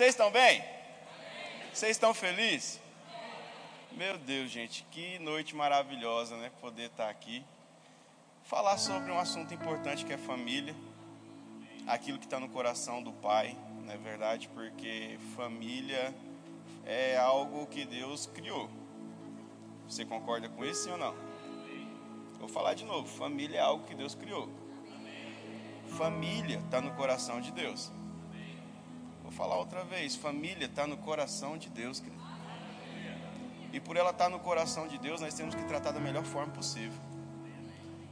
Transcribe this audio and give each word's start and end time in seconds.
Vocês 0.00 0.14
estão 0.14 0.30
bem? 0.30 0.64
Vocês 1.74 1.90
estão 1.90 2.14
felizes? 2.14 2.80
Meu 3.92 4.16
Deus, 4.16 4.50
gente, 4.50 4.82
que 4.90 5.18
noite 5.18 5.54
maravilhosa, 5.54 6.38
né? 6.38 6.50
Poder 6.58 6.84
estar 6.84 7.10
aqui. 7.10 7.44
Falar 8.44 8.78
sobre 8.78 9.12
um 9.12 9.18
assunto 9.18 9.52
importante 9.52 10.06
que 10.06 10.12
é 10.14 10.16
família. 10.16 10.74
Aquilo 11.86 12.18
que 12.18 12.24
está 12.24 12.40
no 12.40 12.48
coração 12.48 13.02
do 13.02 13.12
pai, 13.12 13.54
não 13.84 13.92
é 13.92 13.98
verdade? 13.98 14.48
Porque 14.48 15.18
família 15.36 16.14
é 16.86 17.18
algo 17.18 17.66
que 17.66 17.84
Deus 17.84 18.24
criou. 18.24 18.70
Você 19.86 20.06
concorda 20.06 20.48
com 20.48 20.64
isso, 20.64 20.84
sim 20.84 20.92
ou 20.92 20.96
não? 20.96 21.14
Vou 22.38 22.48
falar 22.48 22.72
de 22.72 22.86
novo: 22.86 23.06
família 23.06 23.58
é 23.58 23.60
algo 23.60 23.86
que 23.86 23.94
Deus 23.94 24.14
criou. 24.14 24.48
Família 25.98 26.58
está 26.58 26.80
no 26.80 26.94
coração 26.94 27.38
de 27.38 27.52
Deus. 27.52 27.92
Vou 29.30 29.36
falar 29.36 29.58
outra 29.58 29.84
vez: 29.84 30.16
família 30.16 30.66
está 30.66 30.88
no 30.88 30.96
coração 30.96 31.56
de 31.56 31.70
Deus, 31.70 32.00
querido. 32.00 32.20
E 33.72 33.78
por 33.78 33.96
ela 33.96 34.10
estar 34.10 34.24
tá 34.24 34.30
no 34.30 34.40
coração 34.40 34.88
de 34.88 34.98
Deus, 34.98 35.20
nós 35.20 35.32
temos 35.34 35.54
que 35.54 35.62
tratar 35.64 35.92
da 35.92 36.00
melhor 36.00 36.24
forma 36.24 36.52
possível. 36.52 36.98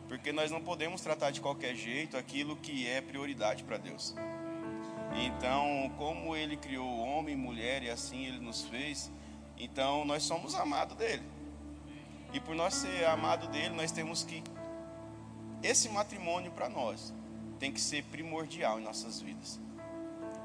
Porque 0.06 0.30
nós 0.33 0.52
não 0.52 0.62
podemos 0.62 1.01
tratar 1.01 1.33
de 1.33 1.41
qualquer 1.41 1.75
jeito 1.75 2.16
aquilo 2.16 2.55
que 2.56 2.87
é 2.87 3.01
prioridade 3.01 3.65
para 3.65 3.78
Deus. 3.78 4.15
Então, 5.16 5.92
como 5.98 6.37
Ele 6.37 6.56
criou 6.56 7.01
homem 7.01 7.34
e 7.34 7.37
mulher 7.37 7.83
e 7.83 7.91
assim 7.91 8.25
Ele 8.25 8.39
nos 8.39 8.62
fez, 8.62 9.11
então 9.59 10.05
nós 10.05 10.23
somos 10.23 10.55
amados 10.55 10.97
dele. 10.97 11.25
E 12.33 12.39
por 12.39 12.55
nós 12.55 12.75
ser 12.75 13.05
amado 13.06 13.48
dele, 13.48 13.75
nós 13.75 13.91
temos 13.91 14.23
que 14.23 14.41
esse 15.64 15.89
matrimônio 15.89 16.53
para 16.53 16.69
nós 16.69 17.12
tem 17.59 17.73
que 17.73 17.80
ser 17.80 18.05
primordial 18.05 18.78
em 18.78 18.84
nossas 18.84 19.20
vidas 19.20 19.59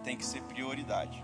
tem 0.04 0.18
que 0.18 0.26
ser 0.26 0.42
prioridade. 0.44 1.24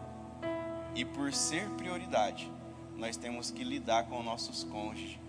E 0.95 1.05
por 1.05 1.33
ser 1.33 1.69
prioridade, 1.71 2.51
nós 2.95 3.15
temos 3.15 3.51
que 3.51 3.63
lidar 3.63 4.05
com 4.05 4.23
nossos 4.23 4.63
cônjuges 4.63 5.19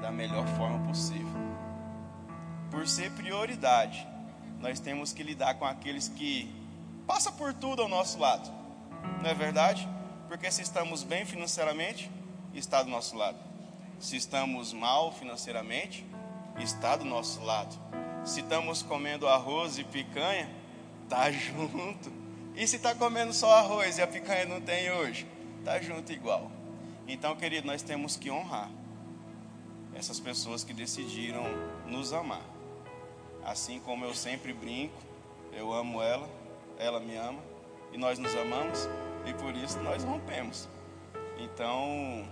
da 0.00 0.10
melhor 0.10 0.46
forma 0.56 0.86
possível. 0.86 1.40
Por 2.70 2.86
ser 2.86 3.10
prioridade, 3.12 4.06
nós 4.60 4.78
temos 4.78 5.12
que 5.12 5.22
lidar 5.22 5.54
com 5.54 5.64
aqueles 5.64 6.08
que 6.08 6.52
passam 7.06 7.32
por 7.32 7.52
tudo 7.52 7.82
ao 7.82 7.88
nosso 7.88 8.18
lado. 8.18 8.50
Não 9.22 9.30
é 9.30 9.34
verdade? 9.34 9.88
Porque 10.28 10.50
se 10.50 10.62
estamos 10.62 11.02
bem 11.02 11.24
financeiramente, 11.24 12.10
está 12.54 12.82
do 12.82 12.90
nosso 12.90 13.16
lado. 13.16 13.38
Se 13.98 14.16
estamos 14.16 14.72
mal 14.72 15.12
financeiramente, 15.12 16.06
está 16.58 16.96
do 16.96 17.04
nosso 17.04 17.42
lado. 17.42 17.76
Se 18.24 18.40
estamos 18.40 18.82
comendo 18.82 19.26
arroz 19.26 19.78
e 19.78 19.84
picanha, 19.84 20.48
está 21.04 21.30
junto. 21.32 22.19
E 22.60 22.66
se 22.66 22.76
está 22.76 22.94
comendo 22.94 23.32
só 23.32 23.54
arroz 23.54 23.96
e 23.96 24.02
a 24.02 24.06
picanha 24.06 24.44
não 24.44 24.60
tem 24.60 24.92
hoje? 24.92 25.26
Está 25.60 25.80
junto 25.80 26.12
igual. 26.12 26.52
Então, 27.08 27.34
querido, 27.34 27.66
nós 27.66 27.80
temos 27.80 28.18
que 28.18 28.30
honrar 28.30 28.70
essas 29.94 30.20
pessoas 30.20 30.62
que 30.62 30.74
decidiram 30.74 31.42
nos 31.86 32.12
amar. 32.12 32.44
Assim 33.42 33.80
como 33.80 34.04
eu 34.04 34.14
sempre 34.14 34.52
brinco, 34.52 34.92
eu 35.54 35.72
amo 35.72 36.02
ela, 36.02 36.28
ela 36.78 37.00
me 37.00 37.16
ama, 37.16 37.40
e 37.94 37.96
nós 37.96 38.18
nos 38.18 38.36
amamos, 38.36 38.86
e 39.24 39.32
por 39.32 39.56
isso 39.56 39.78
nós 39.78 40.04
rompemos. 40.04 40.68
Então, 41.38 42.28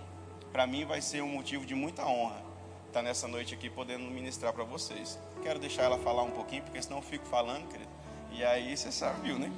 para 0.51 0.67
mim 0.67 0.85
vai 0.85 1.01
ser 1.01 1.23
um 1.23 1.29
motivo 1.29 1.65
de 1.65 1.73
muita 1.73 2.05
honra 2.05 2.43
estar 2.85 3.01
nessa 3.01 3.27
noite 3.27 3.55
aqui 3.55 3.67
podendo 3.67 4.03
ministrar 4.03 4.53
para 4.53 4.63
vocês. 4.63 5.17
Quero 5.41 5.57
deixar 5.57 5.85
ela 5.85 5.97
falar 5.97 6.21
um 6.21 6.31
pouquinho, 6.31 6.61
porque 6.61 6.79
senão 6.79 6.97
eu 6.97 7.03
fico 7.03 7.25
falando, 7.25 7.67
querido. 7.67 7.89
E 8.31 8.45
aí 8.45 8.77
você 8.77 8.91
sabe, 8.91 9.21
viu, 9.21 9.39
né? 9.39 9.51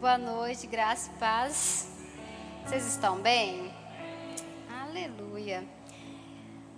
Boa 0.00 0.16
noite, 0.16 0.68
graça 0.68 1.10
e 1.10 1.18
paz. 1.18 1.88
Vocês 2.64 2.86
estão 2.86 3.18
bem? 3.18 3.68
Aleluia. 4.70 5.64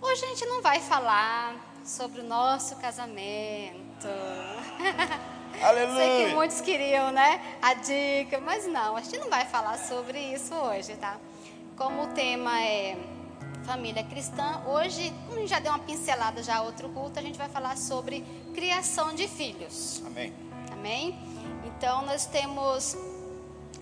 Hoje 0.00 0.24
a 0.24 0.28
gente 0.28 0.46
não 0.46 0.62
vai 0.62 0.80
falar 0.80 1.54
sobre 1.84 2.22
o 2.22 2.24
nosso 2.24 2.76
casamento. 2.76 4.08
Aleluia. 5.62 5.96
Sei 6.00 6.28
que 6.28 6.34
muitos 6.34 6.62
queriam, 6.62 7.12
né? 7.12 7.58
A 7.60 7.74
dica, 7.74 8.40
mas 8.40 8.66
não, 8.66 8.96
a 8.96 9.02
gente 9.02 9.18
não 9.18 9.28
vai 9.28 9.44
falar 9.44 9.76
sobre 9.76 10.18
isso 10.32 10.54
hoje, 10.54 10.96
tá? 10.96 11.18
Como 11.76 12.04
o 12.04 12.06
tema 12.14 12.58
é 12.58 12.96
família 13.64 14.02
cristã, 14.02 14.62
hoje, 14.66 15.12
como 15.26 15.36
a 15.36 15.40
gente 15.40 15.50
já 15.50 15.58
deu 15.58 15.72
uma 15.72 15.80
pincelada 15.80 16.42
já 16.42 16.62
outro 16.62 16.88
culto, 16.88 17.18
a 17.18 17.22
gente 17.22 17.36
vai 17.36 17.50
falar 17.50 17.76
sobre 17.76 18.24
criação 18.54 19.14
de 19.14 19.28
filhos. 19.28 20.02
Amém. 20.06 20.32
Amém? 20.72 21.18
Então, 21.66 22.02
nós 22.06 22.24
temos 22.24 22.96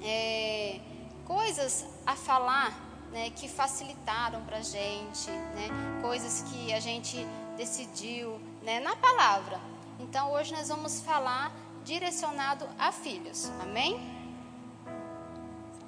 é, 0.03 0.81
coisas 1.25 1.87
a 2.07 2.15
falar 2.15 2.89
né, 3.11 3.31
que 3.31 3.49
facilitaram 3.49 4.45
para 4.45 4.59
a 4.59 4.63
gente, 4.63 5.31
né, 5.31 5.69
coisas 6.01 6.43
que 6.43 6.73
a 6.73 6.81
gente 6.81 7.17
decidiu 7.57 8.41
né, 8.63 8.81
na 8.81 8.95
palavra. 8.97 9.61
Então, 9.99 10.33
hoje 10.33 10.53
nós 10.53 10.69
vamos 10.69 11.01
falar 11.01 11.53
direcionado 11.85 12.69
a 12.79 12.93
filhos. 12.93 13.51
Amém? 13.61 13.99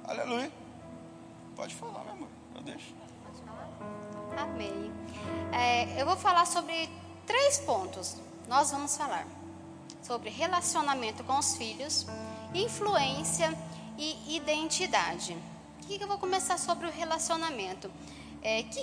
Aleluia. 0.03 0.51
Pode 1.55 1.75
falar, 1.75 2.03
meu 2.03 2.13
amor. 2.13 2.27
Eu 2.55 2.61
deixo. 2.61 2.93
Amém. 4.37 4.91
É, 5.53 6.01
eu 6.01 6.05
vou 6.05 6.15
falar 6.15 6.45
sobre 6.45 6.89
três 7.25 7.59
pontos. 7.59 8.17
Nós 8.47 8.71
vamos 8.71 8.97
falar 8.97 9.25
sobre 10.01 10.29
relacionamento 10.29 11.23
com 11.23 11.37
os 11.37 11.55
filhos, 11.55 12.05
influência 12.53 13.55
e 14.01 14.35
identidade. 14.35 15.37
O 15.83 15.85
que 15.85 16.01
eu 16.03 16.07
vou 16.07 16.17
começar 16.17 16.57
sobre 16.57 16.87
o 16.87 16.91
relacionamento? 16.91 17.91
É, 18.41 18.63
que, 18.63 18.81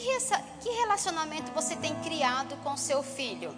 que 0.60 0.68
relacionamento 0.70 1.50
você 1.50 1.74
tem 1.74 1.92
criado 1.96 2.56
com 2.62 2.76
seu 2.76 3.02
filho? 3.02 3.52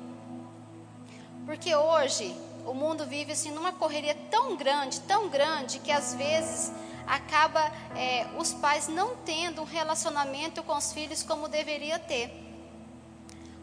Porque 1.45 1.77
hoje 1.77 2.35
o 2.65 2.73
mundo 2.73 3.05
vive 3.05 3.33
assim 3.33 3.51
numa 3.51 3.73
correria 3.73 4.15
tão 4.31 4.57
grande, 4.57 5.01
tão 5.01 5.29
grande, 5.29 5.81
que 5.81 5.93
às 5.93 6.15
vezes 6.15 6.73
acaba 7.07 7.61
é, 7.95 8.27
os 8.39 8.55
pais 8.55 8.89
não 8.89 9.17
tendo 9.17 9.61
um 9.61 9.65
relacionamento 9.65 10.63
com 10.63 10.75
os 10.75 10.93
filhos 10.95 11.23
como 11.23 11.47
deveria 11.47 11.99
ter. 11.99 12.33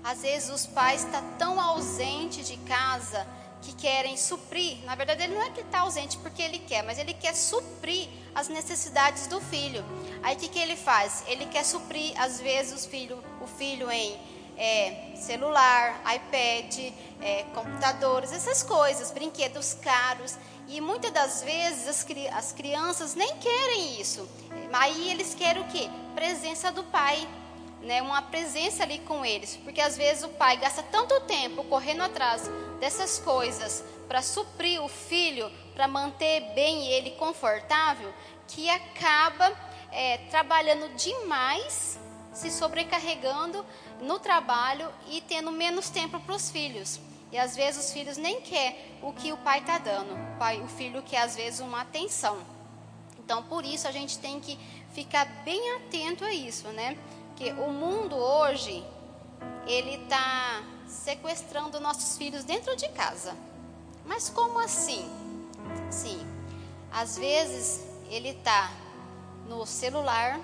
Às 0.03 0.21
vezes 0.21 0.49
os 0.49 0.67
pais 0.67 1.03
estão 1.03 1.21
tá 1.21 1.27
tão 1.39 1.59
ausentes 1.59 2.47
de 2.47 2.57
casa 2.57 3.25
que 3.61 3.73
querem 3.73 4.15
suprir, 4.15 4.77
na 4.85 4.95
verdade 4.95 5.23
ele 5.23 5.33
não 5.33 5.41
é 5.41 5.49
que 5.49 5.61
está 5.61 5.79
ausente 5.79 6.17
porque 6.17 6.41
ele 6.41 6.59
quer, 6.59 6.83
mas 6.83 6.97
ele 6.97 7.13
quer 7.13 7.33
suprir 7.35 8.07
as 8.33 8.47
necessidades 8.47 9.27
do 9.27 9.41
filho. 9.41 9.83
Aí 10.21 10.35
o 10.35 10.39
que, 10.39 10.47
que 10.47 10.59
ele 10.59 10.75
faz? 10.75 11.23
Ele 11.27 11.45
quer 11.47 11.65
suprir, 11.65 12.13
às 12.21 12.39
vezes, 12.39 12.85
o 12.85 12.89
filho, 12.89 13.23
o 13.41 13.47
filho 13.47 13.89
em 13.89 14.15
é, 14.55 15.13
celular, 15.15 15.99
iPad, 16.15 16.93
é, 17.21 17.43
computadores, 17.53 18.31
essas 18.31 18.61
coisas, 18.61 19.11
brinquedos 19.11 19.73
caros. 19.75 20.37
E 20.67 20.79
muitas 20.81 21.11
das 21.11 21.41
vezes 21.43 21.87
as, 21.87 22.05
as 22.33 22.51
crianças 22.51 23.15
nem 23.15 23.37
querem 23.37 23.99
isso. 23.99 24.27
Aí 24.71 25.09
eles 25.09 25.33
querem 25.33 25.61
o 25.61 25.65
quê? 25.65 25.89
Presença 26.13 26.71
do 26.71 26.83
pai 26.83 27.27
né, 27.81 28.01
uma 28.01 28.21
presença 28.21 28.83
ali 28.83 28.99
com 28.99 29.23
eles, 29.23 29.55
porque 29.63 29.79
às 29.79 29.95
vezes 29.95 30.23
o 30.23 30.29
pai 30.29 30.57
gasta 30.57 30.83
tanto 30.83 31.19
tempo 31.21 31.63
correndo 31.65 32.01
atrás 32.01 32.49
dessas 32.79 33.19
coisas 33.19 33.83
para 34.07 34.21
suprir 34.21 34.81
o 34.81 34.87
filho, 34.87 35.51
para 35.73 35.87
manter 35.87 36.53
bem 36.53 36.87
ele 36.87 37.11
confortável, 37.11 38.13
que 38.47 38.69
acaba 38.69 39.51
é, 39.91 40.17
trabalhando 40.29 40.95
demais, 40.95 41.99
se 42.33 42.49
sobrecarregando 42.51 43.65
no 44.01 44.19
trabalho 44.19 44.89
e 45.09 45.21
tendo 45.21 45.51
menos 45.51 45.89
tempo 45.89 46.19
para 46.19 46.35
os 46.35 46.49
filhos. 46.49 46.99
E 47.31 47.37
às 47.37 47.55
vezes 47.55 47.85
os 47.85 47.91
filhos 47.91 48.17
nem 48.17 48.41
quer 48.41 48.97
o 49.01 49.11
que 49.11 49.33
o 49.33 49.37
pai 49.37 49.59
está 49.59 49.77
dando, 49.77 50.13
o, 50.13 50.37
pai, 50.39 50.61
o 50.61 50.67
filho 50.67 51.03
quer 51.03 51.21
às 51.21 51.35
vezes 51.35 51.59
uma 51.59 51.81
atenção. 51.81 52.37
Então 53.19 53.43
por 53.43 53.65
isso 53.65 53.87
a 53.87 53.91
gente 53.91 54.17
tem 54.19 54.39
que 54.39 54.57
ficar 54.93 55.25
bem 55.43 55.75
atento 55.75 56.23
a 56.23 56.31
isso, 56.31 56.67
né? 56.69 56.97
que 57.37 57.51
o 57.51 57.71
mundo 57.71 58.15
hoje 58.15 58.83
ele 59.67 60.01
está 60.03 60.63
sequestrando 60.87 61.79
nossos 61.79 62.17
filhos 62.17 62.43
dentro 62.43 62.75
de 62.75 62.87
casa. 62.89 63.35
Mas 64.05 64.29
como 64.29 64.59
assim? 64.59 65.09
Sim, 65.91 66.25
às 66.91 67.17
vezes 67.17 67.81
ele 68.09 68.29
está 68.29 68.71
no 69.47 69.65
celular, 69.65 70.39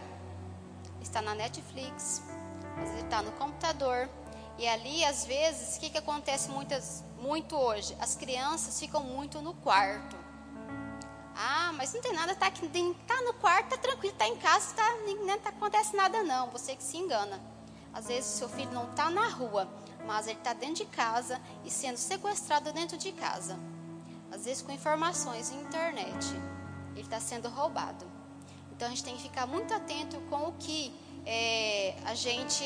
está 1.01 1.21
na 1.21 1.33
Netflix, 1.33 2.21
às 2.77 2.89
vezes 2.89 3.03
está 3.03 3.21
no 3.21 3.31
computador. 3.33 4.09
E 4.57 4.67
ali, 4.67 5.03
às 5.03 5.25
vezes, 5.25 5.77
o 5.77 5.79
que, 5.79 5.89
que 5.89 5.97
acontece 5.97 6.49
muitas, 6.49 7.03
muito 7.19 7.55
hoje? 7.55 7.95
As 7.99 8.15
crianças 8.15 8.79
ficam 8.79 9.01
muito 9.01 9.41
no 9.41 9.53
quarto. 9.55 10.15
Ah, 11.35 11.71
mas 11.75 11.91
não 11.93 12.01
tem 12.01 12.13
nada, 12.13 12.35
tá, 12.35 12.45
aqui, 12.47 12.67
tá 13.07 13.21
no 13.21 13.33
quarto, 13.33 13.69
tá 13.69 13.77
tranquilo, 13.77 14.15
tá 14.15 14.27
em 14.27 14.37
casa, 14.37 14.75
tá, 14.75 14.87
não 15.25 15.39
tá, 15.39 15.49
acontece 15.49 15.95
nada 15.95 16.21
não. 16.21 16.49
Você 16.51 16.75
que 16.75 16.83
se 16.83 16.97
engana. 16.97 17.41
Às 17.91 18.07
vezes 18.07 18.25
seu 18.25 18.49
filho 18.49 18.71
não 18.71 18.89
está 18.89 19.09
na 19.09 19.27
rua, 19.27 19.67
mas 20.05 20.27
ele 20.27 20.37
está 20.37 20.53
dentro 20.53 20.75
de 20.75 20.85
casa 20.85 21.41
e 21.63 21.71
sendo 21.71 21.97
sequestrado 21.97 22.71
dentro 22.71 22.97
de 22.97 23.11
casa. 23.11 23.57
Às 24.31 24.45
vezes 24.45 24.61
com 24.61 24.71
informações 24.71 25.51
na 25.51 25.61
internet. 25.61 26.27
Ele 26.93 27.01
está 27.01 27.19
sendo 27.19 27.49
roubado. 27.49 28.05
Então 28.71 28.87
a 28.87 28.89
gente 28.89 29.03
tem 29.03 29.15
que 29.15 29.21
ficar 29.21 29.45
muito 29.45 29.73
atento 29.73 30.19
com 30.29 30.49
o 30.49 30.53
que 30.53 30.93
é, 31.25 31.95
a 32.05 32.15
gente 32.15 32.63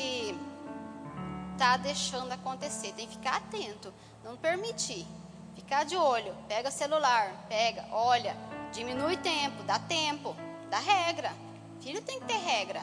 está 1.52 1.76
deixando 1.76 2.32
acontecer. 2.32 2.92
Tem 2.92 3.06
que 3.06 3.14
ficar 3.14 3.36
atento, 3.36 3.92
não 4.24 4.36
permitir. 4.36 5.06
Ficar 5.54 5.84
de 5.84 5.96
olho, 5.96 6.34
pega 6.46 6.70
celular, 6.70 7.46
pega, 7.48 7.86
olha, 7.90 8.34
diminui 8.72 9.16
tempo, 9.16 9.62
dá 9.64 9.78
tempo, 9.78 10.34
dá 10.70 10.78
regra. 10.78 11.32
Filho 11.80 12.00
tem 12.00 12.20
que 12.20 12.26
ter 12.26 12.38
regra, 12.38 12.80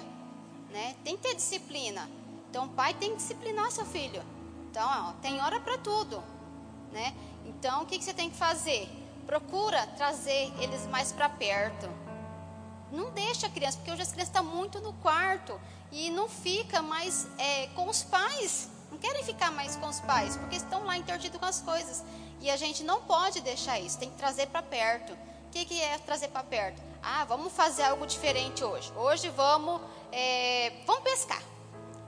né? 0.69 0.96
Tem 1.04 1.18
que 1.18 1.24
ter 1.24 1.36
disciplina. 1.36 2.10
Então 2.50 2.66
o 2.66 2.69
pai 2.69 2.94
tem 2.94 3.12
que 3.12 3.18
disciplinar 3.18 3.72
seu 3.72 3.86
filho. 3.86 4.22
Então, 4.75 4.89
ó, 4.89 5.13
tem 5.22 5.42
hora 5.42 5.57
para 5.62 5.77
tudo, 5.77 6.22
né? 6.92 7.16
Então, 7.45 7.83
o 7.83 7.86
que, 7.86 7.98
que 7.98 8.04
você 8.04 8.13
tem 8.13 8.30
que 8.30 8.36
fazer? 8.36 8.89
Procura 9.25 9.88
trazer 9.95 10.51
eles 10.60 10.86
mais 10.88 11.13
para 11.13 11.30
perto. 11.30 11.89
Não 12.92 13.10
deixa 13.12 13.48
a 13.48 13.50
criança, 13.50 13.77
porque 13.77 13.89
hoje 13.89 14.01
as 14.01 14.12
crianças 14.12 14.36
estão 14.36 14.44
muito 14.44 14.81
no 14.81 14.92
quarto 14.95 15.57
e 15.94 16.10
não 16.10 16.27
fica 16.27 16.81
mais 16.81 17.25
é, 17.38 17.68
com 17.68 17.88
os 17.88 18.04
pais. 18.04 18.69
Não 18.92 18.98
querem 18.98 19.24
ficar 19.24 19.50
mais 19.50 19.77
com 19.77 19.88
os 19.88 20.01
pais, 20.01 20.36
porque 20.36 20.57
estão 20.57 20.83
lá 20.83 20.98
intertidos 20.98 21.39
com 21.39 21.45
as 21.45 21.62
coisas. 21.62 22.04
E 22.42 22.51
a 22.51 22.57
gente 22.57 22.83
não 22.83 23.01
pode 23.04 23.39
deixar 23.39 23.80
isso, 23.80 23.98
tem 23.98 24.10
que 24.10 24.18
trazer 24.18 24.48
para 24.48 24.62
perto. 24.62 25.13
O 25.13 25.51
que, 25.51 25.63
que 25.63 25.81
é 25.81 25.98
trazer 26.00 26.27
para 26.27 26.44
perto? 26.44 26.81
Ah, 27.01 27.24
vamos 27.24 27.54
fazer 27.54 27.83
algo 27.83 28.06
diferente 28.06 28.62
hoje. 28.62 28.92
Hoje 28.98 29.30
vamos, 29.30 29.80
é, 30.12 30.83
vamos 30.86 31.01
pescar. 31.01 31.55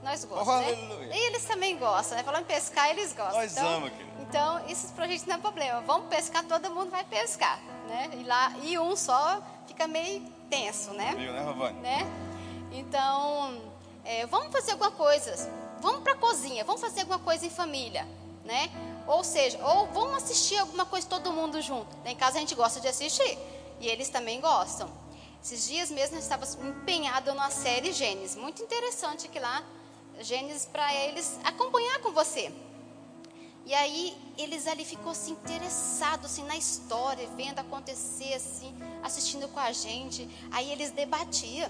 Nós 0.04 0.24
gostamos, 0.24 0.56
oh, 0.56 1.00
né? 1.00 1.10
E 1.12 1.28
eles 1.28 1.46
também 1.46 1.78
gostam, 1.78 2.18
né? 2.18 2.24
Falando 2.24 2.44
em 2.44 2.46
pescar, 2.46 2.90
eles 2.90 3.14
gostam. 3.14 3.42
Nós 3.42 3.52
então, 3.52 3.68
amamos, 3.68 3.90
querido. 3.92 4.18
Então, 4.22 4.70
esses 4.70 4.92
projetos 4.92 5.26
não 5.26 5.36
é 5.36 5.38
problema. 5.38 5.82
Vamos 5.82 6.08
pescar, 6.08 6.44
todo 6.44 6.70
mundo 6.70 6.90
vai 6.92 7.04
pescar, 7.04 7.60
né? 7.88 8.10
E, 8.14 8.24
lá, 8.24 8.54
e 8.62 8.78
um 8.78 8.96
só 8.96 9.42
fica 9.66 9.88
meio 9.88 10.22
tenso, 10.50 10.92
né? 10.92 11.16
Viu, 11.18 11.32
né, 11.32 11.42
Ravani? 11.42 11.80
Né? 11.80 12.00
Então, 12.72 13.62
é, 14.04 14.26
vamos 14.28 14.52
fazer 14.52 14.72
alguma 14.72 14.92
coisa. 14.92 15.36
Vamos 15.80 16.02
para 16.02 16.14
a 16.14 16.18
cozinha, 16.18 16.64
vamos 16.64 16.82
fazer 16.82 17.02
alguma 17.02 17.20
coisa 17.20 17.46
em 17.46 17.50
família, 17.50 18.08
né? 18.44 18.70
Ou 19.08 19.24
seja, 19.24 19.58
ou 19.64 19.88
vamos 19.88 20.24
assistir 20.24 20.58
alguma 20.58 20.86
coisa 20.86 21.08
todo 21.08 21.32
mundo 21.32 21.62
junto. 21.62 21.88
Em 22.06 22.16
casa 22.16 22.38
a 22.38 22.40
gente 22.40 22.56
gosta 22.56 22.80
de 22.80 22.88
assistir 22.88 23.38
e 23.80 23.88
eles 23.88 24.10
também 24.10 24.42
gostam. 24.42 24.90
Esses 25.44 25.68
dias 25.68 25.92
mesmo 25.92 26.16
eu 26.16 26.20
estava 26.20 26.46
empenhado 26.68 27.34
na 27.34 27.50
série 27.50 27.94
Gênesis, 27.94 28.36
muito 28.36 28.62
interessante 28.62 29.28
que 29.28 29.40
lá 29.40 29.64
Gênesis 30.20 30.66
para 30.66 30.94
eles 30.94 31.40
acompanhar 31.44 32.00
com 32.00 32.12
você. 32.12 32.52
E 33.66 33.74
aí 33.74 34.18
eles 34.38 34.66
ali 34.66 34.86
ficou 34.86 35.12
assim 35.12 35.32
interessados 35.32 36.28
assim 36.28 36.44
na 36.46 36.56
história, 36.56 37.28
vendo 37.36 37.60
acontecer 37.60 38.34
assim, 38.34 38.74
assistindo 39.04 39.48
com 39.50 39.60
a 39.60 39.72
gente. 39.72 40.28
Aí 40.52 40.72
eles 40.72 40.92
debatiam, 40.92 41.70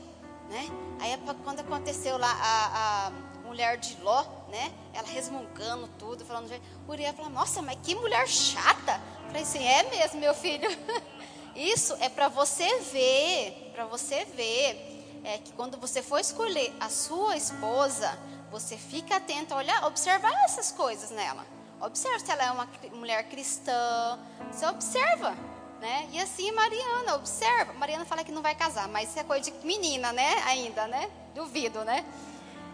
né? 0.50 0.70
Aí 1.00 1.18
quando 1.44 1.62
aconteceu 1.62 2.18
lá 2.18 2.32
a, 2.32 3.08
a 3.08 3.12
mulher 3.48 3.78
de 3.78 4.00
Ló, 4.02 4.24
né? 4.50 4.72
Ela 4.94 5.08
resmungando 5.08 5.88
tudo, 5.98 6.24
falando, 6.24 6.52
Uriel 6.88 7.14
falou: 7.14 7.32
"Nossa, 7.32 7.62
mas 7.62 7.80
que 7.82 7.96
mulher 7.96 8.28
chata". 8.28 9.02
Eu 9.22 9.28
falei 9.28 9.42
assim: 9.42 9.66
"É 9.66 9.84
mesmo, 9.90 10.20
meu 10.20 10.36
filho". 10.36 10.70
Isso 11.56 11.96
é 12.00 12.10
para 12.10 12.28
você 12.28 12.80
ver, 12.82 13.72
para 13.74 13.86
você 13.88 14.24
ver 14.26 14.98
é 15.24 15.38
que 15.40 15.52
quando 15.54 15.78
você 15.78 16.02
for 16.02 16.20
escolher 16.20 16.74
a 16.80 16.90
sua 16.90 17.36
esposa, 17.36 18.18
você 18.52 18.78
fica 18.78 19.18
atento 19.18 19.54
a 19.54 19.58
olhar, 19.58 19.86
observar 19.86 20.34
essas 20.46 20.72
coisas 20.72 21.10
nela. 21.12 21.46
Observa 21.80 22.20
se 22.20 22.32
ela 22.32 22.44
é 22.44 22.52
uma 22.52 22.68
mulher 22.94 23.24
cristã. 23.30 24.20
Você 24.52 24.66
observa, 24.66 25.36
né? 25.80 26.08
E 26.12 26.20
assim 26.20 26.52
Mariana, 26.52 27.16
observa. 27.16 27.74
Mariana 27.74 28.06
fala 28.06 28.24
que 28.24 28.32
não 28.32 28.42
vai 28.42 28.56
casar, 28.56 28.88
mas 28.88 29.10
isso 29.10 29.20
é 29.20 29.24
coisa 29.24 29.52
de 29.52 29.66
menina, 29.66 30.12
né? 30.12 30.42
Ainda, 30.46 30.88
né? 30.88 31.10
Duvido, 31.36 31.84
né? 31.84 32.04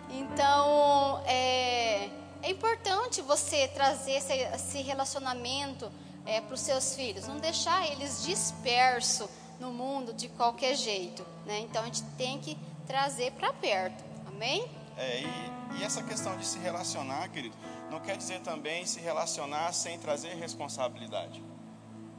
Então, 0.09 1.21
é, 1.25 2.09
é 2.41 2.49
importante 2.49 3.21
você 3.21 3.67
trazer 3.69 4.13
esse, 4.13 4.33
esse 4.33 4.81
relacionamento 4.81 5.91
é, 6.25 6.39
para 6.39 6.53
os 6.53 6.61
seus 6.61 6.95
filhos. 6.95 7.27
Não 7.27 7.37
deixar 7.37 7.85
eles 7.91 8.23
dispersos 8.23 9.27
no 9.59 9.71
mundo 9.71 10.13
de 10.13 10.29
qualquer 10.29 10.75
jeito, 10.75 11.25
né? 11.45 11.59
Então, 11.59 11.81
a 11.81 11.85
gente 11.85 12.03
tem 12.17 12.39
que 12.39 12.57
trazer 12.85 13.31
para 13.31 13.51
perto. 13.53 14.03
Amém? 14.27 14.69
É, 14.97 15.21
e, 15.21 15.62
e 15.77 15.83
essa 15.83 16.03
questão 16.03 16.37
de 16.37 16.45
se 16.45 16.59
relacionar, 16.59 17.29
querido 17.29 17.55
não 17.93 17.99
quer 17.99 18.17
dizer 18.17 18.39
também 18.39 18.87
se 18.87 18.99
relacionar 18.99 19.71
sem 19.71 19.99
trazer 19.99 20.33
responsabilidade. 20.33 21.43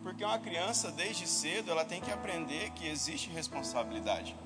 Porque 0.05 0.25
uma 0.25 0.39
criança, 0.39 0.93
desde 0.93 1.27
cedo, 1.27 1.69
ela 1.73 1.85
tem 1.85 2.01
que 2.01 2.13
aprender 2.13 2.71
que 2.71 2.87
existe 2.87 3.29
responsabilidade. 3.31 4.37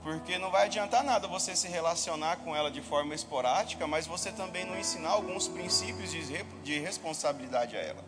Porque 0.00 0.38
não 0.38 0.52
vai 0.52 0.66
adiantar 0.66 1.02
nada 1.02 1.26
você 1.26 1.56
se 1.56 1.66
relacionar 1.66 2.36
com 2.36 2.54
ela 2.54 2.70
de 2.70 2.80
forma 2.80 3.16
esporádica, 3.16 3.84
mas 3.88 4.06
você 4.06 4.30
também 4.30 4.64
não 4.64 4.78
ensinar 4.78 5.10
alguns 5.10 5.48
princípios 5.48 6.12
de, 6.12 6.22
de 6.62 6.78
responsabilidade 6.78 7.76
a 7.76 7.80
ela. 7.80 8.04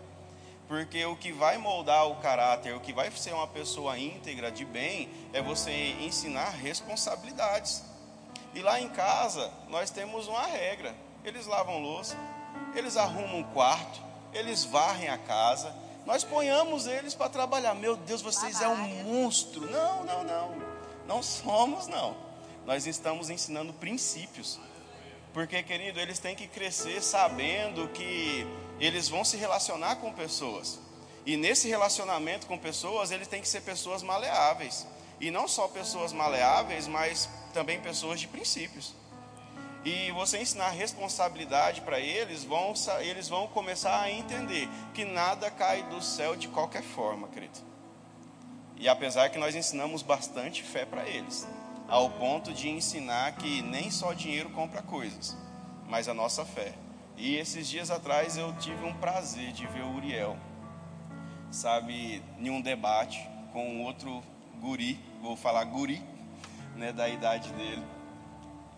Porque 0.68 1.04
o 1.04 1.16
que 1.16 1.32
vai 1.32 1.58
moldar 1.58 2.06
o 2.06 2.20
caráter, 2.20 2.76
o 2.76 2.80
que 2.80 2.92
vai 2.92 3.10
ser 3.10 3.34
uma 3.34 3.48
pessoa 3.48 3.98
íntegra, 3.98 4.52
de 4.52 4.64
bem, 4.64 5.10
é 5.32 5.42
você 5.42 5.72
ensinar 6.00 6.50
responsabilidades. 6.50 7.89
E 8.54 8.62
lá 8.62 8.80
em 8.80 8.88
casa, 8.88 9.52
nós 9.68 9.90
temos 9.90 10.26
uma 10.26 10.46
regra 10.46 10.94
eles 11.24 11.46
lavam 11.46 11.80
louça, 11.80 12.16
eles 12.74 12.96
arrumam 12.96 13.38
um 13.38 13.42
quarto, 13.42 14.00
eles 14.32 14.64
varrem 14.64 15.08
a 15.08 15.18
casa. 15.18 15.74
Nós 16.06 16.24
ponhamos 16.24 16.86
eles 16.86 17.14
para 17.14 17.28
trabalhar. 17.28 17.74
Meu 17.74 17.96
Deus, 17.96 18.22
vocês 18.22 18.60
é 18.60 18.68
um 18.68 18.76
monstro. 19.04 19.70
Não, 19.70 20.04
não, 20.04 20.24
não. 20.24 20.62
Não 21.06 21.22
somos, 21.22 21.86
não. 21.86 22.16
Nós 22.64 22.86
estamos 22.86 23.28
ensinando 23.28 23.72
princípios. 23.72 24.58
Porque, 25.32 25.62
querido, 25.62 26.00
eles 26.00 26.18
têm 26.18 26.34
que 26.34 26.46
crescer 26.46 27.02
sabendo 27.02 27.88
que 27.88 28.46
eles 28.80 29.08
vão 29.08 29.24
se 29.24 29.36
relacionar 29.36 29.96
com 29.96 30.12
pessoas. 30.12 30.80
E 31.26 31.36
nesse 31.36 31.68
relacionamento 31.68 32.46
com 32.46 32.58
pessoas, 32.58 33.10
eles 33.10 33.28
têm 33.28 33.42
que 33.42 33.48
ser 33.48 33.60
pessoas 33.60 34.02
maleáveis. 34.02 34.86
E 35.20 35.30
não 35.30 35.46
só 35.46 35.68
pessoas 35.68 36.12
maleáveis, 36.12 36.88
mas 36.88 37.28
também 37.50 37.80
pessoas 37.80 38.20
de 38.20 38.28
princípios 38.28 38.94
e 39.84 40.10
você 40.12 40.38
ensinar 40.40 40.70
responsabilidade 40.70 41.80
para 41.80 41.98
eles, 41.98 42.44
vão, 42.44 42.74
eles 43.00 43.28
vão 43.28 43.46
começar 43.46 44.00
a 44.00 44.10
entender 44.10 44.68
que 44.92 45.04
nada 45.04 45.50
cai 45.50 45.82
do 45.84 46.02
céu 46.02 46.36
de 46.36 46.48
qualquer 46.48 46.82
forma, 46.82 47.28
querido. 47.28 47.58
E 48.76 48.88
apesar 48.88 49.30
que 49.30 49.38
nós 49.38 49.54
ensinamos 49.54 50.02
bastante 50.02 50.62
fé 50.62 50.84
para 50.84 51.08
eles, 51.08 51.46
ao 51.88 52.10
ponto 52.10 52.52
de 52.52 52.68
ensinar 52.68 53.32
que 53.36 53.62
nem 53.62 53.90
só 53.90 54.12
dinheiro 54.12 54.50
compra 54.50 54.82
coisas, 54.82 55.36
mas 55.88 56.08
a 56.08 56.14
nossa 56.14 56.44
fé. 56.44 56.74
E 57.16 57.36
esses 57.36 57.68
dias 57.68 57.90
atrás 57.90 58.36
eu 58.36 58.52
tive 58.54 58.84
um 58.84 58.94
prazer 58.94 59.52
de 59.52 59.66
ver 59.66 59.82
o 59.82 59.96
Uriel, 59.96 60.36
sabe, 61.50 62.22
em 62.38 62.50
um 62.50 62.60
debate 62.60 63.26
com 63.52 63.82
outro 63.82 64.22
guri, 64.60 64.98
vou 65.20 65.36
falar 65.36 65.64
guri, 65.64 66.02
né, 66.76 66.92
da 66.92 67.08
idade 67.08 67.52
dele 67.52 67.82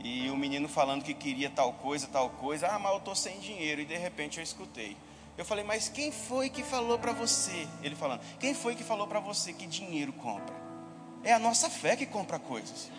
e 0.04 0.28
o 0.30 0.36
menino 0.36 0.68
falando 0.68 1.04
que 1.04 1.14
queria 1.14 1.48
tal 1.48 1.72
coisa, 1.74 2.08
tal 2.08 2.28
coisa. 2.30 2.66
Ah, 2.66 2.78
mas 2.78 2.92
eu 2.92 2.98
estou 2.98 3.14
sem 3.14 3.38
dinheiro. 3.38 3.80
E 3.80 3.84
de 3.84 3.96
repente 3.96 4.38
eu 4.38 4.42
escutei. 4.42 4.96
Eu 5.38 5.44
falei, 5.44 5.64
mas 5.64 5.88
quem 5.88 6.10
foi 6.10 6.50
que 6.50 6.62
falou 6.62 6.98
para 6.98 7.12
você? 7.12 7.68
Ele 7.82 7.94
falando, 7.94 8.20
quem 8.38 8.52
foi 8.52 8.74
que 8.74 8.82
falou 8.82 9.06
para 9.06 9.20
você 9.20 9.52
que 9.52 9.66
dinheiro 9.66 10.12
compra? 10.12 10.54
É 11.22 11.32
a 11.32 11.38
nossa 11.38 11.70
fé 11.70 11.96
que 11.96 12.04
compra 12.04 12.38
coisas. 12.38 12.90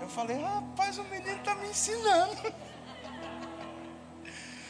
Eu 0.00 0.08
falei, 0.08 0.36
rapaz, 0.38 0.98
o 0.98 1.04
menino 1.04 1.36
está 1.36 1.54
me 1.56 1.68
ensinando. 1.68 2.54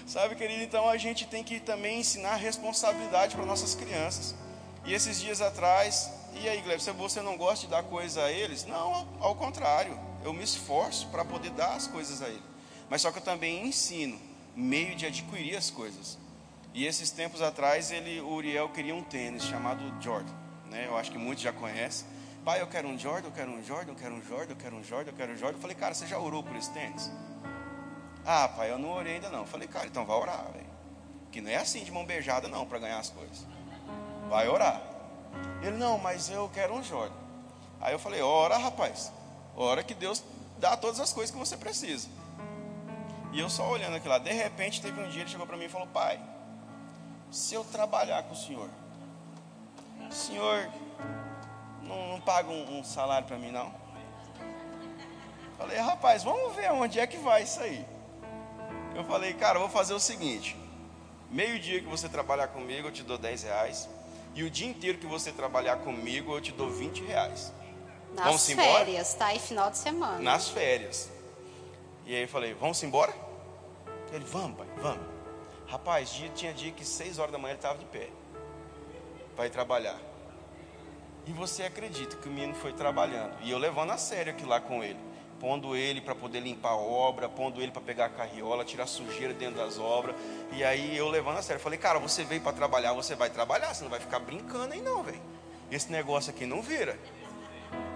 Sabe, 0.06 0.37
querido, 0.37 0.62
então 0.62 0.88
a 0.88 0.97
gente 0.97 1.26
tem 1.26 1.44
que 1.44 1.61
também 1.61 2.00
ensinar 2.00 2.37
responsabilidade 2.37 3.37
para 3.37 3.44
nossas 3.44 3.75
crianças. 3.75 4.35
E 4.85 4.94
esses 4.94 5.21
dias 5.21 5.40
atrás, 5.40 6.11
e 6.42 6.48
aí, 6.48 6.60
Gleb, 6.60 6.80
você 6.80 7.22
não 7.22 7.36
gosta 7.36 7.66
de 7.66 7.70
dar 7.70 7.82
coisa 7.84 8.24
a 8.24 8.32
eles? 8.32 8.64
Não, 8.64 9.06
ao 9.20 9.34
contrário 9.34 9.98
eu 10.24 10.32
me 10.32 10.42
esforço 10.42 11.06
para 11.08 11.24
poder 11.24 11.50
dar 11.50 11.74
as 11.74 11.86
coisas 11.86 12.22
a 12.22 12.28
ele. 12.28 12.42
Mas 12.88 13.02
só 13.02 13.12
que 13.12 13.18
eu 13.18 13.22
também 13.22 13.66
ensino 13.66 14.18
meio 14.56 14.96
de 14.96 15.06
adquirir 15.06 15.54
as 15.56 15.70
coisas. 15.70 16.18
E 16.72 16.86
esses 16.86 17.10
tempos 17.10 17.42
atrás, 17.42 17.92
ele, 17.92 18.20
o 18.20 18.28
Uriel 18.30 18.68
queria 18.70 18.94
um 18.94 19.04
tênis 19.04 19.44
chamado 19.44 19.82
Jordan. 20.02 20.32
Né? 20.70 20.86
Eu 20.86 20.96
acho 20.96 21.12
que 21.12 21.18
muitos 21.18 21.44
já 21.44 21.52
conhecem. 21.52 22.06
Pai, 22.44 22.60
eu 22.60 22.66
quero 22.66 22.88
um 22.88 22.98
Jordan, 22.98 23.28
eu 23.28 23.32
quero 23.32 23.50
um 23.50 23.62
Jordan, 23.62 23.92
eu 23.92 23.96
quero 23.96 24.14
um 24.14 24.22
Jordan, 24.22 24.52
eu 24.52 24.56
quero 24.56 24.76
um 24.76 24.82
Jordan, 24.82 25.10
eu 25.10 25.16
quero 25.16 25.32
um 25.32 25.36
Jordan. 25.36 25.58
Eu 25.58 25.62
falei, 25.62 25.76
cara, 25.76 25.94
você 25.94 26.06
já 26.06 26.18
orou 26.18 26.42
por 26.42 26.56
esse 26.56 26.70
tênis? 26.72 27.10
Ah, 28.24 28.48
pai, 28.48 28.70
eu 28.70 28.78
não 28.78 28.90
orei 28.92 29.14
ainda 29.14 29.30
não. 29.30 29.40
Eu 29.40 29.46
falei, 29.46 29.68
cara, 29.68 29.86
então 29.86 30.04
vai 30.04 30.16
orar, 30.16 30.50
velho. 30.52 30.66
Que 31.30 31.40
não 31.40 31.50
é 31.50 31.56
assim 31.56 31.84
de 31.84 31.92
mão 31.92 32.04
beijada 32.04 32.48
não 32.48 32.66
para 32.66 32.78
ganhar 32.78 32.98
as 32.98 33.10
coisas. 33.10 33.46
Vai 34.28 34.48
orar. 34.48 34.93
Ele, 35.62 35.76
não, 35.76 35.98
mas 35.98 36.28
eu 36.30 36.50
quero 36.52 36.74
um 36.74 36.82
Jordan. 36.82 37.14
Aí 37.80 37.92
eu 37.92 37.98
falei, 37.98 38.22
ora, 38.22 38.56
rapaz. 38.56 39.12
Hora 39.56 39.82
que 39.82 39.94
Deus 39.94 40.22
dá 40.58 40.76
todas 40.76 41.00
as 41.00 41.12
coisas 41.12 41.30
que 41.30 41.38
você 41.38 41.56
precisa. 41.56 42.08
E 43.32 43.40
eu 43.40 43.50
só 43.50 43.68
olhando 43.68 43.96
aquilo 43.96 44.12
lá, 44.12 44.18
de 44.18 44.32
repente 44.32 44.80
teve 44.80 45.00
um 45.00 45.08
dia 45.08 45.22
ele 45.22 45.30
chegou 45.30 45.46
para 45.46 45.56
mim 45.56 45.64
e 45.64 45.68
falou: 45.68 45.88
Pai, 45.88 46.20
se 47.30 47.54
eu 47.54 47.64
trabalhar 47.64 48.22
com 48.22 48.32
o 48.32 48.36
Senhor, 48.36 48.68
o 50.08 50.12
Senhor 50.12 50.70
não, 51.82 52.08
não 52.12 52.20
paga 52.20 52.48
um, 52.48 52.78
um 52.78 52.84
salário 52.84 53.26
para 53.26 53.36
mim, 53.36 53.50
não? 53.50 53.72
Falei, 55.58 55.78
rapaz, 55.78 56.22
vamos 56.22 56.54
ver 56.54 56.70
onde 56.72 56.98
é 56.98 57.06
que 57.06 57.16
vai 57.16 57.42
isso 57.42 57.60
aí. 57.60 57.84
Eu 58.94 59.04
falei, 59.04 59.34
cara, 59.34 59.56
eu 59.56 59.62
vou 59.62 59.70
fazer 59.70 59.94
o 59.94 60.00
seguinte: 60.00 60.56
meio 61.30 61.58
dia 61.58 61.80
que 61.80 61.86
você 61.86 62.08
trabalhar 62.08 62.48
comigo, 62.48 62.88
eu 62.88 62.92
te 62.92 63.02
dou 63.02 63.18
10 63.18 63.42
reais. 63.42 63.88
E 64.34 64.42
o 64.42 64.50
dia 64.50 64.66
inteiro 64.68 64.98
que 64.98 65.06
você 65.06 65.30
trabalhar 65.30 65.76
comigo, 65.76 66.34
eu 66.34 66.40
te 66.40 66.50
dou 66.52 66.68
20 66.68 67.04
reais. 67.04 67.52
Nas 68.14 68.26
vamos 68.26 68.46
férias, 68.46 69.14
embora? 69.14 69.30
tá? 69.30 69.34
E 69.34 69.38
final 69.38 69.70
de 69.70 69.78
semana. 69.78 70.18
Nas 70.18 70.48
férias. 70.48 71.10
E 72.04 72.14
aí 72.14 72.22
eu 72.22 72.28
falei, 72.28 72.54
vamos 72.54 72.82
embora? 72.82 73.14
Ele, 74.12 74.24
vamos, 74.24 74.56
pai, 74.56 74.66
vamos. 74.80 75.06
Rapaz, 75.66 76.10
dia, 76.10 76.28
tinha 76.30 76.52
dia 76.52 76.70
que 76.72 76.84
6 76.84 77.18
horas 77.18 77.32
da 77.32 77.38
manhã 77.38 77.52
ele 77.52 77.58
estava 77.58 77.78
de 77.78 77.84
pé. 77.86 78.08
Para 79.34 79.46
ir 79.46 79.50
trabalhar. 79.50 79.98
E 81.26 81.32
você 81.32 81.62
acredita 81.62 82.16
que 82.16 82.28
o 82.28 82.32
menino 82.32 82.54
foi 82.54 82.72
trabalhando. 82.72 83.36
E 83.42 83.50
eu 83.50 83.58
levando 83.58 83.90
a 83.90 83.96
sério 83.96 84.32
aquilo 84.32 84.50
lá 84.50 84.60
com 84.60 84.84
ele. 84.84 84.98
Pondo 85.40 85.76
ele 85.76 86.00
para 86.00 86.14
poder 86.14 86.40
limpar 86.40 86.70
a 86.70 86.76
obra, 86.76 87.28
pondo 87.28 87.60
ele 87.60 87.70
para 87.70 87.82
pegar 87.82 88.06
a 88.06 88.08
carriola, 88.08 88.64
tirar 88.64 88.86
sujeira 88.86 89.34
dentro 89.34 89.56
das 89.56 89.78
obras. 89.78 90.16
E 90.52 90.64
aí 90.64 90.96
eu 90.96 91.08
levando 91.08 91.38
a 91.38 91.42
sério. 91.42 91.60
Falei, 91.60 91.78
cara, 91.78 91.98
você 91.98 92.24
veio 92.24 92.40
para 92.40 92.52
trabalhar, 92.52 92.92
você 92.92 93.14
vai 93.14 93.28
trabalhar, 93.30 93.74
você 93.74 93.82
não 93.82 93.90
vai 93.90 94.00
ficar 94.00 94.20
brincando 94.20 94.72
aí 94.72 94.80
não, 94.80 95.02
velho. 95.02 95.20
Esse 95.70 95.90
negócio 95.90 96.30
aqui 96.30 96.46
não 96.46 96.62
vira. 96.62 96.98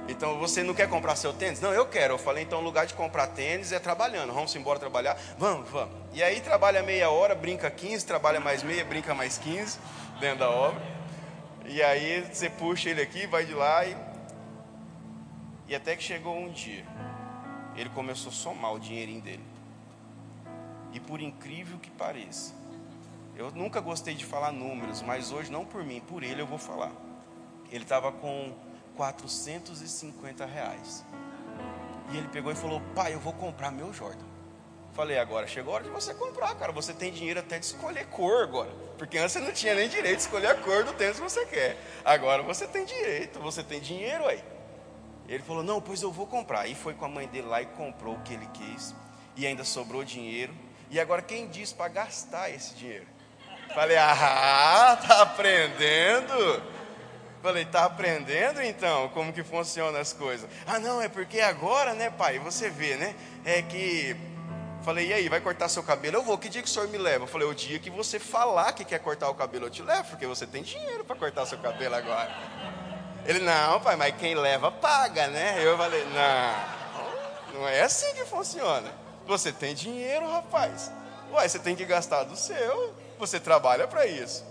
Então 0.09 0.39
você 0.39 0.63
não 0.63 0.75
quer 0.75 0.89
comprar 0.89 1.15
seu 1.17 1.35
tênis? 1.35 1.61
Não, 1.61 1.73
eu 1.73 1.87
quero. 1.87 2.15
Eu 2.15 2.19
falei, 2.19 2.43
então 2.43 2.61
o 2.61 2.65
lugar 2.65 2.87
de 2.87 2.95
comprar 2.95 3.27
tênis 3.29 3.73
é 3.73 3.79
trabalhando. 3.79 4.33
Vamos 4.33 4.55
embora 4.57 4.79
trabalhar? 4.79 5.17
Vamos, 5.37 5.69
vamos. 5.69 5.95
E 6.15 6.23
aí 6.23 6.41
trabalha 6.41 6.83
meia 6.83 7.11
hora, 7.11 7.35
brinca 7.35 7.71
15, 7.71 8.07
trabalha 8.07 8.41
mais 8.41 8.63
meia, 8.63 8.85
brinca 8.85 9.15
mais 9.15 9.37
15 9.37 9.79
dentro 10.19 10.39
da 10.39 10.51
obra. 10.51 10.81
E 11.67 11.83
aí 11.83 12.23
você 12.23 12.49
puxa 12.49 12.89
ele 12.89 13.03
aqui, 13.03 13.27
vai 13.27 13.45
de 13.45 13.53
lá 13.53 13.85
e. 13.85 13.95
E 15.69 15.75
até 15.75 15.95
que 15.95 16.03
chegou 16.03 16.35
um 16.35 16.49
dia, 16.49 16.83
ele 17.79 17.91
começou 17.91 18.31
a 18.31 18.35
somar 18.35 18.73
o 18.73 18.81
dinheirinho 18.81 19.21
dele. 19.21 19.45
E 20.93 21.01
por 21.01 21.21
incrível 21.21 21.79
que 21.79 21.91
pareça, 21.91 22.55
eu 23.37 23.51
nunca 23.53 23.81
gostei 23.81 24.15
de 24.15 24.25
falar 24.25 24.51
números, 24.51 25.01
mas 25.03 25.31
hoje, 25.31 25.51
não 25.51 25.65
por 25.65 25.85
mim, 25.85 26.01
por 26.01 26.23
ele 26.25 26.43
eu 26.43 26.47
vou 26.47 26.59
falar. 26.59 26.93
Ele 27.71 27.85
estava 27.85 28.11
com 28.11 28.53
450 28.97 30.45
reais. 30.45 31.05
E 32.11 32.17
ele 32.17 32.29
pegou 32.29 32.51
e 32.51 32.57
falou: 32.57 32.81
Pai, 32.95 33.15
eu 33.15 33.21
vou 33.21 33.33
comprar 33.33 33.71
meu 33.71 33.93
Jordan. 33.93 34.27
Falei, 34.93 35.17
agora 35.17 35.47
chegou 35.47 35.75
a 35.75 35.77
hora 35.77 35.85
de 35.85 35.91
você 35.91 36.13
comprar, 36.13 36.57
cara. 36.57 36.73
Você 36.73 36.93
tem 36.93 37.13
dinheiro 37.13 37.39
até 37.39 37.59
de 37.61 37.67
escolher 37.67 38.07
cor 38.07 38.43
agora. 38.43 38.71
Porque 38.97 39.17
antes 39.17 39.33
você 39.33 39.39
não 39.39 39.53
tinha 39.53 39.75
nem 39.77 39.89
direito 39.89 40.17
de 40.17 40.23
escolher 40.23 40.49
a 40.49 40.55
cor 40.57 40.83
do 40.83 40.93
tênis 40.95 41.17
que 41.17 41.23
você 41.23 41.47
quer. 41.47 41.77
Agora 42.05 42.43
você 42.43 42.67
tem 42.67 42.85
direito, 42.85 43.39
você 43.39 43.63
tem 43.63 43.81
dinheiro 43.81 44.27
aí. 44.27 44.43
Ele 45.29 45.43
falou, 45.43 45.63
não, 45.63 45.81
pois 45.81 46.03
eu 46.03 46.11
vou 46.11 46.27
comprar. 46.27 46.67
E 46.67 46.75
foi 46.75 46.95
com 46.95 47.05
a 47.05 47.09
mãe 47.09 47.29
dele 47.29 47.47
lá 47.47 47.61
e 47.61 47.67
comprou 47.67 48.15
o 48.15 48.23
que 48.23 48.33
ele 48.33 48.49
quis. 48.55 48.95
E 49.37 49.47
ainda 49.47 49.63
sobrou 49.63 50.03
dinheiro. 50.03 50.55
E 50.91 50.99
agora 50.99 51.21
quem 51.21 51.47
diz 51.49 51.73
para 51.73 51.89
gastar 51.89 52.51
esse 52.51 52.75
dinheiro? 52.75 53.07
Falei, 53.75 53.99
ah, 53.99 54.99
tá 55.07 55.23
aprendendo? 55.23 56.63
Falei, 57.43 57.65
tá 57.67 57.85
aprendendo 57.85 58.63
então 58.63 59.11
como 59.11 59.33
que 59.33 59.45
funcionam 59.45 60.01
as 60.01 60.13
coisas? 60.13 60.49
Ah, 60.67 60.79
não, 60.79 61.01
é 61.01 61.09
porque 61.09 61.41
agora, 61.41 61.93
né, 61.93 62.11
pai? 62.11 62.39
Você 62.39 62.71
vê, 62.71 62.97
né? 62.97 63.15
É 63.45 63.63
que 63.63 64.17
Falei, 64.83 65.09
e 65.09 65.13
aí, 65.13 65.29
vai 65.29 65.41
cortar 65.41 65.69
seu 65.69 65.83
cabelo? 65.83 66.17
Eu 66.17 66.23
vou, 66.23 66.39
que 66.39 66.49
dia 66.49 66.63
que 66.63 66.69
o 66.69 66.71
senhor 66.71 66.89
me 66.89 66.97
leva? 66.97 67.27
Falei, 67.27 67.47
o 67.47 67.55
dia 67.55 67.79
que 67.79 67.91
você 67.91 68.19
falar 68.19 68.73
que 68.73 68.85
quer 68.85 68.99
cortar 69.01 69.29
o 69.29 69.35
cabelo, 69.35 69.67
eu 69.67 69.71
te 69.71 69.83
levo, 69.83 70.09
porque 70.09 70.27
você 70.27 70.47
tem 70.47 70.63
dinheiro 70.63 71.05
para 71.05 71.17
cortar 71.17 71.45
seu 71.45 71.59
cabelo 71.59 71.95
agora. 71.95 72.88
Ele, 73.29 73.41
não, 73.41 73.79
pai, 73.83 73.95
mas 73.95 74.17
quem 74.17 74.35
leva 74.35 74.71
paga, 74.71 75.27
né? 75.27 75.63
Eu 75.63 75.77
falei, 75.77 76.03
não, 76.07 77.61
não 77.61 77.69
é 77.69 77.83
assim 77.83 78.15
que 78.15 78.25
funciona. 78.25 78.91
Você 79.27 79.53
tem 79.53 79.75
dinheiro, 79.75 80.27
rapaz. 80.31 80.91
Uai, 81.31 81.47
você 81.47 81.59
tem 81.59 81.77
que 81.77 81.85
gastar 81.85 82.25
do 82.25 82.35
seu, 82.35 82.95
você 83.19 83.39
trabalha 83.39 83.87
para 83.87 84.07
isso. 84.07 84.43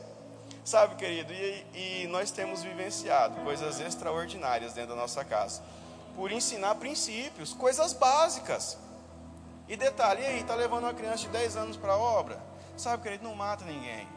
Sabe, 0.63 0.93
querido, 0.93 1.33
e, 1.33 2.03
e 2.03 2.07
nós 2.11 2.29
temos 2.29 2.61
vivenciado 2.61 3.41
coisas 3.41 3.79
extraordinárias 3.79 4.73
dentro 4.73 4.91
da 4.91 5.01
nossa 5.01 5.25
casa. 5.25 5.63
Por 6.15 6.31
ensinar 6.31 6.75
princípios, 6.75 7.53
coisas 7.53 7.93
básicas. 7.93 8.77
E 9.67 9.75
detalhe, 9.75 10.21
e 10.21 10.25
aí, 10.27 10.41
está 10.41 10.53
levando 10.53 10.83
uma 10.83 10.93
criança 10.93 11.23
de 11.23 11.29
10 11.29 11.57
anos 11.57 11.77
para 11.77 11.93
a 11.93 11.97
obra? 11.97 12.39
Sabe, 12.77 13.01
querido, 13.01 13.23
não 13.23 13.33
mata 13.33 13.65
ninguém. 13.65 14.07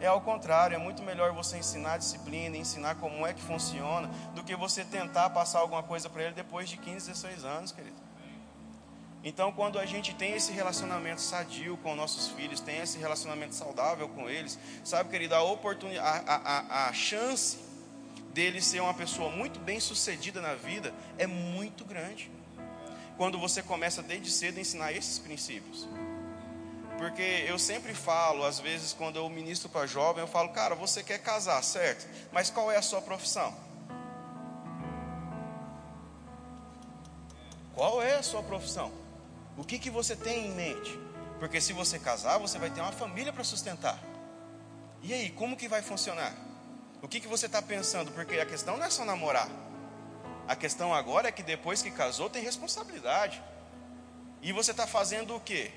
É 0.00 0.06
ao 0.06 0.20
contrário, 0.20 0.74
é 0.74 0.78
muito 0.78 1.02
melhor 1.02 1.32
você 1.32 1.58
ensinar 1.58 1.98
disciplina, 1.98 2.56
ensinar 2.56 2.94
como 2.96 3.26
é 3.26 3.34
que 3.34 3.42
funciona, 3.42 4.08
do 4.34 4.44
que 4.44 4.54
você 4.54 4.84
tentar 4.84 5.30
passar 5.30 5.58
alguma 5.58 5.82
coisa 5.82 6.08
para 6.08 6.22
ele 6.24 6.34
depois 6.34 6.68
de 6.68 6.76
15, 6.76 7.08
16 7.08 7.44
anos, 7.44 7.72
querido. 7.72 7.96
Então, 9.24 9.50
quando 9.50 9.78
a 9.78 9.84
gente 9.84 10.14
tem 10.14 10.34
esse 10.34 10.52
relacionamento 10.52 11.20
sadio 11.20 11.76
com 11.78 11.96
nossos 11.96 12.28
filhos, 12.28 12.60
tem 12.60 12.78
esse 12.78 12.98
relacionamento 12.98 13.54
saudável 13.54 14.08
com 14.08 14.30
eles, 14.30 14.56
sabe, 14.84 15.10
querido, 15.10 15.34
a 15.34 15.42
oportunidade, 15.42 16.24
a, 16.26 16.34
a, 16.36 16.88
a 16.88 16.92
chance 16.92 17.58
dele 18.32 18.62
ser 18.62 18.80
uma 18.80 18.94
pessoa 18.94 19.30
muito 19.30 19.58
bem 19.58 19.80
sucedida 19.80 20.40
na 20.40 20.54
vida 20.54 20.94
é 21.18 21.26
muito 21.26 21.84
grande 21.84 22.30
quando 23.16 23.36
você 23.36 23.60
começa 23.60 24.00
desde 24.00 24.30
cedo 24.30 24.58
a 24.58 24.60
ensinar 24.60 24.92
esses 24.92 25.18
princípios. 25.18 25.88
Porque 26.98 27.44
eu 27.46 27.58
sempre 27.60 27.94
falo, 27.94 28.44
às 28.44 28.58
vezes, 28.58 28.92
quando 28.92 29.16
eu 29.16 29.28
ministro 29.30 29.68
para 29.68 29.86
jovem, 29.86 30.20
eu 30.20 30.26
falo, 30.26 30.48
cara, 30.48 30.74
você 30.74 31.00
quer 31.00 31.18
casar, 31.18 31.62
certo? 31.62 32.08
Mas 32.32 32.50
qual 32.50 32.72
é 32.72 32.76
a 32.76 32.82
sua 32.82 33.00
profissão? 33.00 33.56
Qual 37.72 38.02
é 38.02 38.16
a 38.16 38.22
sua 38.24 38.42
profissão? 38.42 38.92
O 39.56 39.62
que, 39.62 39.78
que 39.78 39.90
você 39.90 40.16
tem 40.16 40.48
em 40.48 40.54
mente? 40.54 40.98
Porque 41.38 41.60
se 41.60 41.72
você 41.72 42.00
casar, 42.00 42.36
você 42.38 42.58
vai 42.58 42.68
ter 42.68 42.80
uma 42.80 42.90
família 42.90 43.32
para 43.32 43.44
sustentar. 43.44 43.96
E 45.00 45.14
aí, 45.14 45.30
como 45.30 45.56
que 45.56 45.68
vai 45.68 45.80
funcionar? 45.80 46.34
O 47.00 47.06
que, 47.06 47.20
que 47.20 47.28
você 47.28 47.46
está 47.46 47.62
pensando? 47.62 48.10
Porque 48.10 48.40
a 48.40 48.44
questão 48.44 48.76
não 48.76 48.84
é 48.84 48.90
só 48.90 49.04
namorar. 49.04 49.48
A 50.48 50.56
questão 50.56 50.92
agora 50.92 51.28
é 51.28 51.32
que 51.32 51.44
depois 51.44 51.80
que 51.80 51.92
casou 51.92 52.28
tem 52.28 52.42
responsabilidade. 52.42 53.40
E 54.42 54.52
você 54.52 54.72
está 54.72 54.84
fazendo 54.84 55.36
o 55.36 55.40
que 55.40 55.70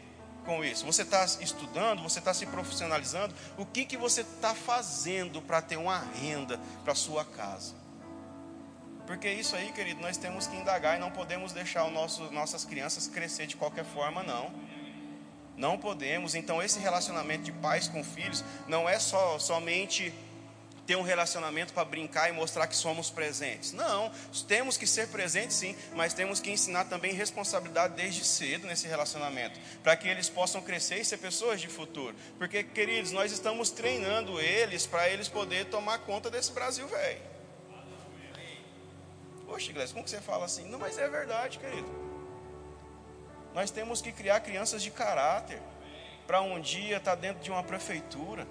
com 0.46 0.64
isso? 0.64 0.86
Você 0.86 1.02
está 1.04 1.24
estudando, 1.40 2.02
você 2.02 2.20
está 2.20 2.34
se 2.34 2.46
profissionalizando. 2.46 3.34
O 3.58 3.66
que, 3.66 3.86
que 3.86 3.98
você 3.98 4.22
está 4.22 4.54
fazendo 4.54 5.42
para 5.42 5.62
ter 5.62 5.78
uma 5.78 6.00
renda 6.00 6.60
para 6.84 6.96
sua 6.96 7.24
casa? 7.26 7.74
Porque 9.06 9.30
isso 9.30 9.56
aí, 9.56 9.72
querido, 9.72 10.02
nós 10.02 10.18
temos 10.18 10.48
que 10.48 10.56
indagar 10.56 10.96
e 10.96 11.00
não 11.00 11.12
podemos 11.12 11.52
deixar 11.52 11.84
o 11.84 11.92
nosso, 11.92 12.32
nossas 12.32 12.64
crianças 12.64 13.08
crescer 13.08 13.48
de 13.48 13.56
qualquer 13.56 13.84
forma, 13.84 14.24
não. 14.24 14.52
Não 15.58 15.78
podemos. 15.78 16.34
Então, 16.34 16.62
esse 16.62 16.80
relacionamento 16.80 17.44
de 17.44 17.52
pais 17.52 17.88
com 17.88 18.04
filhos 18.04 18.44
não 18.68 18.88
é 18.88 19.00
só 19.00 19.38
somente 19.38 20.14
ter 20.92 20.98
um 20.98 21.04
relacionamento 21.04 21.72
para 21.72 21.86
brincar 21.86 22.28
e 22.28 22.34
mostrar 22.34 22.68
que 22.68 22.76
somos 22.76 23.10
presentes. 23.10 23.72
Não, 23.72 24.12
temos 24.46 24.76
que 24.76 24.86
ser 24.86 25.08
presentes 25.08 25.56
sim, 25.56 25.74
mas 25.96 26.14
temos 26.14 26.42
que 26.42 26.52
ensinar 26.52 26.84
também 26.84 27.14
responsabilidade 27.14 27.94
desde 27.96 28.26
cedo 28.26 28.68
nesse 28.68 28.90
relacionamento, 28.90 29.58
para 29.82 29.96
que 29.96 30.06
eles 30.10 30.28
possam 30.28 30.62
crescer 30.62 30.98
e 30.98 31.06
ser 31.06 31.18
pessoas 31.20 31.62
de 31.62 31.70
futuro. 31.70 32.14
Porque, 32.38 32.62
queridos, 32.62 33.14
nós 33.14 33.32
estamos 33.32 33.70
treinando 33.70 34.38
eles 34.42 34.86
para 34.86 35.08
eles 35.08 35.30
poderem 35.30 35.64
tomar 35.64 36.00
conta 36.00 36.30
desse 36.30 36.52
Brasil 36.52 36.86
velho. 36.90 37.22
Poxa, 39.48 39.70
Iglesias, 39.70 39.94
como 39.94 40.04
que 40.04 40.10
você 40.10 40.20
fala 40.20 40.44
assim? 40.44 40.66
Não, 40.66 40.78
mas 40.78 40.98
é 40.98 41.08
verdade, 41.08 41.58
querido. 41.58 41.90
Nós 43.54 43.72
temos 43.72 44.02
que 44.02 44.12
criar 44.12 44.42
crianças 44.42 44.84
de 44.84 44.92
caráter 44.92 45.62
para 46.28 46.42
um 46.42 46.60
dia 46.60 46.98
estar 46.98 47.16
tá 47.16 47.16
dentro 47.16 47.42
de 47.42 47.50
uma 47.50 47.64
prefeitura 47.64 48.46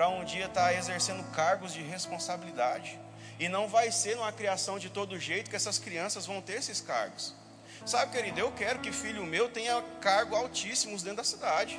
para 0.00 0.08
um 0.08 0.24
dia 0.24 0.46
estar 0.46 0.68
tá 0.68 0.72
exercendo 0.72 1.22
cargos 1.30 1.74
de 1.74 1.82
responsabilidade. 1.82 2.98
E 3.38 3.50
não 3.50 3.68
vai 3.68 3.92
ser 3.92 4.16
numa 4.16 4.32
criação 4.32 4.78
de 4.78 4.88
todo 4.88 5.20
jeito 5.20 5.50
que 5.50 5.56
essas 5.56 5.78
crianças 5.78 6.24
vão 6.24 6.40
ter 6.40 6.54
esses 6.54 6.80
cargos. 6.80 7.34
Sabe, 7.84 8.10
querido, 8.10 8.40
eu 8.40 8.50
quero 8.52 8.78
que 8.78 8.92
filho 8.92 9.26
meu 9.26 9.50
tenha 9.50 9.82
cargos 10.00 10.38
altíssimos 10.38 11.02
dentro 11.02 11.18
da 11.18 11.24
cidade. 11.24 11.78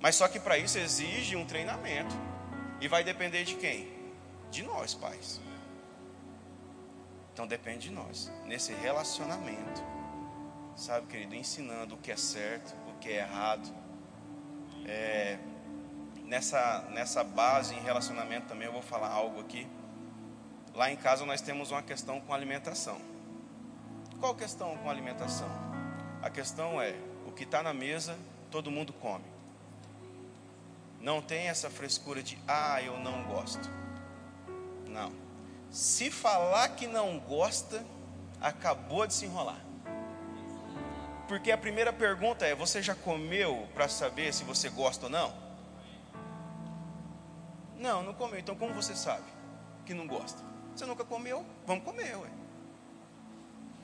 Mas 0.00 0.14
só 0.16 0.26
que 0.26 0.40
para 0.40 0.56
isso 0.56 0.78
exige 0.78 1.36
um 1.36 1.44
treinamento. 1.44 2.16
E 2.80 2.88
vai 2.88 3.04
depender 3.04 3.44
de 3.44 3.56
quem? 3.56 3.92
De 4.50 4.62
nós, 4.62 4.94
pais. 4.94 5.42
Então 7.34 7.46
depende 7.46 7.88
de 7.88 7.90
nós. 7.90 8.32
Nesse 8.46 8.72
relacionamento. 8.72 9.84
Sabe, 10.74 11.06
querido, 11.06 11.34
ensinando 11.34 11.96
o 11.96 11.98
que 11.98 12.10
é 12.10 12.16
certo, 12.16 12.74
o 12.88 12.98
que 12.98 13.10
é 13.10 13.16
errado. 13.16 13.70
É, 14.86 15.38
nessa, 16.34 16.84
nessa 16.90 17.22
base 17.22 17.76
em 17.76 17.80
relacionamento 17.80 18.48
também 18.48 18.66
eu 18.66 18.72
vou 18.72 18.82
falar 18.82 19.08
algo 19.08 19.40
aqui. 19.40 19.68
Lá 20.74 20.90
em 20.90 20.96
casa 20.96 21.24
nós 21.24 21.40
temos 21.40 21.70
uma 21.70 21.80
questão 21.80 22.20
com 22.20 22.34
alimentação. 22.34 23.00
Qual 24.18 24.34
questão 24.34 24.76
com 24.78 24.90
alimentação? 24.90 25.48
A 26.20 26.28
questão 26.28 26.82
é: 26.82 26.96
o 27.24 27.30
que 27.30 27.44
está 27.44 27.62
na 27.62 27.72
mesa, 27.72 28.18
todo 28.50 28.68
mundo 28.68 28.92
come. 28.92 29.24
Não 31.00 31.22
tem 31.22 31.48
essa 31.48 31.70
frescura 31.70 32.20
de, 32.20 32.36
ah, 32.48 32.82
eu 32.82 32.98
não 32.98 33.22
gosto. 33.24 33.70
Não. 34.88 35.12
Se 35.70 36.10
falar 36.10 36.70
que 36.70 36.88
não 36.88 37.20
gosta, 37.20 37.84
acabou 38.40 39.06
de 39.06 39.14
se 39.14 39.26
enrolar. 39.26 39.60
Porque 41.28 41.52
a 41.52 41.58
primeira 41.58 41.92
pergunta 41.92 42.44
é: 42.44 42.56
você 42.56 42.82
já 42.82 42.96
comeu 42.96 43.68
para 43.72 43.86
saber 43.86 44.34
se 44.34 44.42
você 44.42 44.68
gosta 44.68 45.06
ou 45.06 45.12
não? 45.12 45.43
Não, 47.84 48.02
não 48.02 48.14
comeu. 48.14 48.38
Então 48.38 48.56
como 48.56 48.72
você 48.72 48.96
sabe 48.96 49.26
que 49.84 49.92
não 49.92 50.06
gosta? 50.06 50.42
Você 50.74 50.86
nunca 50.86 51.04
comeu? 51.04 51.44
Vamos 51.66 51.84
comer, 51.84 52.16
ué. 52.16 52.30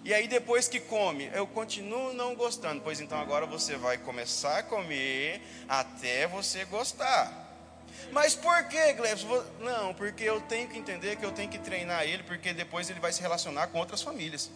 E 0.02 0.14
aí 0.14 0.26
depois 0.26 0.66
que 0.66 0.80
come, 0.80 1.30
eu 1.34 1.46
continuo 1.46 2.14
não 2.14 2.34
gostando. 2.34 2.80
Pois 2.80 2.98
então 2.98 3.20
agora 3.20 3.44
você 3.44 3.76
vai 3.76 3.98
começar 3.98 4.60
a 4.60 4.62
comer 4.62 5.42
até 5.68 6.26
você 6.26 6.64
gostar. 6.64 7.30
Mas 8.10 8.34
por 8.34 8.64
que, 8.68 8.94
Glebs? 8.94 9.26
Não, 9.60 9.92
porque 9.92 10.24
eu 10.24 10.40
tenho 10.40 10.66
que 10.66 10.78
entender 10.78 11.16
que 11.16 11.24
eu 11.26 11.32
tenho 11.32 11.50
que 11.50 11.58
treinar 11.58 12.04
ele, 12.04 12.22
porque 12.22 12.54
depois 12.54 12.88
ele 12.88 13.00
vai 13.00 13.12
se 13.12 13.20
relacionar 13.20 13.66
com 13.66 13.78
outras 13.78 14.00
famílias. 14.00 14.50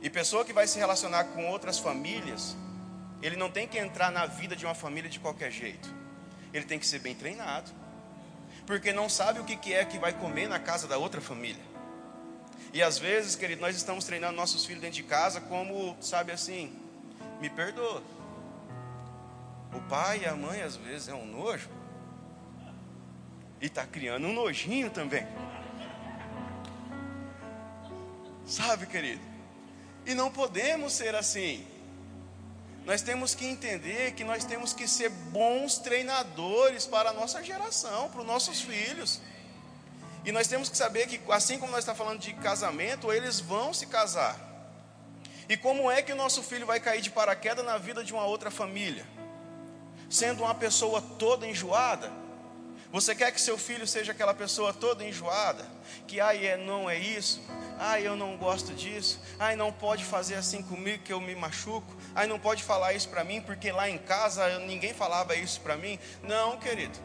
E 0.00 0.08
pessoa 0.08 0.42
que 0.42 0.54
vai 0.54 0.66
se 0.66 0.78
relacionar 0.78 1.24
com 1.24 1.50
outras 1.50 1.78
famílias, 1.78 2.56
ele 3.20 3.36
não 3.36 3.50
tem 3.50 3.68
que 3.68 3.76
entrar 3.76 4.10
na 4.10 4.24
vida 4.24 4.56
de 4.56 4.64
uma 4.64 4.74
família 4.74 5.10
de 5.10 5.20
qualquer 5.20 5.50
jeito. 5.50 6.01
Ele 6.52 6.64
tem 6.64 6.78
que 6.78 6.86
ser 6.86 6.98
bem 6.98 7.14
treinado. 7.14 7.70
Porque 8.66 8.92
não 8.92 9.08
sabe 9.08 9.40
o 9.40 9.44
que 9.44 9.72
é 9.72 9.84
que 9.84 9.98
vai 9.98 10.12
comer 10.12 10.48
na 10.48 10.58
casa 10.58 10.86
da 10.86 10.98
outra 10.98 11.20
família. 11.20 11.62
E 12.72 12.82
às 12.82 12.98
vezes, 12.98 13.36
querido, 13.36 13.60
nós 13.60 13.76
estamos 13.76 14.04
treinando 14.04 14.34
nossos 14.34 14.64
filhos 14.64 14.80
dentro 14.80 14.96
de 14.96 15.02
casa 15.02 15.40
como, 15.40 15.96
sabe 16.00 16.32
assim, 16.32 16.72
me 17.40 17.50
perdoa. 17.50 18.02
O 19.74 19.80
pai 19.88 20.20
e 20.22 20.26
a 20.26 20.34
mãe 20.34 20.62
às 20.62 20.76
vezes 20.76 21.08
é 21.08 21.14
um 21.14 21.26
nojo. 21.26 21.68
E 23.60 23.66
está 23.66 23.86
criando 23.86 24.26
um 24.26 24.32
nojinho 24.32 24.90
também. 24.90 25.26
Sabe, 28.46 28.86
querido? 28.86 29.20
E 30.04 30.14
não 30.14 30.30
podemos 30.30 30.92
ser 30.92 31.14
assim. 31.14 31.66
Nós 32.84 33.00
temos 33.00 33.34
que 33.34 33.46
entender 33.46 34.12
que 34.12 34.24
nós 34.24 34.44
temos 34.44 34.72
que 34.72 34.88
ser 34.88 35.08
bons 35.08 35.78
treinadores 35.78 36.84
para 36.84 37.10
a 37.10 37.12
nossa 37.12 37.42
geração, 37.42 38.08
para 38.10 38.20
os 38.20 38.26
nossos 38.26 38.60
filhos. 38.60 39.20
E 40.24 40.32
nós 40.32 40.48
temos 40.48 40.68
que 40.68 40.76
saber 40.76 41.06
que, 41.06 41.20
assim 41.30 41.58
como 41.58 41.72
nós 41.72 41.80
estamos 41.80 41.98
falando 41.98 42.20
de 42.20 42.32
casamento, 42.34 43.12
eles 43.12 43.40
vão 43.40 43.72
se 43.72 43.86
casar. 43.86 44.36
E 45.48 45.56
como 45.56 45.90
é 45.90 46.02
que 46.02 46.12
o 46.12 46.16
nosso 46.16 46.42
filho 46.42 46.66
vai 46.66 46.80
cair 46.80 47.00
de 47.00 47.10
paraquedas 47.10 47.64
na 47.64 47.78
vida 47.78 48.02
de 48.02 48.12
uma 48.12 48.24
outra 48.24 48.50
família? 48.50 49.06
Sendo 50.10 50.42
uma 50.42 50.54
pessoa 50.54 51.00
toda 51.00 51.46
enjoada? 51.46 52.21
Você 52.92 53.14
quer 53.14 53.32
que 53.32 53.40
seu 53.40 53.56
filho 53.56 53.86
seja 53.86 54.12
aquela 54.12 54.34
pessoa 54.34 54.74
toda 54.74 55.02
enjoada? 55.02 55.66
Que, 56.06 56.20
ai, 56.20 56.46
é, 56.46 56.58
não 56.58 56.90
é 56.90 56.98
isso, 56.98 57.42
ai, 57.78 58.06
eu 58.06 58.14
não 58.14 58.36
gosto 58.36 58.74
disso, 58.74 59.18
ai, 59.38 59.56
não 59.56 59.72
pode 59.72 60.04
fazer 60.04 60.34
assim 60.34 60.62
comigo 60.62 61.02
que 61.02 61.10
eu 61.10 61.18
me 61.18 61.34
machuco, 61.34 61.96
ai, 62.14 62.26
não 62.26 62.38
pode 62.38 62.62
falar 62.62 62.92
isso 62.92 63.08
para 63.08 63.24
mim 63.24 63.40
porque 63.40 63.72
lá 63.72 63.88
em 63.88 63.96
casa 63.96 64.58
ninguém 64.58 64.92
falava 64.92 65.34
isso 65.34 65.58
para 65.62 65.74
mim. 65.74 65.98
Não, 66.22 66.58
querido. 66.58 66.98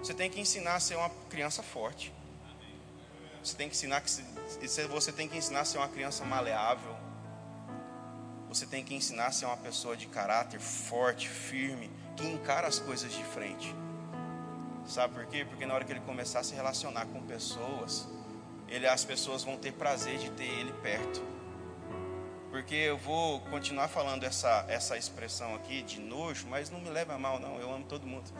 Você 0.00 0.12
tem 0.12 0.28
que 0.28 0.40
ensinar 0.40 0.74
a 0.74 0.80
ser 0.80 0.96
uma 0.96 1.10
criança 1.30 1.62
forte. 1.62 2.12
Você 3.42 3.56
tem 3.56 3.68
que 3.68 3.76
ensinar 3.76 4.00
que 4.00 4.10
você 4.90 5.12
tem 5.12 5.28
que 5.28 5.38
ensinar 5.38 5.60
a 5.60 5.64
ser 5.64 5.78
uma 5.78 5.88
criança 5.88 6.24
maleável. 6.24 6.96
Você 8.48 8.66
tem 8.66 8.84
que 8.84 8.94
ensinar 8.96 9.26
a 9.26 9.32
ser 9.32 9.44
uma 9.44 9.56
pessoa 9.56 9.96
de 9.96 10.06
caráter 10.06 10.58
forte, 10.58 11.28
firme, 11.28 11.88
que 12.16 12.26
encara 12.26 12.66
as 12.66 12.80
coisas 12.80 13.12
de 13.12 13.22
frente. 13.22 13.72
Sabe 14.86 15.14
por 15.14 15.26
quê? 15.26 15.44
Porque 15.44 15.66
na 15.66 15.74
hora 15.74 15.84
que 15.84 15.92
ele 15.92 16.00
começar 16.00 16.40
a 16.40 16.44
se 16.44 16.54
relacionar 16.54 17.06
com 17.06 17.20
pessoas, 17.22 18.08
ele, 18.68 18.86
as 18.86 19.04
pessoas 19.04 19.42
vão 19.42 19.56
ter 19.56 19.72
prazer 19.72 20.18
de 20.18 20.30
ter 20.30 20.44
ele 20.44 20.72
perto. 20.74 21.22
Porque 22.50 22.74
eu 22.74 22.96
vou 22.96 23.40
continuar 23.40 23.88
falando 23.88 24.24
essa, 24.24 24.64
essa 24.68 24.96
expressão 24.96 25.54
aqui 25.54 25.82
de 25.82 26.00
nojo, 26.00 26.46
mas 26.48 26.70
não 26.70 26.80
me 26.80 26.88
leva 26.88 27.14
a 27.14 27.18
mal, 27.18 27.38
não. 27.38 27.58
Eu 27.58 27.72
amo 27.72 27.84
todo 27.84 28.06
mundo. 28.06 28.30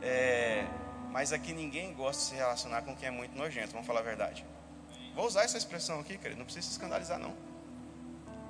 É, 0.00 0.64
mas 1.10 1.32
aqui 1.32 1.52
ninguém 1.52 1.92
gosta 1.92 2.22
de 2.22 2.28
se 2.28 2.34
relacionar 2.36 2.82
com 2.82 2.94
quem 2.94 3.08
é 3.08 3.10
muito 3.10 3.36
nojento, 3.36 3.72
vamos 3.72 3.86
falar 3.86 4.00
a 4.00 4.04
verdade. 4.04 4.44
Vou 5.14 5.26
usar 5.26 5.42
essa 5.42 5.58
expressão 5.58 5.98
aqui, 5.98 6.16
querido, 6.16 6.38
não 6.38 6.44
precisa 6.44 6.64
se 6.66 6.72
escandalizar, 6.72 7.18
não. 7.18 7.34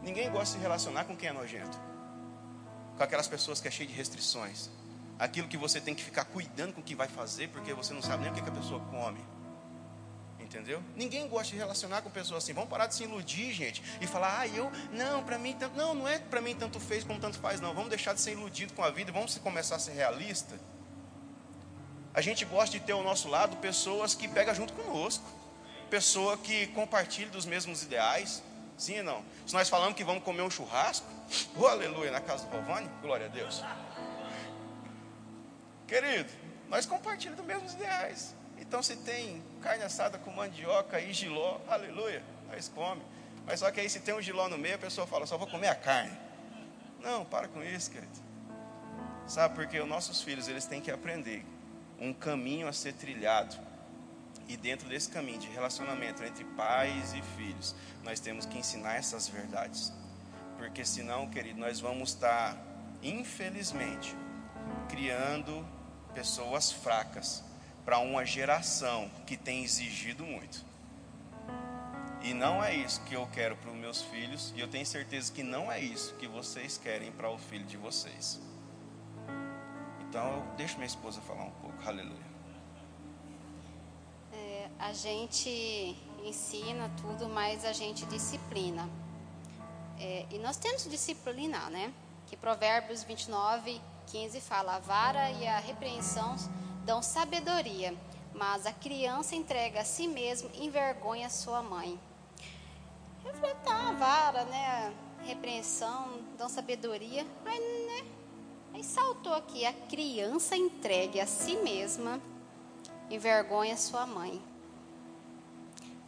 Ninguém 0.03 0.31
gosta 0.31 0.45
de 0.45 0.51
se 0.51 0.59
relacionar 0.59 1.05
com 1.05 1.17
quem 1.17 1.31
é 1.31 1.33
nojento, 1.33 1.79
com 2.97 3.03
aquelas 3.03 3.27
pessoas 3.27 3.61
que 3.61 3.69
é 3.69 3.71
cheio 3.71 3.89
de 3.89 3.95
restrições, 3.95 4.71
aquilo 5.19 5.49
que 5.49 5.57
você 5.57 5.81
tem 5.81 5.95
que 5.95 6.03
ficar 6.03 6.25
cuidando 6.25 6.73
com 6.73 6.81
o 6.81 6.85
que 6.85 6.95
vai 6.95 7.09
fazer, 7.09 7.49
porque 7.49 7.73
você 7.75 7.93
não 7.93 8.03
sabe 8.03 8.23
nem 8.23 8.33
o 8.33 8.35
que, 8.35 8.43
que 8.43 8.49
a 8.49 8.53
pessoa 8.53 8.81
come. 8.91 9.21
Entendeu? 10.39 10.83
Ninguém 10.97 11.29
gosta 11.29 11.53
de 11.53 11.59
relacionar 11.59 12.01
com 12.01 12.09
pessoas 12.09 12.43
assim. 12.43 12.55
Vamos 12.55 12.71
parar 12.71 12.87
de 12.87 12.95
se 12.95 13.03
iludir, 13.03 13.53
gente, 13.53 13.83
e 14.01 14.07
falar, 14.07 14.41
ah, 14.41 14.49
eu, 14.49 14.73
não, 14.93 15.23
para 15.23 15.39
mim 15.39 15.55
tanto. 15.55 15.77
Não, 15.77 15.95
não 15.95 16.09
é 16.09 16.19
para 16.19 16.41
mim 16.41 16.55
tanto 16.55 16.81
fez 16.81 17.05
como 17.05 17.21
tanto 17.21 17.39
faz, 17.39 17.61
não. 17.61 17.75
Vamos 17.75 17.91
deixar 17.91 18.15
de 18.15 18.21
ser 18.21 18.33
iludido 18.33 18.73
com 18.73 18.83
a 18.83 18.91
vida 18.91 19.11
e 19.11 19.13
vamos 19.13 19.37
começar 19.39 19.77
a 19.77 19.79
ser 19.79 19.93
realista. 19.93 20.59
A 22.15 22.23
gente 22.23 22.47
gosta 22.47 22.79
de 22.79 22.85
ter 22.85 22.93
ao 22.93 23.03
nosso 23.03 23.29
lado 23.29 23.57
pessoas 23.59 24.15
que 24.15 24.27
pegam 24.27 24.55
junto 24.55 24.73
conosco, 24.73 25.25
pessoa 25.91 26.39
que 26.39 26.69
compartilha 26.69 27.29
dos 27.29 27.45
mesmos 27.45 27.83
ideais. 27.83 28.43
Sim 28.79 29.01
ou 29.01 29.05
não? 29.05 29.25
Se 29.47 29.53
nós 29.53 29.69
falamos 29.69 29.97
que 29.97 30.05
vamos 30.05 30.23
comer 30.23 30.43
um 30.43 30.51
churrasco, 30.51 31.07
oh, 31.57 31.67
aleluia, 31.67 32.11
na 32.11 32.21
casa 32.21 32.47
do 32.47 32.57
Rovani, 32.57 32.89
glória 33.03 33.27
a 33.27 33.29
Deus. 33.29 33.63
Querido, 35.89 36.31
nós 36.69 36.85
compartilhamos 36.85 37.39
dos 37.39 37.47
mesmos 37.47 37.73
ideais. 37.73 38.37
Então 38.59 38.83
se 38.83 38.95
tem 38.97 39.43
carne 39.63 39.83
assada 39.83 40.19
com 40.19 40.31
mandioca 40.31 41.01
e 41.01 41.15
giló, 41.15 41.59
aleluia, 41.67 42.23
nós 42.49 42.69
come. 42.69 43.03
Mas 43.47 43.61
só 43.61 43.71
que 43.71 43.81
aí 43.81 43.89
se 43.89 44.01
tem 44.01 44.15
um 44.15 44.21
giló 44.21 44.49
no 44.49 44.59
meio, 44.59 44.75
a 44.75 44.79
pessoa 44.79 45.07
fala, 45.07 45.27
só 45.27 45.39
vou 45.39 45.47
comer 45.47 45.69
a 45.69 45.75
carne. 45.75 46.17
Não, 47.01 47.25
para 47.25 47.49
com 47.49 47.63
isso, 47.63 47.91
querido. 47.91 48.13
Sabe, 49.27 49.55
porque 49.55 49.81
os 49.81 49.89
nossos 49.89 50.23
filhos, 50.23 50.47
eles 50.47 50.67
têm 50.67 50.81
que 50.81 50.91
aprender 50.91 51.45
um 51.99 52.13
caminho 52.13 52.69
a 52.69 52.73
ser 52.73 52.93
trilhado. 52.93 53.57
E 54.47 54.57
dentro 54.57 54.89
desse 54.89 55.09
caminho 55.09 55.39
de 55.39 55.49
relacionamento 55.49 56.23
entre 56.23 56.45
pais 56.45 57.15
e 57.15 57.23
filhos, 57.37 57.75
nós 58.03 58.21
temos 58.21 58.45
que 58.45 58.59
ensinar 58.59 58.97
essas 58.97 59.29
verdades. 59.29 59.93
Porque 60.59 60.85
senão, 60.85 61.29
querido, 61.29 61.59
nós 61.59 61.81
vamos 61.81 62.11
estar, 62.11 62.57
infelizmente, 63.03 64.15
criando 64.89 65.67
pessoas 66.15 66.71
fracas 66.71 67.43
para 67.85 67.99
uma 67.99 68.25
geração 68.25 69.11
que 69.27 69.37
tem 69.37 69.65
exigido 69.65 70.25
muito. 70.25 70.65
E 72.23 72.35
não 72.35 72.63
é 72.63 72.75
isso 72.75 73.01
que 73.05 73.15
eu 73.15 73.27
quero 73.33 73.57
para 73.57 73.71
os 73.71 73.77
meus 73.77 74.03
filhos, 74.03 74.53
e 74.57 74.61
eu 74.61 74.69
tenho 74.69 74.85
certeza 74.85 75.33
que 75.33 75.43
não 75.43 75.71
é 75.71 75.81
isso 75.81 76.15
que 76.17 76.27
vocês 76.27 76.77
querem 76.77 77.13
para 77.13 77.31
o 77.31 77.39
filho 77.39 77.65
de 77.65 77.77
vocês. 77.77 78.41
Então, 80.01 80.37
eu 80.37 80.57
deixo 80.57 80.77
minha 80.77 80.87
esposa 80.87 81.21
falar 81.21 81.45
um 81.45 81.51
pouco. 81.51 81.77
Aleluia. 81.87 82.29
É, 84.33 84.69
a 84.79 84.93
gente 84.93 85.97
ensina 86.25 86.91
tudo, 87.01 87.29
mas 87.29 87.65
a 87.65 87.73
gente 87.73 88.05
disciplina. 88.07 88.89
É, 89.99 90.27
e 90.31 90.39
nós 90.39 90.57
temos 90.57 90.83
que 90.83 90.89
disciplinar, 90.89 91.71
né? 91.71 91.93
Que 92.27 92.37
Provérbios 92.37 93.03
29, 93.03 93.81
15 94.11 94.41
fala: 94.41 94.77
a 94.77 94.79
vara 94.79 95.31
e 95.31 95.47
a 95.47 95.59
repreensão 95.59 96.37
dão 96.85 97.03
sabedoria, 97.03 97.95
mas 98.35 98.67
a 98.67 98.73
criança 98.73 99.35
entrega 99.35 99.81
a 99.81 99.85
si 99.85 100.09
mesmo 100.09 100.51
envergonha 100.55 101.29
sua 101.29 101.63
mãe. 101.63 101.99
Falei, 103.23 103.55
tá, 103.65 103.93
vara, 103.93 104.45
né? 104.45 104.95
Repreensão, 105.25 106.21
dão 106.39 106.49
sabedoria. 106.49 107.27
Aí, 107.45 107.87
né? 107.87 108.11
Aí 108.75 108.85
saltou 108.85 109.35
aqui, 109.35 109.67
a 109.67 109.73
criança 109.73 110.57
entregue 110.57 111.21
a 111.21 111.27
si 111.27 111.57
mesma 111.57 112.21
envergonha 113.11 113.77
sua 113.77 114.07
mãe. 114.07 114.43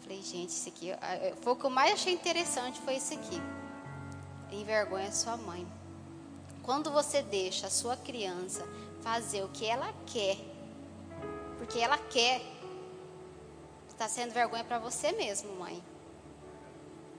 Falei, 0.01 0.23
gente, 0.23 0.51
isso 0.51 0.69
aqui 0.69 0.91
foi 1.41 1.53
o 1.53 1.57
que 1.57 1.65
eu 1.65 1.71
mais 1.71 1.93
achei 1.93 2.13
interessante, 2.13 2.81
foi 2.81 2.97
isso 2.97 3.15
aqui. 3.15 3.41
Envergonha 4.51 5.13
sua 5.13 5.37
mãe. 5.37 5.67
Quando 6.63 6.91
você 6.91 7.23
deixa 7.23 7.67
a 7.67 7.71
sua 7.71 7.97
criança 7.97 8.67
fazer 9.03 9.43
o 9.43 9.49
que 9.49 9.67
ela 9.67 9.93
quer 10.07 10.37
porque 11.61 11.79
ela 11.79 11.99
quer. 11.99 12.41
Está 13.87 14.09
sendo 14.09 14.33
vergonha 14.33 14.65
para 14.65 14.79
você 14.79 15.13
mesmo, 15.13 15.55
mãe. 15.57 15.85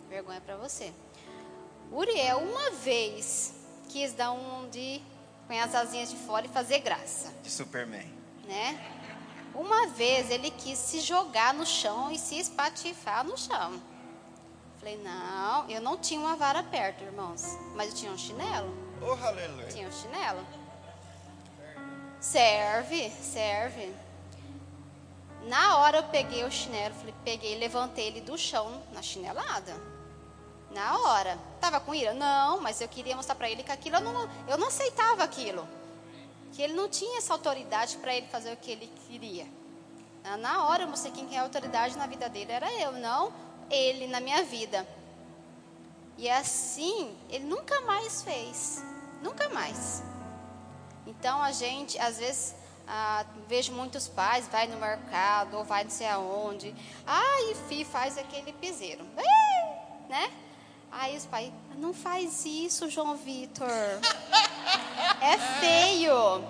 Vergonha 0.09 0.41
para 0.41 0.57
você. 0.57 0.91
Uriel, 1.91 2.39
uma 2.39 2.71
vez, 2.71 3.53
quis 3.87 4.13
dar 4.13 4.31
um 4.31 4.67
de. 4.69 4.99
com 5.47 5.53
as 5.53 5.75
asinhas 5.75 6.09
de 6.09 6.17
fora 6.17 6.47
e 6.47 6.49
fazer 6.49 6.79
graça. 6.79 7.31
De 7.43 7.51
Superman. 7.51 8.11
Né? 8.45 8.97
Uma 9.53 9.87
vez 9.87 10.31
ele 10.31 10.49
quis 10.49 10.79
se 10.79 11.01
jogar 11.01 11.53
no 11.53 11.65
chão 11.65 12.11
e 12.11 12.17
se 12.17 12.39
espatifar 12.39 13.23
no 13.23 13.37
chão. 13.37 13.79
Falei, 14.79 14.97
não, 14.97 15.69
eu 15.69 15.79
não 15.79 15.97
tinha 15.97 16.19
uma 16.19 16.35
vara 16.35 16.63
perto, 16.63 17.03
irmãos. 17.03 17.43
Mas 17.75 17.89
eu 17.89 17.95
tinha 17.95 18.11
um 18.11 18.17
chinelo. 18.17 18.75
Oh, 19.01 19.25
aleluia. 19.25 19.67
Tinha 19.67 19.87
um 19.87 19.91
chinelo. 19.91 20.45
Serve, 22.19 23.09
serve. 23.09 23.93
Na 25.47 25.79
hora 25.79 25.97
eu 25.97 26.03
peguei 26.03 26.43
o 26.43 26.51
chinelo, 26.51 26.93
falei, 26.93 27.13
peguei, 27.23 27.57
levantei 27.57 28.07
ele 28.07 28.21
do 28.21 28.37
chão 28.37 28.81
na 28.93 29.01
chinelada. 29.01 29.75
Na 30.69 30.99
hora. 30.99 31.37
Tava 31.59 31.79
com 31.79 31.95
ira? 31.95 32.13
Não, 32.13 32.61
mas 32.61 32.79
eu 32.79 32.87
queria 32.87 33.15
mostrar 33.15 33.35
para 33.35 33.49
ele 33.49 33.63
que 33.63 33.71
aquilo 33.71 33.95
eu 33.95 34.01
não, 34.01 34.29
eu 34.47 34.57
não 34.57 34.67
aceitava 34.67 35.23
aquilo. 35.23 35.67
Que 36.53 36.61
ele 36.61 36.73
não 36.73 36.87
tinha 36.87 37.17
essa 37.17 37.33
autoridade 37.33 37.97
para 37.97 38.13
ele 38.15 38.27
fazer 38.27 38.53
o 38.53 38.57
que 38.57 38.71
ele 38.71 38.87
queria. 39.07 39.47
Na 40.39 40.67
hora 40.67 40.83
eu 40.83 40.87
mostrei 40.87 41.11
quem 41.11 41.35
é 41.35 41.39
a 41.39 41.43
autoridade 41.43 41.97
na 41.97 42.05
vida 42.05 42.29
dele 42.29 42.51
era 42.51 42.71
eu, 42.79 42.91
não 42.91 43.33
ele 43.71 44.07
na 44.07 44.19
minha 44.19 44.43
vida. 44.43 44.85
E 46.17 46.29
assim, 46.29 47.15
ele 47.29 47.45
nunca 47.45 47.81
mais 47.81 48.21
fez. 48.21 48.83
Nunca 49.21 49.49
mais. 49.49 50.03
Então 51.05 51.41
a 51.41 51.51
gente, 51.51 51.97
às 51.99 52.17
vezes, 52.17 52.55
ah, 52.87 53.25
vejo 53.47 53.71
muitos 53.73 54.07
pais, 54.07 54.47
vai 54.47 54.67
no 54.67 54.77
mercado 54.77 55.57
ou 55.57 55.63
vai 55.63 55.83
não 55.83 55.91
sei 55.91 56.07
aonde. 56.07 56.73
Ai, 57.05 57.55
fi, 57.67 57.85
faz 57.85 58.17
aquele 58.17 58.53
piseiro. 58.53 59.05
né? 60.09 60.31
Aí 60.91 61.15
os 61.15 61.25
pais, 61.25 61.51
não 61.77 61.93
faz 61.93 62.45
isso, 62.45 62.89
João 62.89 63.15
Vitor. 63.15 63.69
É 65.21 65.37
feio. 65.59 66.43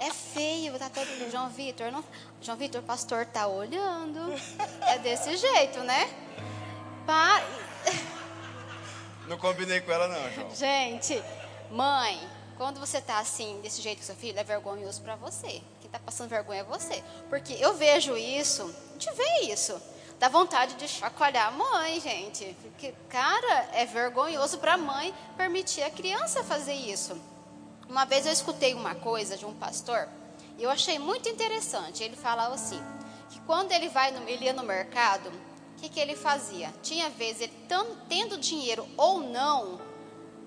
É 0.00 0.10
feio, 0.10 0.78
tá 0.78 0.88
todo 0.88 1.06
mundo. 1.06 1.30
João 1.30 1.50
Vitor, 1.50 1.92
não... 1.92 2.04
João 2.40 2.56
Vitor, 2.56 2.82
pastor 2.82 3.26
tá 3.26 3.46
olhando. 3.46 4.20
É 4.86 4.98
desse 4.98 5.36
jeito, 5.36 5.80
né? 5.80 6.08
Pa... 7.06 7.42
Não 9.26 9.36
combinei 9.36 9.80
com 9.82 9.92
ela 9.92 10.08
não, 10.08 10.32
João. 10.32 10.54
Gente, 10.54 11.22
mãe, 11.70 12.18
quando 12.56 12.80
você 12.80 13.00
tá 13.00 13.18
assim, 13.18 13.60
desse 13.60 13.80
jeito 13.80 13.98
com 13.98 14.04
seu 14.04 14.16
filho, 14.16 14.38
é 14.38 14.44
vergonhoso 14.44 15.00
para 15.02 15.16
você. 15.16 15.62
Quem 15.80 15.90
tá 15.90 15.98
passando 15.98 16.28
vergonha 16.28 16.60
é 16.60 16.64
você. 16.64 17.02
Porque 17.28 17.54
eu 17.54 17.74
vejo 17.74 18.16
isso, 18.16 18.62
a 18.62 18.92
gente 18.92 19.12
vê 19.14 19.52
isso. 19.52 19.80
Dá 20.18 20.28
vontade 20.28 20.74
de 20.74 20.88
chacoalhar 20.88 21.46
a 21.46 21.50
mãe, 21.52 22.00
gente. 22.00 22.56
Porque, 22.62 22.92
cara, 23.08 23.68
é 23.72 23.86
vergonhoso 23.86 24.58
para 24.58 24.74
a 24.74 24.78
mãe 24.78 25.14
permitir 25.36 25.82
a 25.82 25.90
criança 25.90 26.42
fazer 26.42 26.74
isso. 26.74 27.16
Uma 27.88 28.04
vez 28.04 28.26
eu 28.26 28.32
escutei 28.32 28.74
uma 28.74 28.96
coisa 28.96 29.36
de 29.36 29.46
um 29.46 29.54
pastor 29.54 30.08
e 30.58 30.64
eu 30.64 30.70
achei 30.70 30.98
muito 30.98 31.28
interessante. 31.28 32.02
Ele 32.02 32.16
falava 32.16 32.54
assim, 32.54 32.82
que 33.30 33.40
quando 33.42 33.70
ele 33.70 33.88
vai 33.88 34.10
no, 34.10 34.28
ele 34.28 34.44
ia 34.44 34.52
no 34.52 34.64
mercado, 34.64 35.28
o 35.28 35.80
que, 35.80 35.88
que 35.88 36.00
ele 36.00 36.16
fazia? 36.16 36.74
Tinha 36.82 37.08
vezes, 37.08 37.42
ele 37.42 37.52
tendo 38.08 38.36
dinheiro 38.36 38.86
ou 38.96 39.20
não, 39.20 39.80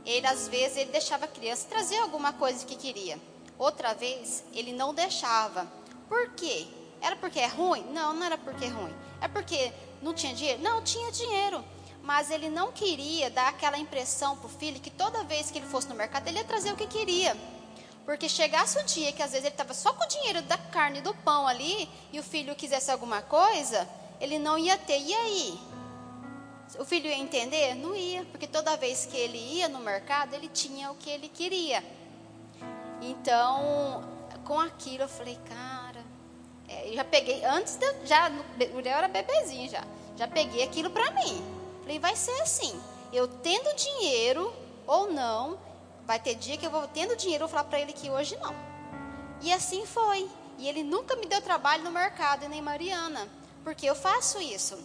ele 0.05 0.25
às 0.27 0.47
vezes 0.47 0.77
ele 0.77 0.91
deixava 0.91 1.25
a 1.25 1.27
criança 1.27 1.67
trazer 1.69 1.97
alguma 1.97 2.33
coisa 2.33 2.65
que 2.65 2.75
queria. 2.75 3.19
Outra 3.57 3.93
vez, 3.93 4.43
ele 4.53 4.73
não 4.73 4.93
deixava. 4.93 5.67
Por 6.07 6.31
quê? 6.31 6.67
Era 7.01 7.15
porque 7.15 7.39
é 7.39 7.47
ruim? 7.47 7.83
Não, 7.91 8.13
não 8.13 8.25
era 8.25 8.37
porque 8.37 8.65
é 8.65 8.69
ruim. 8.69 8.93
É 9.19 9.27
porque 9.27 9.71
não 10.01 10.13
tinha 10.13 10.33
dinheiro? 10.33 10.61
Não, 10.61 10.81
tinha 10.81 11.11
dinheiro. 11.11 11.63
Mas 12.03 12.31
ele 12.31 12.49
não 12.49 12.71
queria 12.71 13.29
dar 13.29 13.49
aquela 13.49 13.77
impressão 13.77 14.35
para 14.35 14.47
o 14.47 14.49
filho 14.49 14.79
que 14.79 14.89
toda 14.89 15.23
vez 15.23 15.51
que 15.51 15.59
ele 15.59 15.67
fosse 15.67 15.87
no 15.87 15.95
mercado, 15.95 16.27
ele 16.27 16.37
ia 16.37 16.43
trazer 16.43 16.71
o 16.71 16.75
que 16.75 16.87
queria. 16.87 17.37
Porque 18.05 18.27
chegasse 18.27 18.79
o 18.79 18.83
dia 18.83 19.11
que 19.11 19.21
às 19.21 19.31
vezes 19.31 19.45
ele 19.45 19.53
estava 19.53 19.73
só 19.73 19.93
com 19.93 20.03
o 20.03 20.07
dinheiro 20.07 20.41
da 20.41 20.57
carne 20.57 20.99
e 20.99 21.01
do 21.01 21.13
pão 21.13 21.47
ali, 21.47 21.87
e 22.11 22.19
o 22.19 22.23
filho 22.23 22.55
quisesse 22.55 22.89
alguma 22.89 23.21
coisa, 23.21 23.87
ele 24.19 24.39
não 24.39 24.57
ia 24.57 24.77
ter. 24.77 24.99
E 24.99 25.13
aí? 25.13 25.59
O 26.79 26.85
filho 26.85 27.07
ia 27.07 27.17
entender? 27.17 27.75
Não 27.75 27.95
ia, 27.95 28.23
porque 28.25 28.47
toda 28.47 28.77
vez 28.77 29.05
que 29.05 29.17
ele 29.17 29.37
ia 29.37 29.67
no 29.67 29.79
mercado, 29.79 30.33
ele 30.33 30.47
tinha 30.47 30.91
o 30.91 30.95
que 30.95 31.09
ele 31.09 31.27
queria. 31.27 31.83
Então, 33.01 34.03
com 34.45 34.59
aquilo, 34.59 35.03
eu 35.03 35.09
falei, 35.09 35.37
cara, 35.47 36.03
é, 36.67 36.89
eu 36.89 36.93
já 36.93 37.03
peguei, 37.03 37.43
antes, 37.43 37.77
já, 38.05 38.29
o 38.73 38.79
Léo 38.79 38.97
era 38.97 39.07
bebezinho 39.07 39.69
já, 39.69 39.83
já 40.15 40.27
peguei 40.27 40.63
aquilo 40.63 40.89
para 40.89 41.11
mim. 41.11 41.43
Falei, 41.81 41.99
vai 41.99 42.15
ser 42.15 42.39
assim, 42.41 42.79
eu 43.11 43.27
tendo 43.27 43.75
dinheiro 43.75 44.53
ou 44.87 45.11
não, 45.11 45.59
vai 46.05 46.19
ter 46.19 46.35
dia 46.35 46.57
que 46.57 46.65
eu 46.65 46.71
vou 46.71 46.87
tendo 46.87 47.15
dinheiro, 47.15 47.43
eu 47.43 47.47
vou 47.47 47.57
falar 47.57 47.69
para 47.69 47.79
ele 47.79 47.93
que 47.93 48.09
hoje 48.09 48.37
não. 48.37 48.55
E 49.41 49.51
assim 49.51 49.85
foi. 49.85 50.29
E 50.57 50.69
ele 50.69 50.83
nunca 50.83 51.15
me 51.15 51.25
deu 51.25 51.41
trabalho 51.41 51.83
no 51.83 51.91
mercado, 51.91 52.45
e 52.45 52.47
nem 52.47 52.61
Mariana. 52.61 53.27
Porque 53.63 53.85
eu 53.89 53.95
faço 53.95 54.39
isso. 54.41 54.77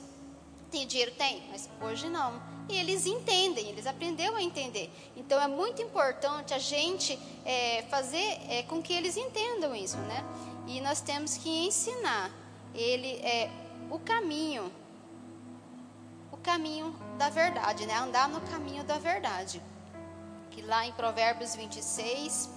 Tem 0.70 0.87
dinheiro? 0.87 1.12
Tem, 1.12 1.42
mas 1.50 1.68
hoje 1.81 2.09
não. 2.09 2.40
E 2.68 2.76
eles 2.76 3.07
entendem, 3.07 3.68
eles 3.68 3.87
aprenderam 3.87 4.37
a 4.37 4.42
entender. 4.42 4.90
Então 5.16 5.40
é 5.40 5.46
muito 5.46 5.81
importante 5.81 6.52
a 6.52 6.59
gente 6.59 7.18
é, 7.44 7.83
fazer 7.88 8.40
é, 8.48 8.64
com 8.64 8.83
que 8.83 8.92
eles 8.92 9.16
entendam 9.16 9.74
isso, 9.74 9.96
né? 9.98 10.24
E 10.66 10.81
nós 10.81 11.00
temos 11.00 11.37
que 11.37 11.48
ensinar 11.48 12.31
ele 12.74 13.12
é, 13.18 13.48
o 13.88 13.98
caminho, 14.00 14.72
o 16.33 16.37
caminho 16.37 16.94
da 17.16 17.31
verdade, 17.31 17.87
né? 17.87 17.94
Andar 17.94 18.29
no 18.29 18.40
caminho 18.40 18.83
da 18.83 18.98
verdade. 18.98 19.62
Que 20.50 20.62
lá 20.62 20.85
em 20.85 20.92
Provérbios 20.92 21.55
26 21.55 22.50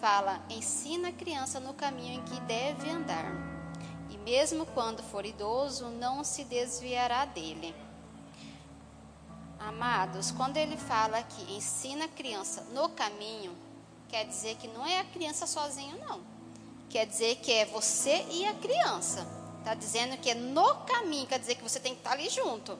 fala: 0.00 0.40
ensina 0.48 1.08
a 1.08 1.12
criança 1.12 1.58
no 1.58 1.74
caminho 1.74 2.20
em 2.20 2.22
que 2.22 2.40
deve 2.42 2.88
andar 2.88 3.57
mesmo 4.28 4.66
quando 4.66 5.02
for 5.02 5.24
idoso, 5.24 5.86
não 5.86 6.22
se 6.22 6.44
desviará 6.44 7.24
dele. 7.24 7.74
Amados, 9.58 10.30
quando 10.30 10.58
ele 10.58 10.76
fala 10.76 11.22
que 11.22 11.54
ensina 11.54 12.04
a 12.04 12.08
criança 12.08 12.60
no 12.74 12.90
caminho, 12.90 13.56
quer 14.06 14.26
dizer 14.26 14.56
que 14.56 14.68
não 14.68 14.86
é 14.86 15.00
a 15.00 15.04
criança 15.04 15.46
sozinho, 15.46 15.98
não. 16.06 16.20
Quer 16.90 17.06
dizer 17.06 17.36
que 17.36 17.50
é 17.50 17.64
você 17.64 18.26
e 18.30 18.44
a 18.44 18.52
criança. 18.52 19.26
Está 19.60 19.72
dizendo 19.74 20.18
que 20.18 20.28
é 20.28 20.34
no 20.34 20.74
caminho, 20.84 21.26
quer 21.26 21.38
dizer 21.38 21.54
que 21.54 21.62
você 21.62 21.80
tem 21.80 21.94
que 21.94 22.00
estar 22.00 22.12
ali 22.12 22.28
junto. 22.28 22.78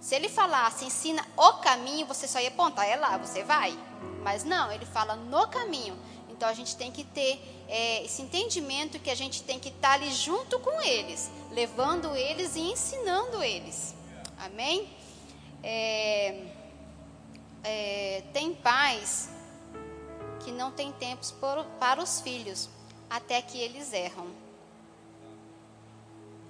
Se 0.00 0.14
ele 0.14 0.28
falasse 0.28 0.84
ensina 0.84 1.26
o 1.34 1.54
caminho, 1.54 2.06
você 2.06 2.28
só 2.28 2.38
ia 2.38 2.48
apontar, 2.48 2.86
é 2.86 2.96
lá, 2.96 3.16
você 3.16 3.42
vai. 3.42 3.72
Mas 4.22 4.44
não, 4.44 4.70
ele 4.70 4.84
fala 4.84 5.16
no 5.16 5.48
caminho. 5.48 5.98
Então 6.28 6.46
a 6.46 6.52
gente 6.52 6.76
tem 6.76 6.92
que 6.92 7.04
ter 7.04 7.61
é, 7.74 8.04
esse 8.04 8.20
entendimento 8.20 8.98
que 8.98 9.10
a 9.10 9.14
gente 9.14 9.42
tem 9.42 9.58
que 9.58 9.70
estar 9.70 9.92
ali 9.92 10.12
junto 10.12 10.58
com 10.58 10.82
eles, 10.82 11.30
levando 11.50 12.14
eles 12.14 12.54
e 12.54 12.60
ensinando 12.60 13.42
eles. 13.42 13.94
Amém? 14.36 14.90
É, 15.62 16.44
é, 17.64 18.22
tem 18.34 18.52
pais 18.52 19.30
que 20.44 20.52
não 20.52 20.70
têm 20.70 20.92
tempos 20.92 21.30
por, 21.30 21.64
para 21.80 22.02
os 22.02 22.20
filhos, 22.20 22.68
até 23.08 23.40
que 23.40 23.58
eles 23.58 23.90
erram. 23.94 24.26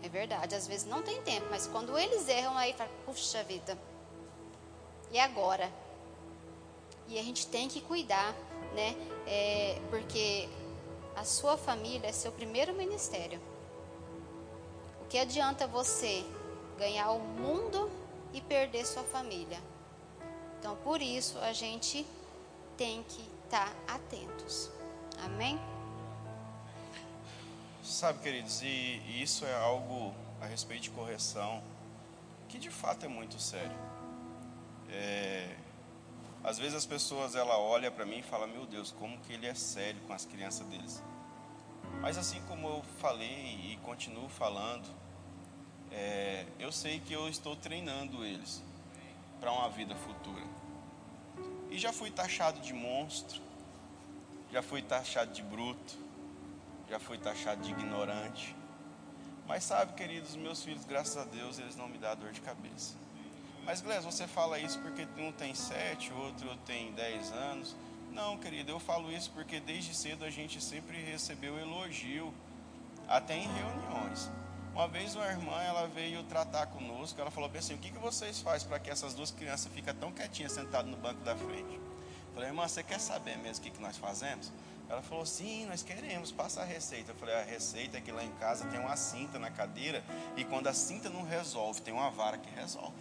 É 0.03 0.09
verdade, 0.09 0.57
às 0.57 0.67
vezes 0.67 0.87
não 0.87 1.03
tem 1.03 1.23
tempo, 1.23 1.47
mas 1.53 1.69
quando 1.69 1.97
eles 1.97 2.27
erram, 2.27 2.59
aí 2.59 2.73
fala, 2.73 2.91
puxa 3.07 3.45
vida, 3.45 3.79
e 5.13 5.21
agora? 5.21 5.73
E 7.07 7.17
a 7.17 7.23
gente 7.23 7.47
tem 7.47 7.69
que 7.69 7.81
cuidar 7.81 8.35
né? 8.75 8.97
É, 9.27 9.79
porque 9.91 10.49
a 11.17 11.25
sua 11.25 11.57
família 11.57 12.09
é 12.09 12.13
seu 12.13 12.33
primeiro 12.33 12.73
ministério. 12.75 13.41
O 15.03 15.05
que 15.07 15.19
adianta 15.19 15.67
você 15.67 16.25
ganhar 16.79 17.11
o 17.11 17.21
mundo 17.21 17.91
e 18.33 18.41
perder 18.41 18.87
sua 18.87 19.03
família? 19.03 19.61
Então, 20.59 20.77
por 20.77 21.03
isso, 21.03 21.39
a 21.39 21.53
gente 21.53 22.07
tem 22.77 23.03
que 23.03 23.23
estar 23.45 23.75
atentos. 23.87 24.71
Amém? 25.25 25.59
Sabe, 27.83 28.21
queridos, 28.21 28.63
e, 28.63 28.67
e 29.07 29.23
isso 29.23 29.45
é 29.45 29.55
algo 29.55 30.15
a 30.41 30.47
respeito 30.47 30.85
de 30.85 30.91
correção 30.91 31.63
que 32.49 32.59
de 32.59 32.71
fato 32.71 33.07
é 33.07 33.09
muito 33.09 33.41
sério. 33.41 33.77
É, 34.91 35.57
às 36.45 36.59
vezes 36.59 36.75
as 36.75 36.87
pessoas 36.87 37.35
ela 37.35 37.59
olha 37.59 37.91
para 37.91 38.05
mim 38.05 38.19
e 38.19 38.23
fala: 38.23 38.47
"Meu 38.47 38.67
Deus, 38.67 38.93
como 38.93 39.19
que 39.21 39.33
ele 39.33 39.47
é 39.47 39.55
sério 39.55 40.01
com 40.07 40.13
as 40.13 40.25
crianças 40.25 40.67
deles?" 40.67 41.03
Mas 42.01 42.19
assim 42.19 42.41
como 42.49 42.69
eu 42.69 42.83
falei 42.99 43.73
e 43.73 43.79
continuo 43.83 44.29
falando, 44.29 44.89
é, 45.91 46.47
eu 46.59 46.73
sei 46.73 46.99
que 46.99 47.13
eu 47.13 47.29
estou 47.29 47.55
treinando 47.55 48.25
eles 48.25 48.63
para 49.39 49.53
uma 49.53 49.69
vida 49.69 49.95
futura. 49.95 50.43
E 51.71 51.79
já 51.79 51.93
fui 51.93 52.11
taxado 52.11 52.61
de 52.61 52.73
monstro, 52.73 53.41
já 54.51 54.63
fui 54.63 54.83
taxado 54.83 55.33
de 55.33 55.43
bruto, 55.43 55.97
já 56.89 56.99
fui 56.99 57.19
taxado 57.19 57.63
de 57.63 57.71
ignorante. 57.71 58.55
Mas 59.47 59.65
sabe, 59.65 59.93
queridos, 59.95 60.37
meus 60.37 60.63
filhos, 60.63 60.85
graças 60.85 61.17
a 61.17 61.25
Deus, 61.25 61.59
eles 61.59 61.77
não 61.77 61.89
me 61.89 61.99
dão 61.99 62.15
dor 62.17 62.33
de 62.33 62.41
cabeça. 62.41 62.95
Mas, 63.65 63.81
Gleison, 63.81 64.11
você 64.11 64.27
fala 64.27 64.59
isso 64.59 64.79
porque 64.81 65.07
um 65.19 65.33
tem 65.33 65.55
sete, 65.55 66.13
o 66.13 66.19
outro 66.19 66.57
tem 66.67 66.93
dez 66.93 67.31
anos. 67.33 67.77
Não, 68.11 68.37
querido, 68.37 68.73
eu 68.73 68.81
falo 68.81 69.11
isso 69.11 69.31
porque 69.31 69.61
desde 69.61 69.95
cedo 69.95 70.25
a 70.25 70.31
gente 70.31 70.61
sempre 70.61 71.03
recebeu 71.03 71.59
elogio, 71.59 72.35
até 73.09 73.37
em 73.37 73.49
reuniões. 73.49 74.31
Uma 74.75 74.89
vez 74.89 75.15
uma 75.15 75.27
irmã, 75.27 75.61
ela 75.63 75.87
veio 75.87 76.23
tratar 76.25 76.67
conosco, 76.67 77.21
ela 77.21 77.31
falou 77.31 77.51
assim, 77.55 77.75
o 77.75 77.79
que, 77.79 77.91
que 77.91 77.99
vocês 77.99 78.41
fazem 78.41 78.69
para 78.69 78.79
que 78.79 78.91
essas 78.91 79.15
duas 79.15 79.31
crianças 79.31 79.71
fiquem 79.73 79.95
tão 79.95 80.11
quietinhas 80.11 80.53
sentadas 80.53 80.91
no 80.91 80.97
banco 80.97 81.21
da 81.23 81.37
frente? 81.37 81.75
Eu 81.75 82.35
falei, 82.35 82.49
irmã, 82.49 82.67
você 82.67 82.83
quer 82.83 82.99
saber 82.99 83.37
mesmo 83.37 83.59
o 83.59 83.61
que, 83.61 83.71
que 83.71 83.83
nós 83.83 83.97
fazemos? 83.97 84.51
Ela 84.89 85.01
falou: 85.01 85.25
Sim, 85.25 85.65
nós 85.67 85.83
queremos, 85.83 86.31
passa 86.31 86.61
a 86.61 86.65
receita. 86.65 87.13
Eu 87.13 87.15
falei: 87.17 87.35
A 87.35 87.43
receita 87.43 87.97
é 87.97 88.01
que 88.01 88.13
lá 88.13 88.23
em 88.23 88.33
casa 88.33 88.67
tem 88.67 88.79
uma 88.79 88.95
cinta 88.95 89.39
na 89.39 89.51
cadeira 89.51 90.05
e 90.37 90.45
quando 90.45 90.67
a 90.67 90.75
cinta 90.75 91.09
não 91.09 91.23
resolve, 91.23 91.81
tem 91.81 91.95
uma 91.95 92.11
vara 92.11 92.37
que 92.37 92.51
resolve. 92.55 92.93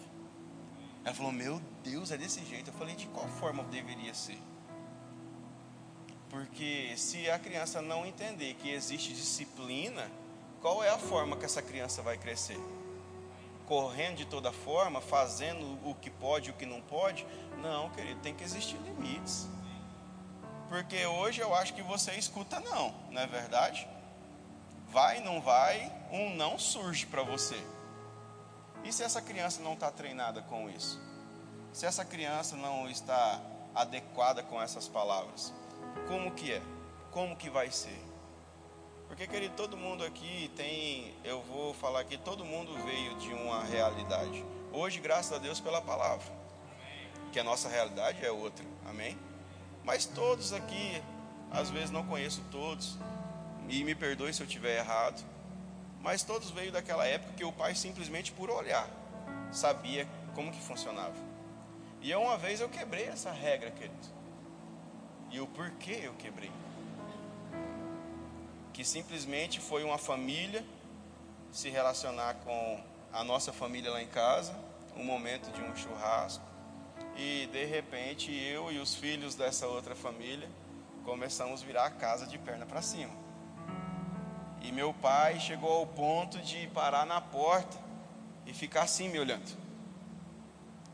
Ela 1.04 1.16
falou: 1.16 1.32
Meu 1.32 1.62
Deus, 1.84 2.12
é 2.12 2.18
desse 2.18 2.44
jeito. 2.46 2.70
Eu 2.70 2.74
falei: 2.74 2.96
De 2.96 3.08
qual 3.08 3.28
forma 3.28 3.64
deveria 3.64 4.14
ser? 4.14 4.38
Porque 6.30 6.94
se 6.96 7.30
a 7.30 7.38
criança 7.38 7.82
não 7.82 8.06
entender 8.06 8.54
que 8.54 8.70
existe 8.70 9.14
disciplina, 9.14 10.10
qual 10.62 10.82
é 10.84 10.90
a 10.90 10.98
forma 10.98 11.36
que 11.36 11.44
essa 11.44 11.62
criança 11.62 12.02
vai 12.02 12.18
crescer? 12.18 12.60
Correndo 13.66 14.18
de 14.18 14.26
toda 14.26 14.52
forma, 14.52 15.02
fazendo 15.02 15.78
o 15.84 15.94
que 15.96 16.10
pode 16.10 16.50
e 16.50 16.52
o 16.52 16.56
que 16.56 16.66
não 16.66 16.82
pode? 16.82 17.26
Não, 17.62 17.90
querido, 17.90 18.22
tem 18.22 18.34
que 18.34 18.44
existir 18.44 18.78
limites. 18.78 19.48
Porque 20.70 21.06
hoje 21.06 21.42
eu 21.42 21.54
acho 21.54 21.74
que 21.74 21.82
você 21.82 22.14
escuta 22.14 22.62
não, 22.62 22.96
não 23.12 23.22
é 23.22 23.28
verdade? 23.28 23.86
Vai, 24.88 25.20
não 25.20 25.42
vai, 25.42 25.92
um 26.12 26.34
não 26.36 26.58
surge 26.58 27.06
para 27.06 27.24
você. 27.24 27.62
E 28.84 28.92
se 28.92 29.04
essa 29.04 29.22
criança 29.22 29.62
não 29.62 29.74
está 29.74 29.92
treinada 29.92 30.42
com 30.42 30.70
isso? 30.70 31.00
Se 31.72 31.86
essa 31.86 32.04
criança 32.04 32.56
não 32.56 32.90
está 32.90 33.40
adequada 33.74 34.44
com 34.44 34.62
essas 34.62 34.88
palavras, 34.88 35.54
como 36.08 36.32
que 36.32 36.52
é? 36.52 36.62
Como 37.12 37.36
que 37.36 37.50
vai 37.50 37.72
ser? 37.72 38.00
Porque, 39.08 39.28
querido, 39.28 39.56
todo 39.56 39.76
mundo 39.78 40.04
aqui 40.04 40.50
tem, 40.56 41.14
eu 41.24 41.42
vou 41.44 41.74
falar 41.74 42.04
que 42.06 42.18
todo 42.18 42.46
mundo 42.46 42.74
veio 42.84 43.16
de 43.18 43.34
uma 43.34 43.64
realidade. 43.64 44.44
Hoje, 44.72 45.00
graças 45.00 45.34
a 45.34 45.38
Deus 45.38 45.60
pela 45.60 45.82
palavra, 45.82 46.26
que 47.32 47.40
a 47.40 47.44
nossa 47.44 47.68
realidade 47.68 48.26
é 48.26 48.32
outra. 48.32 48.66
Amém? 48.90 49.18
Mas 49.84 50.06
todos 50.06 50.54
aqui, 50.54 51.04
às 51.52 51.70
vezes 51.70 51.92
não 51.92 52.06
conheço 52.06 52.42
todos, 52.52 52.98
e 53.68 53.84
me 53.84 53.94
perdoe 53.94 54.34
se 54.34 54.42
eu 54.42 54.48
estiver 54.48 54.78
errado, 54.78 55.22
mas 56.02 56.24
todos 56.24 56.50
veio 56.52 56.72
daquela 56.72 57.06
época 57.06 57.34
que 57.34 57.44
o 57.44 57.52
pai 57.52 57.76
simplesmente 57.76 58.32
por 58.32 58.50
olhar 58.50 58.88
sabia 59.52 60.08
como 60.34 60.52
que 60.52 60.62
funcionava. 60.62 61.16
E 62.02 62.14
uma 62.16 62.38
vez 62.38 62.60
eu 62.60 62.70
quebrei 62.70 63.06
essa 63.06 63.32
regra, 63.32 63.70
querido. 63.72 64.22
E 65.30 65.40
o 65.40 65.48
porquê 65.48 66.02
eu 66.04 66.14
quebrei? 66.16 66.52
Que 68.74 68.84
simplesmente 68.84 69.60
foi 69.60 69.84
uma 69.84 69.98
família 69.98 70.66
se 71.52 71.70
relacionar 71.70 72.36
com 72.36 72.84
a 73.14 73.24
nossa 73.24 73.54
família 73.54 73.92
lá 73.92 74.02
em 74.02 74.08
casa, 74.08 74.56
um 74.96 75.04
momento 75.04 75.52
de 75.52 75.62
um 75.62 75.76
churrasco, 75.76 76.44
e 77.16 77.48
de 77.52 77.66
repente 77.66 78.34
eu 78.34 78.72
e 78.72 78.80
os 78.80 78.96
filhos 78.96 79.36
dessa 79.36 79.68
outra 79.68 79.96
família 79.96 80.50
começamos 81.04 81.62
a 81.62 81.66
virar 81.66 81.86
a 81.86 81.92
casa 81.92 82.26
de 82.26 82.38
perna 82.38 82.66
para 82.66 82.82
cima. 82.82 83.21
E 84.62 84.72
meu 84.72 84.94
pai 84.94 85.40
chegou 85.40 85.72
ao 85.72 85.88
ponto 85.88 86.38
de 86.40 86.68
parar 86.68 87.06
na 87.06 87.20
porta 87.20 87.78
e 88.46 88.54
ficar 88.54 88.84
assim 88.84 89.10
me 89.10 89.20
olhando. 89.20 89.58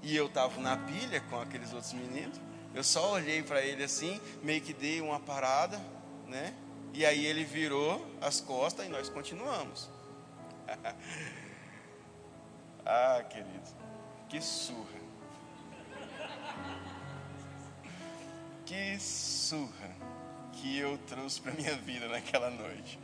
E 0.02 0.16
eu 0.16 0.28
estava 0.28 0.60
na 0.62 0.78
pilha 0.78 1.20
com 1.22 1.40
aqueles 1.40 1.74
outros 1.74 1.94
meninos. 1.94 2.40
Eu 2.74 2.84
só 2.84 3.14
olhei 3.14 3.42
para 3.42 3.62
ele 3.62 3.84
assim, 3.84 4.22
meio 4.42 4.62
que 4.62 4.74
dei 4.74 5.02
uma 5.02 5.20
parada, 5.20 5.80
né? 6.28 6.54
E 6.94 7.06
aí 7.06 7.26
ele 7.26 7.44
virou 7.44 8.06
as 8.22 8.40
costas 8.40 8.86
e 8.86 8.90
nós 8.90 9.10
continuamos. 9.10 9.90
ah, 12.86 13.24
querido, 13.30 13.70
que 14.30 14.42
surra. 14.42 14.98
Que 18.66 19.00
surra 19.00 19.96
que 20.54 20.78
eu 20.78 20.98
trouxe 21.00 21.40
para 21.40 21.54
minha 21.54 21.76
vida 21.76 22.08
naquela 22.08 22.50
noite. 22.50 23.00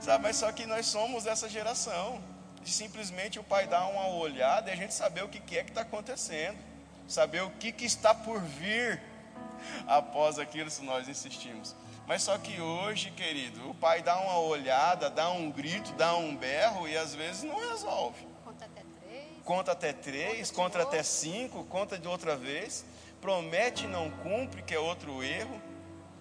Sabe, 0.00 0.22
mas 0.22 0.36
só 0.36 0.52
que 0.52 0.66
nós 0.66 0.86
somos 0.86 1.26
essa 1.26 1.48
geração 1.48 2.20
de 2.62 2.70
simplesmente 2.70 3.38
o 3.38 3.44
pai 3.44 3.66
dar 3.66 3.86
uma 3.86 4.08
olhada 4.08 4.70
e 4.70 4.72
a 4.72 4.76
gente 4.76 4.94
saber 4.94 5.24
o 5.24 5.28
que 5.28 5.56
é 5.56 5.64
que 5.64 5.70
está 5.70 5.82
acontecendo, 5.82 6.58
saber 7.06 7.42
o 7.42 7.50
que, 7.50 7.72
que 7.72 7.84
está 7.84 8.14
por 8.14 8.40
vir 8.40 9.00
após 9.86 10.38
aquilo 10.38 10.70
se 10.70 10.82
nós 10.82 11.08
insistimos. 11.08 11.74
Mas 12.06 12.22
só 12.22 12.38
que 12.38 12.60
hoje, 12.60 13.10
querido, 13.10 13.68
o 13.68 13.74
pai 13.74 14.02
dá 14.02 14.18
uma 14.18 14.38
olhada, 14.38 15.10
dá 15.10 15.30
um 15.30 15.50
grito, 15.50 15.92
dá 15.92 16.16
um 16.16 16.34
berro 16.34 16.88
e 16.88 16.96
às 16.96 17.14
vezes 17.14 17.42
não 17.42 17.58
resolve. 17.70 18.26
Conta 18.44 18.64
até 18.64 18.82
três. 18.82 19.44
Conta 19.44 19.72
até 19.72 19.92
três, 19.92 20.50
conta, 20.50 20.78
conta 20.78 20.88
até 20.88 21.02
cinco, 21.02 21.64
conta 21.64 21.98
de 21.98 22.08
outra 22.08 22.34
vez 22.36 22.84
promete 23.20 23.84
e 23.84 23.88
não 23.88 24.10
cumpre, 24.10 24.62
que 24.62 24.74
é 24.74 24.78
outro 24.78 25.22
erro. 25.22 25.60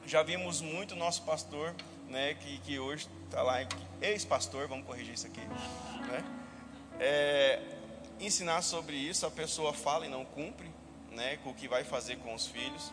Já 0.06 0.24
vimos 0.24 0.62
muito 0.62 0.96
nosso 0.96 1.24
pastor, 1.24 1.76
né, 2.10 2.34
que, 2.36 2.58
que 2.60 2.80
hoje 2.80 3.08
está 3.26 3.41
lá, 3.41 3.58
ex-pastor, 4.02 4.67
vamos 4.67 4.86
corrigir 4.86 5.13
isso 5.13 5.28
aqui, 5.28 5.41
né? 5.41 6.24
É, 7.00 7.62
ensinar 8.20 8.62
sobre 8.62 8.96
isso, 8.96 9.26
a 9.26 9.32
pessoa 9.32 9.74
fala 9.74 10.06
e 10.06 10.10
não 10.10 10.26
cumpre, 10.26 10.72
né, 11.12 11.38
com 11.38 11.52
o 11.52 11.54
que 11.54 11.67
vai 11.67 11.84
fazer 11.84 12.17
com 12.17 12.34
os 12.34 12.48
filhos, 12.48 12.91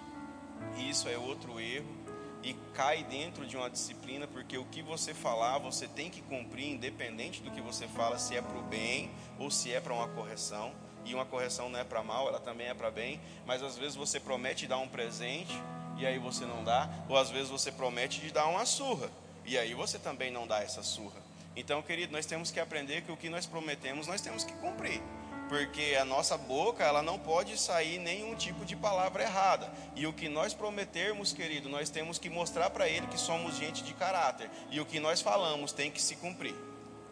isso 0.79 1.09
é 1.09 1.17
outro 1.17 1.61
erro 1.61 2.05
e 2.43 2.55
cai 2.75 3.03
dentro 3.05 3.47
de 3.47 3.57
uma 3.57 3.71
disciplina, 3.71 4.27
porque 4.27 4.59
o 4.59 4.67
que 4.67 4.83
você 4.83 5.15
falar, 5.15 5.59
você 5.59 5.89
tem 5.89 6.11
que 6.11 6.21
cumprir, 6.21 6.73
independente 6.73 7.43
do 7.43 7.51
que 7.51 7.61
você 7.61 7.89
fala, 7.89 8.19
se 8.19 8.37
é 8.37 8.43
para 8.43 8.59
o 8.59 8.63
bem 8.63 9.11
ou 9.39 9.51
se 9.51 9.73
é 9.73 9.81
para 9.81 9.95
uma 9.95 10.09
correção 10.09 10.73
e 11.07 11.15
uma 11.15 11.25
correção 11.25 11.69
não 11.69 11.79
é 11.79 11.85
para 11.85 12.03
mal, 12.03 12.29
ela 12.29 12.41
também 12.41 12.67
é 12.67 12.75
para 12.75 12.91
bem, 12.91 13.21
mas 13.47 13.63
às 13.63 13.79
vezes 13.79 13.97
você 13.97 14.21
promete 14.21 14.67
dar 14.67 14.79
um 14.79 14.89
presente 14.89 15.55
e 15.99 16.07
aí 16.07 16.19
você 16.19 16.45
não 16.45 16.65
dá, 16.65 16.89
ou 17.09 17.17
às 17.17 17.31
vezes 17.31 17.51
você 17.51 17.71
promete 17.71 18.21
de 18.21 18.33
dar 18.33 18.47
uma 18.47 18.65
surra 18.65 19.11
e 19.45 19.59
aí 19.59 19.75
você 19.75 19.99
também 19.99 20.31
não 20.31 20.47
dá 20.47 20.63
essa 20.63 20.83
surra. 20.83 21.23
Então, 21.57 21.83
querido, 21.83 22.13
nós 22.13 22.27
temos 22.27 22.51
que 22.51 22.59
aprender 22.59 23.03
que 23.03 23.13
o 23.13 23.17
que 23.17 23.29
nós 23.29 23.47
prometemos, 23.47 24.07
nós 24.07 24.21
temos 24.21 24.43
que 24.43 24.53
cumprir. 24.55 25.01
Porque 25.49 25.97
a 26.01 26.05
nossa 26.05 26.39
boca, 26.39 26.83
ela 26.83 27.03
não 27.03 27.19
pode 27.19 27.57
sair 27.59 27.99
nenhum 27.99 28.35
tipo 28.35 28.65
de 28.65 28.75
palavra 28.75 29.23
errada. 29.23 29.71
E 29.95 30.07
o 30.07 30.13
que 30.13 30.29
nós 30.29 30.55
prometermos, 30.55 31.33
querido, 31.33 31.69
nós 31.69 31.91
temos 31.91 32.19
que 32.19 32.31
mostrar 32.31 32.71
para 32.71 32.89
ele 32.89 33.07
que 33.07 33.19
somos 33.19 33.57
gente 33.57 33.85
de 33.85 33.93
caráter. 33.93 34.51
E 34.71 34.81
o 34.81 34.87
que 34.87 34.99
nós 34.99 35.21
falamos 35.21 35.71
tem 35.71 35.91
que 35.91 36.01
se 36.01 36.17
cumprir, 36.17 36.55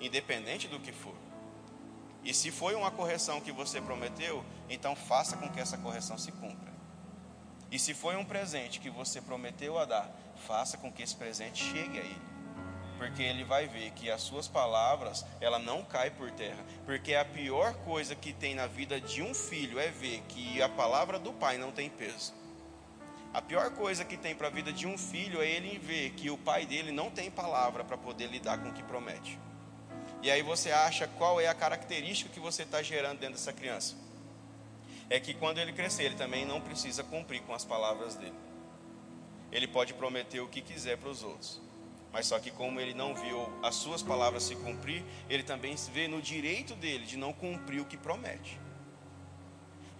independente 0.00 0.66
do 0.66 0.80
que 0.80 0.90
for. 0.90 1.14
E 2.24 2.32
se 2.32 2.50
foi 2.50 2.74
uma 2.74 2.90
correção 2.90 3.40
que 3.40 3.52
você 3.52 3.80
prometeu, 3.80 4.44
então 4.68 4.96
faça 4.96 5.36
com 5.36 5.48
que 5.50 5.60
essa 5.60 5.76
correção 5.76 6.16
se 6.16 6.32
cumpra. 6.32 6.71
E 7.72 7.78
se 7.78 7.94
foi 7.94 8.16
um 8.16 8.24
presente 8.24 8.78
que 8.78 8.90
você 8.90 9.18
prometeu 9.18 9.78
a 9.78 9.86
dar, 9.86 10.14
faça 10.46 10.76
com 10.76 10.92
que 10.92 11.02
esse 11.02 11.16
presente 11.16 11.64
chegue 11.64 11.98
a 11.98 12.02
ele. 12.02 12.22
Porque 12.98 13.22
ele 13.22 13.44
vai 13.44 13.66
ver 13.66 13.90
que 13.92 14.10
as 14.10 14.20
suas 14.20 14.46
palavras, 14.46 15.24
ela 15.40 15.58
não 15.58 15.82
cai 15.82 16.10
por 16.10 16.30
terra. 16.30 16.62
Porque 16.84 17.14
a 17.14 17.24
pior 17.24 17.72
coisa 17.76 18.14
que 18.14 18.30
tem 18.30 18.54
na 18.54 18.66
vida 18.66 19.00
de 19.00 19.22
um 19.22 19.32
filho 19.32 19.80
é 19.80 19.88
ver 19.88 20.22
que 20.28 20.60
a 20.60 20.68
palavra 20.68 21.18
do 21.18 21.32
pai 21.32 21.56
não 21.56 21.72
tem 21.72 21.88
peso. 21.88 22.34
A 23.32 23.40
pior 23.40 23.70
coisa 23.70 24.04
que 24.04 24.18
tem 24.18 24.34
para 24.34 24.48
a 24.48 24.50
vida 24.50 24.70
de 24.70 24.86
um 24.86 24.98
filho 24.98 25.40
é 25.40 25.48
ele 25.48 25.78
ver 25.78 26.10
que 26.10 26.28
o 26.28 26.36
pai 26.36 26.66
dele 26.66 26.92
não 26.92 27.10
tem 27.10 27.30
palavra 27.30 27.82
para 27.82 27.96
poder 27.96 28.26
lidar 28.26 28.58
com 28.58 28.68
o 28.68 28.74
que 28.74 28.82
promete. 28.82 29.38
E 30.20 30.30
aí 30.30 30.42
você 30.42 30.70
acha 30.70 31.08
qual 31.08 31.40
é 31.40 31.48
a 31.48 31.54
característica 31.54 32.30
que 32.30 32.38
você 32.38 32.64
está 32.64 32.82
gerando 32.82 33.18
dentro 33.18 33.36
dessa 33.36 33.52
criança. 33.52 33.96
É 35.10 35.20
que 35.20 35.34
quando 35.34 35.58
ele 35.58 35.72
crescer, 35.72 36.04
ele 36.04 36.14
também 36.14 36.46
não 36.46 36.60
precisa 36.60 37.02
cumprir 37.02 37.42
com 37.42 37.54
as 37.54 37.64
palavras 37.64 38.14
dele. 38.14 38.34
Ele 39.50 39.66
pode 39.66 39.92
prometer 39.94 40.40
o 40.40 40.48
que 40.48 40.62
quiser 40.62 40.96
para 40.96 41.10
os 41.10 41.22
outros. 41.22 41.60
Mas 42.12 42.26
só 42.26 42.38
que 42.38 42.50
como 42.50 42.80
ele 42.80 42.94
não 42.94 43.14
viu 43.14 43.48
as 43.62 43.74
suas 43.74 44.02
palavras 44.02 44.42
se 44.42 44.54
cumprir, 44.56 45.02
ele 45.28 45.42
também 45.42 45.76
se 45.76 45.90
vê 45.90 46.06
no 46.06 46.20
direito 46.20 46.74
dele 46.74 47.04
de 47.06 47.16
não 47.16 47.32
cumprir 47.32 47.80
o 47.80 47.86
que 47.86 47.96
promete. 47.96 48.58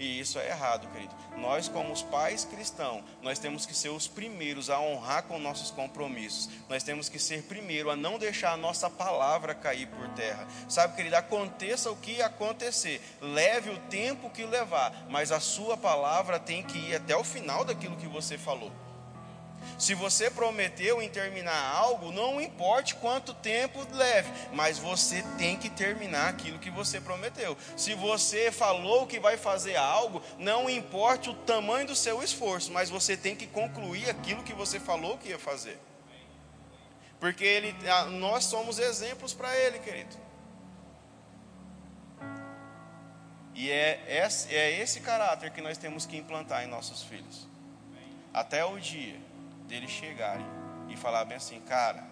E 0.02 0.18
isso 0.18 0.36
é 0.40 0.48
errado, 0.48 0.88
querido. 0.88 1.14
Nós, 1.36 1.68
como 1.68 1.92
os 1.92 2.02
pais 2.02 2.44
cristãos, 2.44 3.04
nós 3.22 3.38
temos 3.38 3.64
que 3.64 3.72
ser 3.72 3.90
os 3.90 4.08
primeiros 4.08 4.68
a 4.68 4.80
honrar 4.80 5.22
com 5.22 5.38
nossos 5.38 5.70
compromissos. 5.70 6.50
Nós 6.68 6.82
temos 6.82 7.08
que 7.08 7.20
ser 7.20 7.44
primeiro 7.44 7.88
a 7.88 7.94
não 7.94 8.18
deixar 8.18 8.50
a 8.50 8.56
nossa 8.56 8.90
palavra 8.90 9.54
cair 9.54 9.86
por 9.86 10.08
terra. 10.08 10.44
Sabe, 10.68 10.96
querido, 10.96 11.14
aconteça 11.14 11.88
o 11.88 11.94
que 11.94 12.20
acontecer, 12.20 13.00
leve 13.20 13.70
o 13.70 13.78
tempo 13.78 14.28
que 14.28 14.44
levar, 14.44 15.06
mas 15.08 15.30
a 15.30 15.38
sua 15.38 15.76
palavra 15.76 16.40
tem 16.40 16.64
que 16.64 16.78
ir 16.78 16.96
até 16.96 17.16
o 17.16 17.22
final 17.22 17.64
daquilo 17.64 17.96
que 17.96 18.08
você 18.08 18.36
falou. 18.36 18.72
Se 19.78 19.94
você 19.94 20.30
prometeu 20.30 21.02
em 21.02 21.08
terminar 21.08 21.74
algo, 21.74 22.12
não 22.12 22.40
importe 22.40 22.94
quanto 22.96 23.34
tempo 23.34 23.86
leve, 23.92 24.30
mas 24.52 24.78
você 24.78 25.24
tem 25.38 25.56
que 25.56 25.68
terminar 25.68 26.28
aquilo 26.28 26.58
que 26.58 26.70
você 26.70 27.00
prometeu. 27.00 27.56
Se 27.76 27.94
você 27.94 28.52
falou 28.52 29.06
que 29.06 29.18
vai 29.18 29.36
fazer 29.36 29.76
algo, 29.76 30.22
não 30.38 30.68
importe 30.68 31.30
o 31.30 31.34
tamanho 31.34 31.86
do 31.86 31.96
seu 31.96 32.22
esforço, 32.22 32.72
mas 32.72 32.90
você 32.90 33.16
tem 33.16 33.34
que 33.34 33.46
concluir 33.46 34.08
aquilo 34.08 34.42
que 34.42 34.52
você 34.52 34.78
falou 34.78 35.18
que 35.18 35.30
ia 35.30 35.38
fazer. 35.38 35.78
Porque 37.18 37.44
ele, 37.44 37.74
nós 38.18 38.44
somos 38.44 38.78
exemplos 38.78 39.32
para 39.32 39.56
ele, 39.56 39.78
querido. 39.78 40.16
E 43.54 43.70
é 43.70 44.00
é 44.50 44.80
esse 44.80 45.00
caráter 45.00 45.50
que 45.50 45.60
nós 45.60 45.78
temos 45.78 46.06
que 46.06 46.16
implantar 46.16 46.64
em 46.64 46.66
nossos 46.66 47.02
filhos. 47.02 47.46
Até 48.32 48.64
o 48.64 48.78
dia 48.78 49.20
deles 49.72 49.90
chegarem 49.90 50.44
e 50.90 50.96
falar 50.98 51.24
bem 51.24 51.38
assim, 51.38 51.58
cara, 51.62 52.04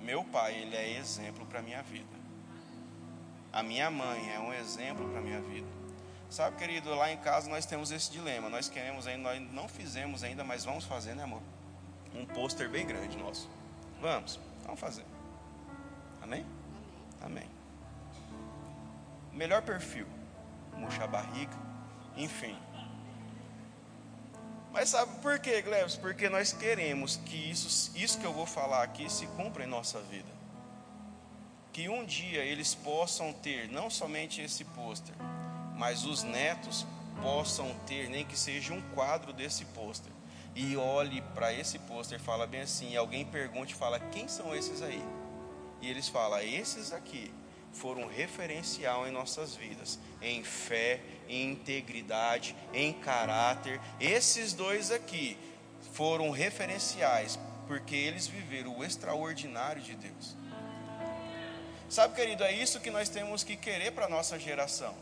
meu 0.00 0.24
pai, 0.24 0.54
ele 0.54 0.74
é 0.74 0.96
exemplo 0.98 1.44
para 1.44 1.60
minha 1.60 1.82
vida. 1.82 2.16
A 3.52 3.62
minha 3.62 3.90
mãe 3.90 4.32
é 4.32 4.38
um 4.40 4.50
exemplo 4.54 5.06
para 5.10 5.20
minha 5.20 5.42
vida. 5.42 5.66
Sabe, 6.30 6.56
querido, 6.56 6.94
lá 6.94 7.12
em 7.12 7.18
casa 7.18 7.50
nós 7.50 7.66
temos 7.66 7.90
esse 7.90 8.10
dilema. 8.10 8.48
Nós 8.48 8.66
queremos 8.66 9.06
ainda, 9.06 9.24
nós 9.24 9.52
não 9.52 9.68
fizemos 9.68 10.24
ainda, 10.24 10.42
mas 10.42 10.64
vamos 10.64 10.86
fazer, 10.86 11.14
né, 11.14 11.24
amor? 11.24 11.42
Um 12.14 12.24
pôster 12.24 12.66
bem 12.70 12.86
grande 12.86 13.18
nosso. 13.18 13.50
Vamos, 14.00 14.40
vamos 14.64 14.80
fazer. 14.80 15.04
Amém? 16.22 16.46
Amém. 17.20 17.48
Melhor 19.34 19.60
perfil, 19.60 20.06
murchar 20.78 21.04
a 21.04 21.08
barriga, 21.08 21.56
enfim. 22.16 22.56
Mas 24.72 24.88
sabe 24.88 25.20
por 25.20 25.38
quê, 25.38 25.60
Glebs? 25.60 25.96
Porque 25.96 26.30
nós 26.30 26.52
queremos 26.52 27.16
que 27.26 27.36
isso, 27.36 27.92
isso 27.94 28.18
que 28.18 28.24
eu 28.24 28.32
vou 28.32 28.46
falar 28.46 28.82
aqui 28.82 29.10
se 29.12 29.26
cumpra 29.28 29.64
em 29.64 29.66
nossa 29.66 30.00
vida. 30.00 30.30
Que 31.72 31.88
um 31.88 32.04
dia 32.04 32.42
eles 32.42 32.74
possam 32.74 33.32
ter 33.34 33.68
não 33.68 33.90
somente 33.90 34.40
esse 34.40 34.64
pôster, 34.64 35.14
mas 35.76 36.04
os 36.04 36.22
netos 36.22 36.86
possam 37.20 37.74
ter, 37.86 38.08
nem 38.08 38.24
que 38.24 38.38
seja 38.38 38.72
um 38.72 38.80
quadro 38.94 39.32
desse 39.32 39.64
pôster. 39.66 40.12
E 40.54 40.76
olhe 40.76 41.20
para 41.34 41.52
esse 41.52 41.78
pôster 41.78 42.18
fala 42.18 42.46
bem 42.46 42.62
assim, 42.62 42.92
e 42.92 42.96
alguém 42.96 43.24
pergunte, 43.24 43.74
fala, 43.74 44.00
quem 44.00 44.26
são 44.26 44.54
esses 44.54 44.82
aí? 44.82 45.02
E 45.82 45.88
eles 45.88 46.08
falam, 46.08 46.40
esses 46.40 46.92
aqui 46.92 47.32
foram 47.72 48.06
referencial 48.06 49.06
em 49.06 49.10
nossas 49.10 49.54
vidas, 49.54 49.98
em 50.20 50.42
fé, 50.44 51.00
em 51.28 51.52
integridade, 51.52 52.54
em 52.72 52.92
caráter. 52.92 53.80
Esses 54.00 54.52
dois 54.52 54.90
aqui 54.90 55.36
foram 55.92 56.30
referenciais, 56.30 57.38
porque 57.66 57.94
eles 57.94 58.26
viveram 58.26 58.78
o 58.78 58.84
extraordinário 58.84 59.82
de 59.82 59.94
Deus. 59.94 60.36
Sabe, 61.88 62.14
querido, 62.14 62.42
é 62.44 62.52
isso 62.52 62.80
que 62.80 62.90
nós 62.90 63.08
temos 63.08 63.44
que 63.44 63.56
querer 63.56 63.92
para 63.92 64.06
a 64.06 64.08
nossa 64.08 64.38
geração 64.38 64.94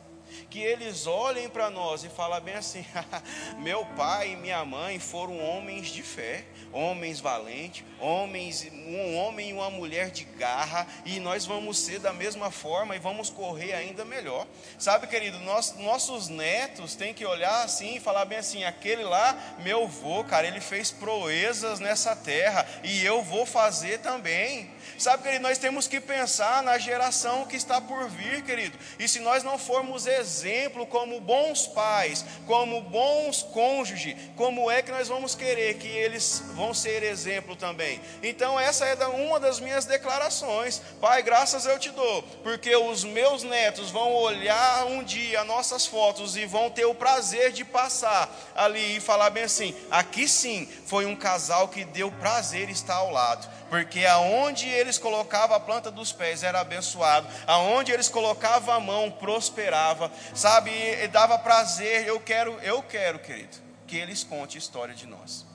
que 0.49 0.61
eles 0.61 1.07
olhem 1.07 1.49
para 1.49 1.71
nós 1.71 2.05
e 2.05 2.09
falem 2.09 2.40
bem 2.40 2.55
assim: 2.55 2.85
meu 3.59 3.85
pai 3.97 4.33
e 4.33 4.37
minha 4.37 4.64
mãe 4.64 4.99
foram 4.99 5.38
homens 5.38 5.88
de 5.88 6.03
fé, 6.03 6.45
homens 6.73 7.21
valentes, 7.21 7.85
homens, 7.99 8.66
um 8.73 9.16
homem 9.16 9.51
e 9.51 9.53
uma 9.53 9.71
mulher 9.71 10.11
de 10.11 10.25
garra, 10.25 10.87
e 11.05 11.21
nós 11.21 11.45
vamos 11.45 11.79
ser 11.79 11.99
da 11.99 12.12
mesma 12.12 12.51
forma 12.51 12.97
e 12.97 12.99
vamos 12.99 13.31
correr 13.31 13.73
ainda 13.73 14.05
melhor. 14.05 14.47
Sabe, 14.79 15.07
querido, 15.07 15.38
nós, 15.40 15.75
nossos 15.77 16.29
netos 16.29 16.95
têm 16.95 17.12
que 17.12 17.27
olhar 17.27 17.64
assim 17.64 17.97
e 17.97 18.01
falar 18.01 18.25
bem 18.25 18.38
assim: 18.38 18.64
aquele 18.64 19.03
lá, 19.03 19.37
meu 19.61 19.85
avô, 19.85 20.25
cara, 20.25 20.47
ele 20.47 20.61
fez 20.61 20.90
proezas 20.90 21.81
nessa 21.81 22.14
terra 22.16 22.66
e 22.83 23.05
eu 23.05 23.23
vou 23.23 23.45
fazer 23.45 23.99
também. 23.99 24.71
Sabe, 24.99 25.23
querido, 25.23 25.43
nós 25.43 25.59
temos 25.59 25.87
que 25.87 26.01
pensar 26.01 26.62
na 26.62 26.79
geração 26.79 27.47
que 27.47 27.57
está 27.57 27.81
por 27.81 28.09
vir, 28.09 28.43
querido. 28.43 28.79
E 28.99 29.09
se 29.09 29.19
nós 29.21 29.43
não 29.43 29.59
formos 29.59 30.07
exemplo 30.21 30.87
como 30.87 31.21
bons 31.21 31.67
pais, 31.67 32.25
como 32.47 32.81
bons 32.83 33.43
cônjuges, 33.43 34.17
como 34.37 34.71
é 34.71 34.83
que 34.83 34.93
nós 34.93 35.09
vamos 35.09 35.35
querer 35.35 35.75
que 35.75 35.89
eles 35.89 36.43
vão 36.55 36.73
ser 36.73 37.03
exemplo 37.03 37.57
também? 37.57 38.01
Então, 38.23 38.59
essa 38.59 38.85
é 38.85 39.07
uma 39.07 39.41
das 39.41 39.59
minhas 39.59 39.85
declarações. 39.85 40.81
Pai, 41.01 41.23
graças 41.23 41.67
eu 41.67 41.79
te 41.79 41.91
dou, 41.91 42.23
porque 42.43 42.75
os 42.77 43.03
meus 43.03 43.43
netos 43.43 43.91
vão 43.91 44.13
olhar 44.15 44.87
um 44.87 45.03
dia 45.03 45.43
nossas 45.45 45.87
fotos 45.87 46.37
e 46.37 46.47
vão 46.47 46.71
ter 46.71 46.85
o 46.85 46.95
prazer 46.95 47.53
de 47.53 47.65
passar 47.65 48.31
ali 48.55 48.97
e 48.97 49.01
falar 49.01 49.31
bem 49.31 49.45
assim: 49.45 49.75
aqui 49.91 50.29
sim 50.29 50.69
foi 50.87 51.07
um 51.07 51.17
casal 51.17 51.69
que 51.69 51.85
deu 51.85 52.13
prazer 52.13 52.69
estar 52.69 52.97
ao 52.97 53.11
lado 53.11 53.61
porque 53.71 54.05
aonde 54.05 54.69
eles 54.69 54.99
colocavam 54.99 55.57
a 55.57 55.61
planta 55.61 55.93
dos 55.93 56.11
pés 56.11 56.43
era 56.43 56.61
abençoado, 56.61 57.29
aonde 57.47 57.93
eles 57.93 58.09
colocavam 58.09 58.75
a 58.75 58.81
mão 58.81 59.11
prosperava, 59.13 60.10
sabe, 60.35 60.70
e 60.70 61.09
dava 61.09 61.38
prazer. 61.38 62.07
Eu 62.07 62.20
quero, 62.20 62.53
eu 62.61 62.83
quero, 62.83 63.18
querido, 63.18 63.57
que 63.87 63.96
eles 63.96 64.23
contem 64.25 64.57
a 64.57 64.59
história 64.59 64.94
de 64.94 65.07
nós. 65.07 65.46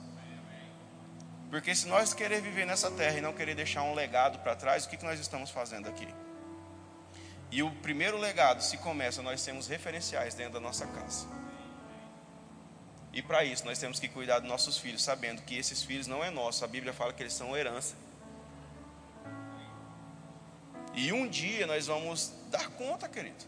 Porque 1.50 1.74
se 1.74 1.86
nós 1.86 2.12
querer 2.12 2.40
viver 2.40 2.66
nessa 2.66 2.90
terra 2.90 3.18
e 3.18 3.20
não 3.20 3.32
querer 3.32 3.54
deixar 3.54 3.82
um 3.82 3.94
legado 3.94 4.38
para 4.40 4.56
trás, 4.56 4.84
o 4.84 4.88
que, 4.88 4.96
que 4.96 5.04
nós 5.04 5.20
estamos 5.20 5.50
fazendo 5.50 5.88
aqui? 5.88 6.08
E 7.50 7.62
o 7.62 7.70
primeiro 7.70 8.18
legado 8.18 8.60
se 8.62 8.76
começa, 8.78 9.22
nós 9.22 9.44
temos 9.44 9.68
referenciais 9.68 10.34
dentro 10.34 10.54
da 10.54 10.60
nossa 10.60 10.86
casa. 10.86 11.26
E 13.12 13.22
para 13.22 13.44
isso 13.44 13.64
nós 13.64 13.78
temos 13.78 13.98
que 13.98 14.08
cuidar 14.08 14.40
dos 14.40 14.48
nossos 14.48 14.76
filhos, 14.76 15.02
sabendo 15.02 15.40
que 15.42 15.56
esses 15.56 15.82
filhos 15.82 16.06
não 16.06 16.22
é 16.22 16.30
nosso. 16.30 16.64
A 16.64 16.68
Bíblia 16.68 16.92
fala 16.92 17.12
que 17.12 17.22
eles 17.22 17.32
são 17.32 17.56
herança. 17.56 17.94
E 20.92 21.12
um 21.12 21.28
dia 21.28 21.66
nós 21.66 21.86
vamos 21.86 22.32
dar 22.50 22.68
conta, 22.70 23.08
querido, 23.08 23.44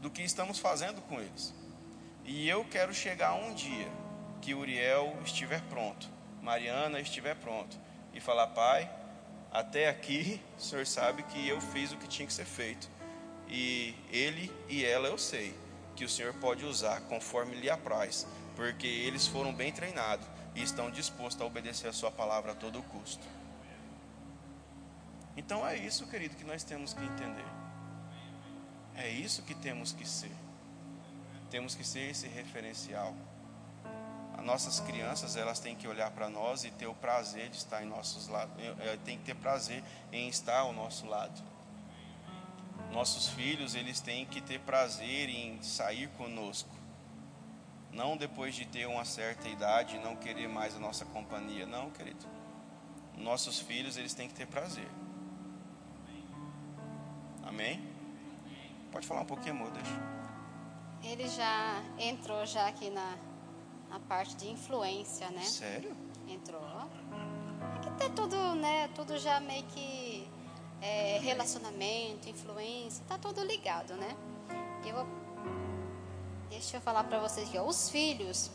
do 0.00 0.10
que 0.10 0.22
estamos 0.22 0.58
fazendo 0.58 1.00
com 1.02 1.20
eles. 1.20 1.54
E 2.24 2.48
eu 2.48 2.64
quero 2.64 2.92
chegar 2.92 3.34
um 3.34 3.54
dia 3.54 3.88
que 4.40 4.54
Uriel 4.54 5.16
estiver 5.24 5.62
pronto, 5.62 6.08
Mariana 6.42 7.00
estiver 7.00 7.36
pronto, 7.36 7.78
e 8.12 8.20
falar: 8.20 8.48
Pai, 8.48 8.90
até 9.52 9.88
aqui 9.88 10.40
o 10.58 10.60
senhor 10.60 10.86
sabe 10.86 11.22
que 11.24 11.48
eu 11.48 11.60
fiz 11.60 11.92
o 11.92 11.96
que 11.96 12.08
tinha 12.08 12.26
que 12.26 12.32
ser 12.32 12.44
feito. 12.44 12.88
E 13.48 13.94
ele 14.10 14.52
e 14.68 14.84
ela 14.84 15.08
eu 15.08 15.18
sei 15.18 15.54
que 15.94 16.04
o 16.04 16.08
senhor 16.08 16.34
pode 16.34 16.64
usar 16.64 17.00
conforme 17.02 17.54
lhe 17.54 17.70
apraz, 17.70 18.26
porque 18.54 18.86
eles 18.86 19.26
foram 19.26 19.54
bem 19.54 19.72
treinados 19.72 20.26
e 20.54 20.62
estão 20.62 20.90
dispostos 20.90 21.40
a 21.42 21.46
obedecer 21.46 21.88
a 21.88 21.92
sua 21.92 22.10
palavra 22.10 22.52
a 22.52 22.54
todo 22.54 22.82
custo. 22.82 23.24
Então 25.36 25.66
é 25.66 25.76
isso, 25.76 26.06
querido, 26.06 26.34
que 26.34 26.44
nós 26.44 26.64
temos 26.64 26.94
que 26.94 27.04
entender. 27.04 27.55
É 28.96 29.08
isso 29.08 29.42
que 29.42 29.54
temos 29.54 29.92
que 29.92 30.08
ser. 30.08 30.32
Temos 31.50 31.74
que 31.74 31.84
ser 31.84 32.10
esse 32.10 32.26
referencial. 32.26 33.14
As 34.36 34.44
nossas 34.44 34.80
crianças, 34.80 35.36
elas 35.36 35.60
têm 35.60 35.74
que 35.74 35.86
olhar 35.88 36.10
para 36.10 36.28
nós 36.28 36.64
e 36.64 36.70
ter 36.70 36.86
o 36.86 36.94
prazer 36.94 37.48
de 37.48 37.56
estar 37.56 37.82
em 37.82 37.86
nossos 37.86 38.28
lados. 38.28 38.54
Eh, 38.58 38.98
tem 39.04 39.18
que 39.18 39.24
ter 39.24 39.34
prazer 39.34 39.82
em 40.12 40.28
estar 40.28 40.58
ao 40.58 40.72
nosso 40.72 41.06
lado. 41.06 41.42
Nossos 42.92 43.28
filhos, 43.28 43.74
eles 43.74 44.00
têm 44.00 44.26
que 44.26 44.40
ter 44.40 44.60
prazer 44.60 45.28
em 45.28 45.62
sair 45.62 46.08
conosco. 46.10 46.74
Não 47.92 48.16
depois 48.16 48.54
de 48.54 48.66
ter 48.66 48.86
uma 48.86 49.04
certa 49.04 49.48
idade 49.48 49.96
e 49.96 49.98
não 49.98 50.16
querer 50.16 50.48
mais 50.48 50.76
a 50.76 50.78
nossa 50.78 51.04
companhia. 51.06 51.66
Não, 51.66 51.90
querido. 51.90 52.26
Nossos 53.16 53.58
filhos, 53.58 53.96
eles 53.96 54.12
têm 54.12 54.28
que 54.28 54.34
ter 54.34 54.46
prazer. 54.46 54.88
Amém? 57.42 57.95
Pode 58.96 59.06
falar 59.06 59.20
um 59.20 59.26
pouquinho, 59.26 59.56
amor, 59.56 59.70
deixa. 59.72 59.90
Ele 61.02 61.28
já 61.28 61.82
entrou 61.98 62.46
já 62.46 62.66
aqui 62.66 62.88
na, 62.88 63.18
na 63.90 64.00
parte 64.00 64.34
de 64.36 64.48
influência, 64.50 65.28
né? 65.28 65.42
Sério? 65.42 65.94
Entrou. 66.26 66.62
Aqui 67.74 67.90
tá 67.98 68.08
tudo, 68.08 68.54
né? 68.54 68.88
Tudo 68.94 69.18
já 69.18 69.38
meio 69.38 69.64
que 69.64 70.26
é, 70.80 71.18
relacionamento, 71.18 72.30
influência, 72.30 73.04
tá 73.06 73.18
tudo 73.18 73.44
ligado, 73.44 73.96
né? 73.96 74.16
Eu, 74.86 75.06
deixa 76.48 76.78
eu 76.78 76.80
falar 76.80 77.04
para 77.04 77.18
vocês 77.18 77.54
ó, 77.54 77.66
os 77.66 77.90
filhos 77.90 78.50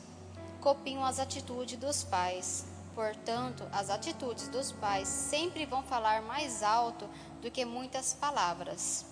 copiam 0.60 1.06
as 1.06 1.20
atitudes 1.20 1.78
dos 1.78 2.04
pais. 2.04 2.66
Portanto, 2.96 3.64
as 3.72 3.92
atitudes 3.92 4.48
dos 4.48 4.72
pais 4.72 5.08
sempre 5.08 5.68
vão 5.68 5.84
falar 5.84 6.24
mais 6.24 6.64
alto 6.64 7.08
do 7.44 7.52
que 7.52 7.64
muitas 7.64 8.16
palavras. 8.16 9.11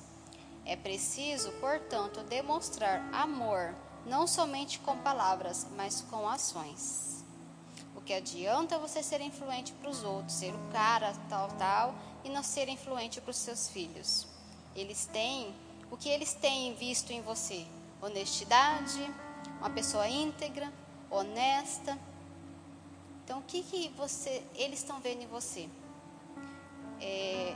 É 0.70 0.76
preciso, 0.76 1.52
portanto, 1.54 2.22
demonstrar 2.26 3.02
amor 3.12 3.74
não 4.06 4.28
somente 4.28 4.78
com 4.78 4.96
palavras, 5.00 5.66
mas 5.76 6.02
com 6.02 6.30
ações. 6.30 7.26
O 7.96 8.02
que 8.02 8.13
adianta 8.13 8.78
você 8.78 9.02
ser 9.02 9.20
influente 9.20 9.74
para 9.74 9.90
os 9.90 10.04
outros, 10.04 10.36
ser 10.36 10.54
o 10.54 10.72
cara 10.72 11.12
tal 11.28 11.48
tal 11.58 11.96
e 12.24 12.30
não 12.30 12.44
ser 12.44 12.70
influente 12.70 13.20
para 13.20 13.32
os 13.32 13.38
seus 13.38 13.67
filhos? 13.67 14.28
Eles 14.76 15.10
têm 15.12 15.56
o 15.90 15.98
que 15.98 16.08
eles 16.08 16.36
têm 16.36 16.76
visto 16.76 17.10
em 17.12 17.24
você: 17.24 17.65
honestidade, 18.00 19.12
uma 19.58 19.72
pessoa 19.72 20.08
íntegra, 20.08 20.72
honesta. 21.10 21.98
Então, 23.24 23.40
o 23.40 23.42
que 23.42 23.63
que 23.63 23.90
você, 23.98 24.44
eles 24.54 24.78
estão 24.78 25.00
vendo 25.00 25.24
em 25.24 25.28
você? 25.28 25.67
É, 27.02 27.56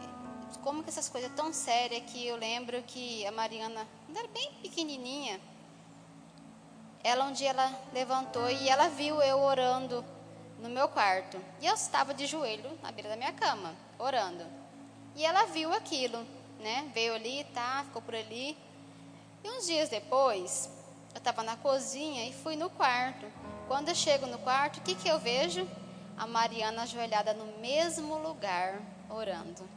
como 0.60 0.84
que 0.84 0.90
essas 0.90 1.10
coisas 1.10 1.32
tão 1.34 1.54
sérias 1.54 2.04
que 2.12 2.26
eu 2.26 2.36
lembro 2.36 2.82
que 2.84 3.26
a 3.26 3.32
Mariana, 3.32 3.88
quando 4.06 4.18
era 4.18 4.28
bem 4.28 4.52
pequenininha, 4.62 5.40
ela 7.04 7.26
um 7.26 7.32
dia 7.32 7.50
ela 7.50 7.72
levantou 7.94 8.50
e 8.50 8.70
ela 8.70 8.90
viu 8.90 9.22
eu 9.22 9.40
orando 9.40 10.04
no 10.60 10.70
meu 10.70 10.88
quarto. 10.88 11.38
E 11.62 11.66
eu 11.66 11.74
estava 11.74 12.14
de 12.14 12.26
joelho 12.26 12.70
na 12.82 12.92
beira 12.92 13.10
da 13.10 13.16
minha 13.16 13.34
cama, 13.34 13.76
orando. 14.00 14.46
E 15.16 15.26
ela 15.26 15.46
viu 15.46 15.74
aquilo, 15.74 16.26
né? 16.60 16.90
Veio 16.94 17.14
ali, 17.14 17.44
tá, 17.54 17.84
ficou 17.86 18.02
por 18.02 18.16
ali. 18.16 18.58
E 19.44 19.50
uns 19.50 19.66
dias 19.66 19.90
depois, 19.90 20.70
eu 21.14 21.18
estava 21.18 21.44
na 21.44 21.58
cozinha 21.58 22.26
e 22.28 22.34
fui 22.34 22.56
no 22.56 22.70
quarto. 22.70 23.26
Quando 23.68 23.90
eu 23.90 23.96
chego 23.96 24.26
no 24.26 24.38
quarto, 24.40 24.78
o 24.78 24.82
que, 24.82 24.96
que 24.96 25.08
eu 25.08 25.20
vejo? 25.20 25.68
a 26.18 26.28
Mariana 26.28 26.84
ajoelhada 26.84 27.34
no 27.34 27.46
mesmo 27.60 28.18
lugar, 28.18 28.82
orando. 29.10 29.68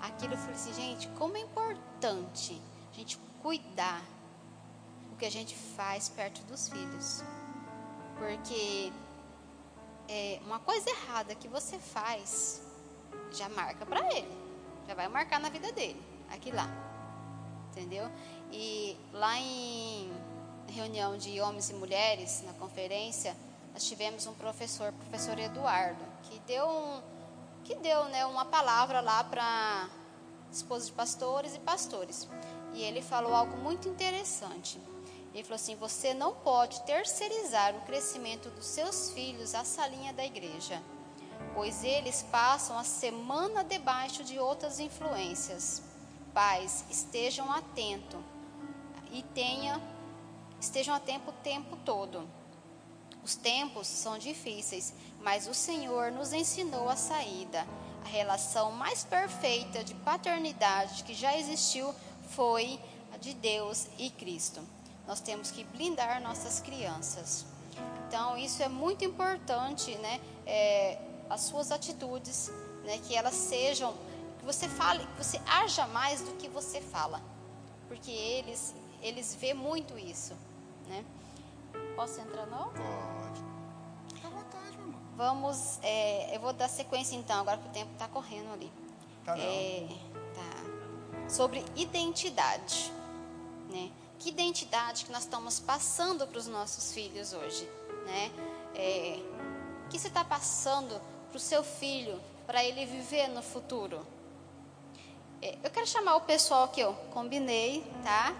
Aquilo 0.00 0.34
eu 0.34 0.38
falei 0.38 0.54
assim, 0.54 0.74
gente, 0.74 1.08
como 1.18 1.36
é 1.36 1.40
importante 1.40 2.60
a 2.92 2.94
gente 2.94 3.18
cuidar 3.42 4.02
o 5.12 5.16
que 5.16 5.24
a 5.24 5.30
gente 5.30 5.54
faz 5.54 6.08
perto 6.08 6.42
dos 6.44 6.68
filhos. 6.68 7.22
Porque 8.18 8.92
é, 10.08 10.40
uma 10.44 10.58
coisa 10.58 10.88
errada 10.90 11.34
que 11.34 11.48
você 11.48 11.78
faz 11.78 12.62
já 13.32 13.48
marca 13.48 13.84
para 13.84 14.00
ele, 14.14 14.30
já 14.86 14.94
vai 14.94 15.08
marcar 15.08 15.40
na 15.40 15.48
vida 15.48 15.72
dele, 15.72 16.00
aqui 16.30 16.50
lá, 16.50 16.68
entendeu? 17.70 18.10
E 18.52 18.96
lá 19.12 19.38
em 19.38 20.10
reunião 20.68 21.16
de 21.16 21.40
homens 21.40 21.70
e 21.70 21.74
mulheres, 21.74 22.42
na 22.44 22.52
conferência, 22.54 23.36
nós 23.72 23.84
tivemos 23.84 24.26
um 24.26 24.34
professor, 24.34 24.92
professor 24.92 25.38
Eduardo, 25.38 26.02
que 26.22 26.38
deu, 26.40 26.68
um, 26.68 27.02
que 27.66 27.74
deu 27.74 28.04
né, 28.04 28.24
uma 28.24 28.44
palavra 28.44 29.00
lá 29.00 29.24
para 29.24 29.88
esposas 30.52 30.86
de 30.86 30.92
pastores 30.92 31.56
e 31.56 31.58
pastores. 31.58 32.28
E 32.72 32.82
ele 32.82 33.02
falou 33.02 33.34
algo 33.34 33.56
muito 33.56 33.88
interessante. 33.88 34.80
Ele 35.34 35.42
falou 35.42 35.56
assim: 35.56 35.74
você 35.74 36.14
não 36.14 36.32
pode 36.32 36.80
terceirizar 36.82 37.74
o 37.74 37.80
crescimento 37.80 38.48
dos 38.50 38.66
seus 38.66 39.10
filhos 39.10 39.54
à 39.54 39.64
salinha 39.64 40.12
da 40.12 40.24
igreja, 40.24 40.80
pois 41.54 41.82
eles 41.82 42.22
passam 42.30 42.78
a 42.78 42.84
semana 42.84 43.64
debaixo 43.64 44.22
de 44.22 44.38
outras 44.38 44.78
influências. 44.78 45.82
Pais, 46.32 46.84
estejam 46.88 47.50
atentos 47.50 48.20
e 49.10 49.22
tenha, 49.22 49.80
estejam 50.60 50.94
atentos 50.94 51.28
o 51.28 51.36
tempo 51.42 51.76
todo. 51.84 52.28
Os 53.26 53.34
tempos 53.34 53.88
são 53.88 54.16
difíceis, 54.18 54.94
mas 55.20 55.48
o 55.48 55.52
Senhor 55.52 56.12
nos 56.12 56.32
ensinou 56.32 56.88
a 56.88 56.94
saída. 56.94 57.66
A 58.04 58.08
relação 58.08 58.70
mais 58.70 59.02
perfeita 59.02 59.82
de 59.82 59.94
paternidade 59.96 61.02
que 61.02 61.12
já 61.12 61.36
existiu 61.36 61.92
foi 62.30 62.78
a 63.12 63.16
de 63.16 63.34
Deus 63.34 63.88
e 63.98 64.10
Cristo 64.10 64.62
nós 65.06 65.20
temos 65.20 65.50
que 65.50 65.62
blindar 65.64 66.20
nossas 66.20 66.60
crianças. 66.60 67.46
Então, 68.08 68.36
isso 68.36 68.62
é 68.62 68.68
muito 68.68 69.04
importante, 69.04 69.96
né? 69.98 70.20
É, 70.44 70.98
as 71.30 71.42
suas 71.42 71.70
atitudes, 71.70 72.50
né? 72.84 72.98
Que 73.06 73.14
elas 73.14 73.34
sejam, 73.34 73.94
que 74.38 74.44
você 74.44 74.68
fale, 74.68 75.06
que 75.06 75.24
você 75.24 75.40
haja 75.46 75.86
mais 75.88 76.20
do 76.22 76.32
que 76.32 76.48
você 76.48 76.80
fala, 76.80 77.22
porque 77.88 78.10
eles, 78.10 78.74
eles 79.00 79.34
vê 79.34 79.54
muito 79.54 79.98
isso, 79.98 80.34
né? 80.88 81.04
Posso 81.94 82.20
entrar 82.20 82.46
não? 82.46 82.70
Pode. 82.70 83.44
Fica 84.14 84.28
à 84.28 84.30
vontade, 84.30 84.76
meu 84.76 84.86
irmão. 84.86 85.00
Vamos, 85.16 85.78
é, 85.82 86.36
eu 86.36 86.40
vou 86.40 86.52
dar 86.52 86.68
sequência 86.68 87.16
então, 87.16 87.40
agora 87.40 87.58
que 87.58 87.68
o 87.68 87.72
tempo 87.72 87.92
está 87.92 88.08
correndo 88.08 88.52
ali. 88.52 88.70
Tá 89.24 89.34
não. 89.34 89.42
É, 89.42 89.88
tá. 90.34 91.28
Sobre 91.28 91.64
identidade, 91.76 92.92
né? 93.70 93.90
que 94.18 94.28
identidade 94.30 95.04
que 95.04 95.12
nós 95.12 95.22
estamos 95.22 95.60
passando 95.60 96.26
para 96.26 96.38
os 96.38 96.46
nossos 96.46 96.92
filhos 96.92 97.32
hoje, 97.32 97.68
né? 98.06 98.30
É, 98.74 99.18
o 99.84 99.88
que 99.88 99.98
você 99.98 100.08
está 100.08 100.24
passando 100.24 101.00
para 101.28 101.36
o 101.36 101.40
seu 101.40 101.62
filho, 101.62 102.20
para 102.46 102.64
ele 102.64 102.86
viver 102.86 103.28
no 103.28 103.42
futuro? 103.42 104.06
É, 105.40 105.56
eu 105.62 105.70
quero 105.70 105.86
chamar 105.86 106.16
o 106.16 106.22
pessoal 106.22 106.68
que 106.68 106.80
eu 106.80 106.94
combinei, 107.12 107.84
tá? 108.02 108.34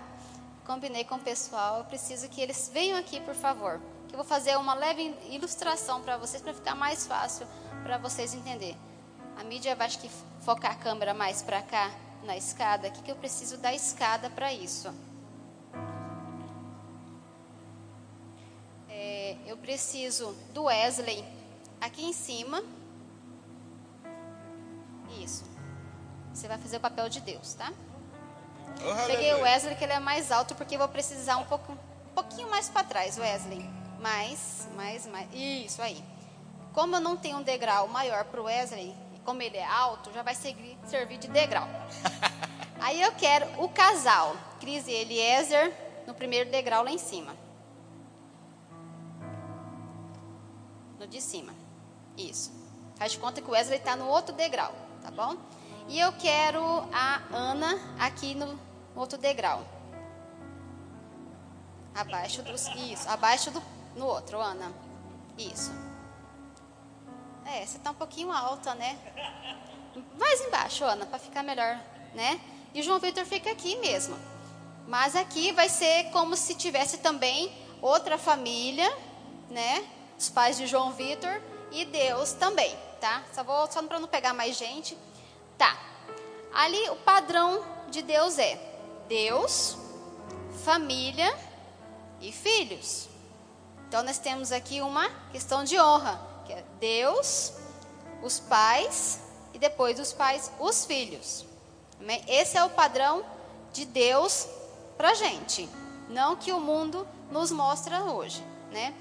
Combinei 0.67 1.05
com 1.05 1.15
o 1.15 1.21
pessoal. 1.21 1.79
Eu 1.79 1.85
preciso 1.85 2.29
que 2.29 2.41
eles 2.41 2.71
venham 2.73 2.99
aqui, 2.99 3.21
por 3.21 3.35
favor. 3.35 3.81
Que 4.09 4.15
eu 4.15 4.19
vou 4.19 4.27
fazer 4.27 4.57
uma 4.57 4.75
leve 4.75 5.15
ilustração 5.31 6.03
para 6.03 6.17
vocês, 6.17 6.43
para 6.43 6.55
ficar 6.55 6.75
mais 6.75 7.07
fácil 7.07 7.47
para 7.83 7.99
vocês 7.99 8.35
entenderem. 8.35 8.77
A 9.37 9.45
mídia 9.45 9.77
vai 9.77 9.87
acho 9.87 9.99
que 9.99 10.11
focar 10.41 10.73
a 10.73 10.75
câmera 10.75 11.15
mais 11.15 11.43
para 11.43 11.63
cá, 11.63 11.91
na 12.25 12.37
escada. 12.37 12.89
O 12.89 12.91
que, 12.91 13.03
que 13.03 13.11
eu 13.11 13.17
preciso 13.17 13.59
da 13.59 13.73
escada 13.75 14.29
para 14.31 14.53
isso? 14.53 14.93
eu 19.47 19.57
preciso 19.57 20.37
do 20.53 20.65
Wesley 20.65 21.25
aqui 21.81 22.05
em 22.05 22.13
cima. 22.13 22.63
Isso. 25.23 25.45
Você 26.33 26.49
vai 26.49 26.59
fazer 26.59 26.77
o 26.77 26.81
papel 26.81 27.09
de 27.09 27.21
Deus, 27.21 27.55
tá? 27.55 27.73
Oh, 28.85 29.07
Peguei 29.07 29.35
o 29.35 29.41
Wesley 29.41 29.75
que 29.77 29.85
ele 29.85 29.93
é 29.93 29.99
mais 29.99 30.31
alto 30.31 30.55
porque 30.55 30.77
vou 30.77 30.89
precisar 30.89 31.37
um, 31.37 31.45
pouco, 31.45 31.73
um 31.73 32.15
pouquinho 32.15 32.51
mais 32.51 32.69
para 32.69 32.85
trás, 32.85 33.19
Wesley. 33.19 33.69
Mais, 34.01 34.69
mais, 34.75 35.07
mais. 35.07 35.29
Isso 35.33 35.81
aí. 35.83 36.03
Como 36.73 36.97
eu 36.97 37.01
não 37.01 37.17
tenho 37.17 37.39
um 37.39 37.43
degrau 37.43 37.89
maior 37.89 38.25
para 38.25 38.41
o 38.41 38.45
Wesley, 38.45 38.95
como 39.25 39.43
ele 39.43 39.57
é 39.57 39.65
alto, 39.65 40.13
já 40.13 40.23
vai 40.23 40.35
seguir, 40.35 40.79
servir 40.87 41.19
de 41.19 41.29
degrau. 41.29 41.67
Aí 42.79 43.01
eu 43.01 43.11
quero 43.13 43.47
o 43.63 43.71
casal, 43.71 44.37
Cris 44.61 44.87
e 44.87 44.93
Eliezer, 44.93 45.73
no 46.07 46.13
primeiro 46.13 46.51
degrau 46.51 46.85
lá 46.85 46.91
em 46.91 46.99
cima. 46.99 47.35
no 50.99 51.07
de 51.07 51.21
cima. 51.21 51.55
Isso. 52.17 52.51
Faz 52.97 53.13
de 53.13 53.19
conta 53.19 53.41
que 53.41 53.49
o 53.49 53.53
Wesley 53.53 53.79
está 53.79 53.95
no 53.97 54.09
outro 54.09 54.35
degrau, 54.35 54.75
tá 55.03 55.11
bom? 55.11 55.37
E 55.89 56.01
eu 56.01 56.13
quero 56.15 56.61
a 56.93 57.23
Ana 57.33 57.79
aqui 57.99 58.35
no 58.35 58.59
outro 58.97 59.19
degrau. 59.19 59.65
Abaixo 61.95 62.43
dos. 62.43 62.67
Isso, 62.69 63.09
abaixo 63.09 63.51
do. 63.51 63.63
No 63.95 64.07
outro, 64.07 64.41
Ana. 64.41 64.73
Isso. 65.39 65.73
É, 67.45 67.65
você 67.65 67.77
está 67.77 67.91
um 67.93 67.95
pouquinho 67.95 68.33
alta, 68.33 68.75
né? 68.75 68.99
Mais 70.19 70.41
embaixo, 70.41 70.85
Ana, 70.85 71.07
para 71.07 71.19
ficar 71.19 71.43
melhor, 71.43 71.81
né? 72.15 72.41
E 72.75 72.83
João 72.83 72.99
Vitor 72.99 73.25
fica 73.25 73.51
aqui 73.51 73.77
mesmo. 73.77 74.17
Mas 74.87 75.17
aqui 75.17 75.53
vai 75.53 75.69
ser 75.69 76.11
como 76.11 76.37
se 76.37 76.55
tivesse 76.55 76.99
também 76.99 77.53
outra 77.81 78.19
família, 78.19 78.93
né? 79.49 79.89
os 80.19 80.31
pais 80.31 80.57
de 80.57 80.67
João 80.67 80.93
Vitor 80.93 81.41
e 81.71 81.85
Deus 81.85 82.33
também, 82.33 82.75
tá? 83.01 83.23
Só 83.33 83.45
vou 83.45 83.71
só 83.71 83.83
para 83.83 83.99
não 83.99 84.09
pegar 84.09 84.33
mais 84.33 84.57
gente. 84.57 84.97
Tá. 85.59 85.77
Ali 86.55 86.89
o 86.91 86.97
padrão 86.97 87.63
de 87.91 88.03
Deus 88.03 88.39
é 88.39 88.57
Deus, 89.09 89.77
família 90.65 91.37
e 92.21 92.33
filhos. 92.33 93.09
Então 93.89 94.03
nós 94.03 94.19
temos 94.19 94.53
aqui 94.53 94.81
uma 94.81 95.09
questão 95.31 95.65
de 95.65 95.79
honra, 95.79 96.21
que 96.45 96.53
é 96.53 96.65
Deus, 96.81 97.53
os 98.23 98.41
pais 98.41 99.21
e 99.55 99.59
depois 99.59 99.97
dos 99.97 100.13
pais, 100.13 100.51
os 100.59 100.85
filhos. 100.85 101.45
Esse 102.27 102.59
é 102.59 102.65
o 102.65 102.71
padrão 102.71 103.25
de 103.73 103.85
Deus 103.85 104.49
para 104.97 105.15
gente, 105.15 105.69
não 106.09 106.37
que 106.37 106.53
o 106.53 106.61
mundo 106.61 107.07
nos 107.31 107.51
mostra 107.51 108.05
hoje, 108.05 108.43
né? 108.71 108.95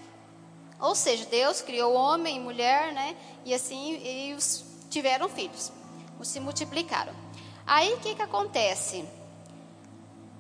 Ou 0.80 0.94
seja, 0.94 1.26
Deus 1.26 1.62
criou 1.62 1.94
homem 1.94 2.38
e 2.38 2.40
mulher, 2.40 2.94
né? 2.94 3.16
E 3.44 3.54
assim 3.54 3.96
e 3.96 4.34
os 4.34 4.64
tiveram 4.90 5.28
filhos, 5.30 5.72
os 6.20 6.28
se 6.28 6.40
multiplicaram. 6.40 7.14
Aí 7.66 7.94
o 7.94 8.00
que 8.00 8.16
que 8.16 8.22
acontece? 8.22 9.06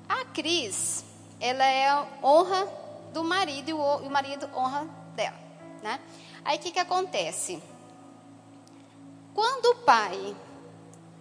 A 0.07 0.25
Cris, 0.25 1.03
ela 1.39 1.65
é 1.65 2.07
honra 2.23 2.67
do 3.13 3.23
marido 3.23 3.69
e 3.69 3.73
o, 3.73 4.09
marido 4.09 4.49
honra 4.55 4.87
dela, 5.15 5.37
né? 5.81 5.99
Aí 6.43 6.57
o 6.57 6.59
que 6.61 6.71
que 6.71 6.79
acontece? 6.79 7.61
Quando 9.33 9.65
o 9.65 9.75
pai 9.83 10.35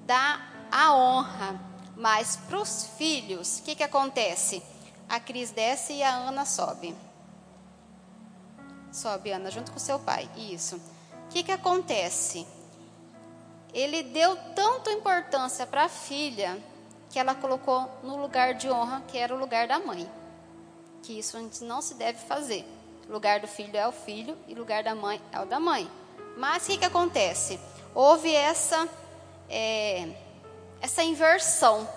dá 0.05 0.41
a 0.71 0.95
honra 0.95 1.61
mais 1.97 2.37
para 2.37 2.59
os 2.59 2.87
filhos, 2.99 3.59
o 3.59 3.63
que 3.63 3.75
que 3.75 3.83
acontece? 3.83 4.63
A 5.09 5.21
Cris 5.21 5.51
desce 5.51 5.95
e 5.95 6.03
a 6.03 6.15
Ana 6.15 6.45
sobe. 6.45 6.95
Sobe, 8.93 9.33
Ana, 9.33 9.51
junto 9.51 9.73
com 9.73 9.79
seu 9.79 9.99
pai. 9.99 10.31
Isso. 10.37 10.77
O 10.77 11.29
que, 11.31 11.43
que 11.43 11.53
acontece? 11.53 12.47
Ele 13.73 14.05
deu 14.05 14.37
tanta 14.55 14.93
importância 14.93 15.67
para 15.67 15.85
a 15.85 15.89
filha 15.89 16.63
que 17.15 17.19
ela 17.21 17.33
colocou 17.33 17.89
no 18.03 18.17
lugar 18.17 18.55
de 18.55 18.69
honra, 18.69 19.01
que 19.07 19.17
era 19.17 19.33
o 19.33 19.39
lugar 19.39 19.69
da 19.69 19.79
mãe. 19.79 20.11
Que 21.01 21.17
isso 21.17 21.37
a 21.37 21.41
gente 21.41 21.63
não 21.63 21.81
se 21.81 21.95
deve 21.95 22.19
fazer. 22.19 22.67
O 23.09 23.13
lugar 23.13 23.39
do 23.39 23.47
filho 23.47 23.77
é 23.77 23.87
o 23.87 23.93
filho 23.93 24.37
e 24.49 24.53
o 24.53 24.59
lugar 24.59 24.83
da 24.83 24.97
mãe 24.97 25.23
é 25.31 25.39
o 25.39 25.47
da 25.47 25.61
mãe. 25.61 25.89
Mas 26.37 26.65
o 26.65 26.67
que, 26.67 26.79
que 26.79 26.85
acontece? 26.85 27.61
Houve 27.95 28.35
essa, 28.35 28.89
é, 29.49 30.09
essa 30.81 31.05
inversão, 31.05 31.89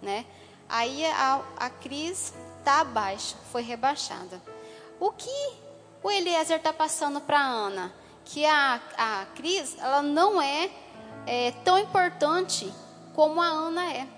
né? 0.00 0.24
Aí 0.66 1.04
a, 1.04 1.42
a 1.58 1.68
Cris 1.68 2.32
está 2.58 2.80
abaixo, 2.80 3.36
foi 3.52 3.60
rebaixada. 3.60 4.40
O 4.98 5.12
que 5.12 5.52
o 6.02 6.10
Eliezer 6.10 6.56
está 6.56 6.72
passando 6.72 7.20
para 7.20 7.42
Ana 7.42 7.92
que 8.24 8.46
a, 8.46 8.80
a 8.96 9.26
Cris 9.34 9.76
ela 9.78 10.00
não 10.00 10.40
é, 10.40 10.70
é 11.26 11.50
tão 11.62 11.78
importante 11.78 12.72
como 13.14 13.38
a 13.42 13.48
Ana 13.48 13.92
é. 13.92 14.15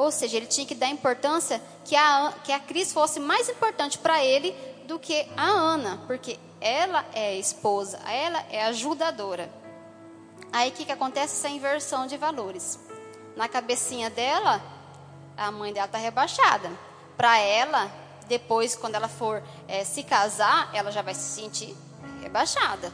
Ou 0.00 0.10
seja, 0.10 0.38
ele 0.38 0.46
tinha 0.46 0.66
que 0.66 0.74
dar 0.74 0.88
importância 0.88 1.60
que 1.84 1.94
a, 1.94 2.32
que 2.42 2.50
a 2.52 2.58
Cris 2.58 2.90
fosse 2.90 3.20
mais 3.20 3.50
importante 3.50 3.98
para 3.98 4.24
ele 4.24 4.52
do 4.86 4.98
que 4.98 5.28
a 5.36 5.44
Ana, 5.44 6.00
porque 6.06 6.38
ela 6.58 7.04
é 7.12 7.36
esposa, 7.36 7.98
ela 8.08 8.42
é 8.50 8.64
ajudadora. 8.64 9.52
Aí 10.50 10.70
o 10.70 10.72
que, 10.72 10.86
que 10.86 10.92
acontece? 10.92 11.34
Essa 11.34 11.50
inversão 11.50 12.06
de 12.06 12.16
valores. 12.16 12.80
Na 13.36 13.46
cabecinha 13.46 14.08
dela, 14.08 14.62
a 15.36 15.50
mãe 15.50 15.70
dela 15.70 15.84
está 15.84 15.98
rebaixada. 15.98 16.70
Para 17.14 17.36
ela, 17.38 17.92
depois, 18.26 18.74
quando 18.74 18.94
ela 18.94 19.06
for 19.06 19.42
é, 19.68 19.84
se 19.84 20.02
casar, 20.02 20.70
ela 20.72 20.90
já 20.90 21.02
vai 21.02 21.12
se 21.12 21.42
sentir 21.42 21.76
rebaixada. 22.22 22.90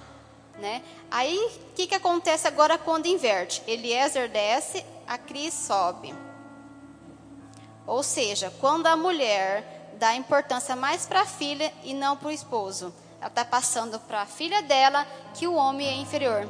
Né? 0.58 0.82
Aí, 1.08 1.38
o 1.38 1.72
que, 1.72 1.86
que 1.86 1.94
acontece 1.94 2.48
agora 2.48 2.76
quando 2.76 3.06
inverte? 3.06 3.62
Eliezer 3.64 4.28
desce, 4.28 4.84
a 5.06 5.16
Cris 5.16 5.54
sobe. 5.54 6.25
Ou 7.86 8.02
seja, 8.02 8.52
quando 8.60 8.86
a 8.86 8.96
mulher 8.96 9.92
dá 9.98 10.14
importância 10.14 10.74
mais 10.74 11.06
para 11.06 11.22
a 11.22 11.26
filha 11.26 11.72
e 11.84 11.94
não 11.94 12.16
para 12.16 12.28
o 12.28 12.32
esposo, 12.32 12.92
ela 13.18 13.28
está 13.28 13.44
passando 13.44 13.98
para 14.00 14.22
a 14.22 14.26
filha 14.26 14.62
dela 14.62 15.06
que 15.34 15.46
o 15.46 15.54
homem 15.54 15.86
é 15.86 15.94
inferior, 15.96 16.48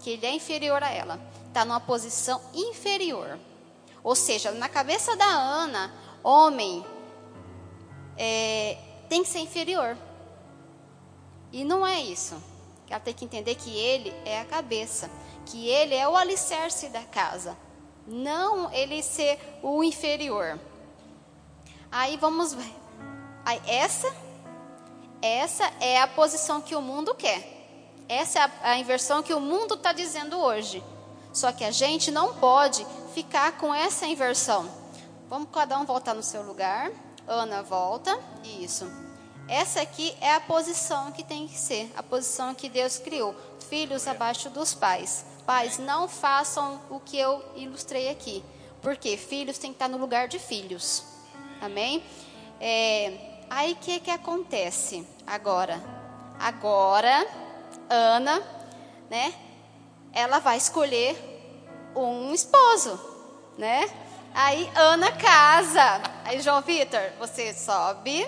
que 0.00 0.10
ele 0.10 0.26
é 0.26 0.34
inferior 0.34 0.82
a 0.82 0.90
ela, 0.90 1.20
está 1.48 1.64
numa 1.64 1.80
posição 1.80 2.40
inferior. 2.54 3.38
Ou 4.02 4.16
seja, 4.16 4.50
na 4.50 4.68
cabeça 4.68 5.14
da 5.14 5.26
Ana, 5.26 5.92
homem 6.24 6.84
é, 8.16 8.78
tem 9.08 9.22
que 9.22 9.28
ser 9.28 9.40
inferior. 9.40 9.96
E 11.52 11.64
não 11.64 11.86
é 11.86 12.00
isso. 12.00 12.42
Ela 12.88 12.98
tem 13.00 13.14
que 13.14 13.24
entender 13.24 13.54
que 13.54 13.70
ele 13.70 14.12
é 14.24 14.40
a 14.40 14.44
cabeça, 14.44 15.10
que 15.46 15.68
ele 15.68 15.94
é 15.94 16.08
o 16.08 16.16
alicerce 16.16 16.88
da 16.88 17.02
casa, 17.02 17.56
não 18.06 18.72
ele 18.72 19.02
ser 19.02 19.38
o 19.62 19.82
inferior. 19.82 20.58
Aí 21.90 22.16
vamos 22.16 22.54
ver. 22.54 22.74
Aí 23.44 23.60
essa, 23.66 24.12
essa 25.20 25.64
é 25.80 26.00
a 26.00 26.06
posição 26.06 26.60
que 26.60 26.74
o 26.74 26.82
mundo 26.82 27.14
quer. 27.14 27.60
Essa 28.08 28.38
é 28.38 28.42
a, 28.42 28.50
a 28.72 28.78
inversão 28.78 29.22
que 29.22 29.34
o 29.34 29.40
mundo 29.40 29.74
está 29.74 29.92
dizendo 29.92 30.38
hoje. 30.38 30.82
Só 31.32 31.50
que 31.52 31.64
a 31.64 31.70
gente 31.70 32.10
não 32.10 32.34
pode 32.34 32.86
ficar 33.14 33.52
com 33.52 33.74
essa 33.74 34.06
inversão. 34.06 34.68
Vamos 35.28 35.48
cada 35.52 35.78
um 35.78 35.84
voltar 35.84 36.14
no 36.14 36.22
seu 36.22 36.42
lugar. 36.42 36.90
Ana 37.26 37.62
volta. 37.62 38.18
Isso. 38.60 38.86
Essa 39.48 39.80
aqui 39.80 40.16
é 40.20 40.34
a 40.34 40.40
posição 40.40 41.10
que 41.10 41.24
tem 41.24 41.48
que 41.48 41.58
ser, 41.58 41.90
a 41.96 42.02
posição 42.02 42.54
que 42.54 42.68
Deus 42.68 42.98
criou. 42.98 43.34
Filhos 43.68 44.06
abaixo 44.06 44.48
dos 44.50 44.74
pais. 44.74 45.24
Pais, 45.42 45.78
não 45.78 46.08
façam 46.08 46.80
o 46.90 46.98
que 47.00 47.18
eu 47.18 47.44
ilustrei 47.56 48.08
aqui. 48.08 48.44
Porque 48.80 49.16
filhos 49.16 49.58
têm 49.58 49.70
que 49.70 49.76
estar 49.76 49.88
no 49.88 49.98
lugar 49.98 50.28
de 50.28 50.38
filhos. 50.38 51.04
Amém? 51.60 52.02
É, 52.60 53.44
aí 53.48 53.72
o 53.72 53.76
que, 53.76 54.00
que 54.00 54.10
acontece 54.10 55.06
agora? 55.26 55.80
Agora, 56.38 57.26
Ana, 57.88 58.42
né? 59.08 59.32
Ela 60.12 60.40
vai 60.40 60.56
escolher 60.56 61.16
um 61.94 62.32
esposo, 62.34 62.98
né? 63.56 63.88
Aí 64.34 64.70
Ana 64.74 65.12
casa. 65.12 66.02
Aí 66.24 66.40
João 66.40 66.62
Vitor, 66.62 67.02
você 67.18 67.52
sobe. 67.52 68.26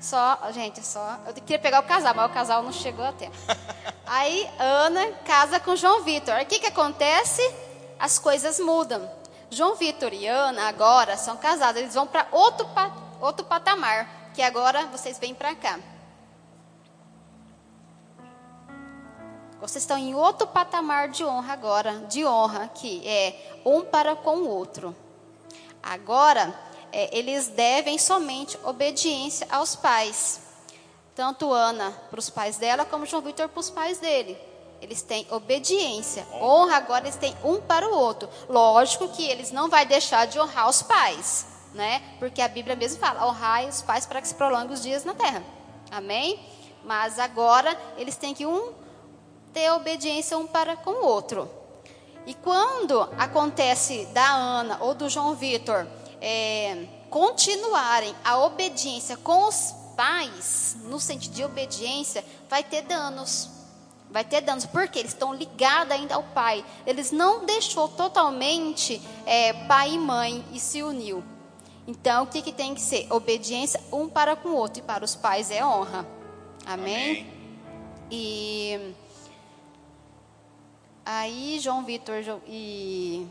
Só, 0.00 0.38
gente, 0.52 0.84
só. 0.86 1.18
Eu 1.26 1.34
queria 1.34 1.58
pegar 1.58 1.80
o 1.80 1.82
casal, 1.82 2.14
mas 2.14 2.30
o 2.30 2.34
casal 2.34 2.62
não 2.62 2.72
chegou 2.72 3.04
a 3.04 3.12
tempo. 3.12 3.36
Aí 4.06 4.48
Ana 4.58 5.12
casa 5.24 5.58
com 5.58 5.74
João 5.74 6.02
Vitor. 6.02 6.40
O 6.40 6.46
que, 6.46 6.60
que 6.60 6.66
acontece? 6.66 7.42
As 7.98 8.18
coisas 8.18 8.60
mudam. 8.60 9.10
João 9.50 9.74
Vitor 9.74 10.12
e 10.12 10.26
Ana 10.26 10.68
agora 10.68 11.16
são 11.16 11.36
casados. 11.36 11.80
Eles 11.80 11.94
vão 11.94 12.06
para 12.06 12.26
outro, 12.30 12.68
outro 13.20 13.44
patamar. 13.44 14.30
Que 14.34 14.42
agora 14.42 14.86
vocês 14.86 15.18
vêm 15.18 15.34
para 15.34 15.54
cá. 15.54 15.80
Vocês 19.60 19.82
estão 19.82 19.98
em 19.98 20.14
outro 20.14 20.46
patamar 20.46 21.08
de 21.08 21.24
honra 21.24 21.52
agora, 21.52 21.92
de 22.08 22.24
honra, 22.24 22.68
que 22.68 23.06
é 23.06 23.60
um 23.64 23.82
para 23.82 24.14
com 24.14 24.36
o 24.36 24.48
outro. 24.48 24.94
Agora, 25.82 26.54
é, 26.92 27.16
eles 27.16 27.48
devem 27.48 27.98
somente 27.98 28.58
obediência 28.64 29.46
aos 29.50 29.76
pais. 29.76 30.40
Tanto 31.14 31.52
Ana 31.52 31.90
para 32.10 32.20
os 32.20 32.30
pais 32.30 32.56
dela, 32.56 32.84
como 32.84 33.06
João 33.06 33.22
Vitor 33.22 33.48
para 33.48 33.60
os 33.60 33.70
pais 33.70 33.98
dele. 33.98 34.38
Eles 34.80 35.02
têm 35.02 35.26
obediência. 35.30 36.26
Honra 36.34 36.76
agora 36.76 37.04
eles 37.04 37.16
têm 37.16 37.36
um 37.42 37.60
para 37.60 37.88
o 37.88 37.94
outro. 37.94 38.28
Lógico 38.48 39.08
que 39.08 39.26
eles 39.26 39.50
não 39.50 39.68
vai 39.68 39.84
deixar 39.84 40.26
de 40.26 40.38
honrar 40.38 40.68
os 40.68 40.82
pais, 40.82 41.46
né? 41.74 42.00
Porque 42.18 42.40
a 42.40 42.46
Bíblia 42.46 42.76
mesmo 42.76 43.00
fala: 43.00 43.26
honrai 43.26 43.68
os 43.68 43.82
pais 43.82 44.06
para 44.06 44.20
que 44.20 44.28
se 44.28 44.34
prolongue 44.34 44.72
os 44.72 44.82
dias 44.82 45.04
na 45.04 45.14
terra. 45.14 45.42
Amém? 45.90 46.38
Mas 46.84 47.18
agora 47.18 47.76
eles 47.96 48.16
têm 48.16 48.32
que 48.32 48.46
um 48.46 48.72
ter 49.52 49.70
obediência 49.72 50.38
um 50.38 50.46
para 50.46 50.76
com 50.76 50.90
o 50.90 51.04
outro. 51.04 51.50
E 52.24 52.34
quando 52.34 53.08
acontece 53.18 54.04
da 54.12 54.30
Ana 54.30 54.78
ou 54.80 54.94
do 54.94 55.08
João 55.08 55.34
Vitor 55.34 55.86
é, 56.20 56.86
continuarem 57.10 58.14
a 58.24 58.38
obediência 58.38 59.16
com 59.16 59.46
os 59.46 59.74
pais, 59.96 60.76
no 60.84 61.00
sentido 61.00 61.34
de 61.34 61.44
obediência, 61.44 62.24
vai 62.48 62.62
ter 62.62 62.82
danos. 62.82 63.50
Vai 64.10 64.24
ter 64.24 64.40
danos, 64.40 64.64
porque 64.64 64.98
eles 64.98 65.12
estão 65.12 65.34
ligados 65.34 65.92
ainda 65.92 66.14
ao 66.14 66.22
pai. 66.22 66.64
Eles 66.86 67.12
não 67.12 67.44
deixou 67.44 67.88
totalmente 67.88 69.02
é, 69.26 69.52
pai 69.66 69.92
e 69.92 69.98
mãe 69.98 70.44
e 70.52 70.58
se 70.58 70.82
uniu. 70.82 71.22
Então, 71.86 72.24
o 72.24 72.26
que, 72.26 72.40
que 72.40 72.52
tem 72.52 72.74
que 72.74 72.80
ser? 72.80 73.06
Obediência 73.12 73.80
um 73.92 74.08
para 74.08 74.34
com 74.34 74.48
o 74.48 74.54
outro. 74.54 74.80
E 74.80 74.82
para 74.82 75.04
os 75.04 75.14
pais 75.14 75.50
é 75.50 75.64
honra. 75.64 76.06
Amém? 76.64 77.20
Amém. 77.20 77.38
E 78.10 78.94
Aí 81.10 81.58
João 81.58 81.84
Vitor 81.84 82.16
e 82.46 83.26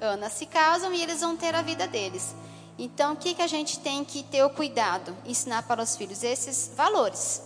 Ana 0.00 0.30
se 0.30 0.46
casam 0.46 0.92
e 0.94 1.02
eles 1.02 1.20
vão 1.20 1.36
ter 1.36 1.54
a 1.54 1.62
vida 1.62 1.86
deles. 1.86 2.34
Então, 2.78 3.14
o 3.14 3.16
que, 3.16 3.34
que 3.34 3.42
a 3.42 3.46
gente 3.46 3.80
tem 3.80 4.04
que 4.04 4.22
ter 4.22 4.44
o 4.44 4.50
cuidado? 4.50 5.16
Ensinar 5.26 5.64
para 5.64 5.82
os 5.82 5.96
filhos 5.96 6.22
esses 6.22 6.70
valores. 6.76 7.42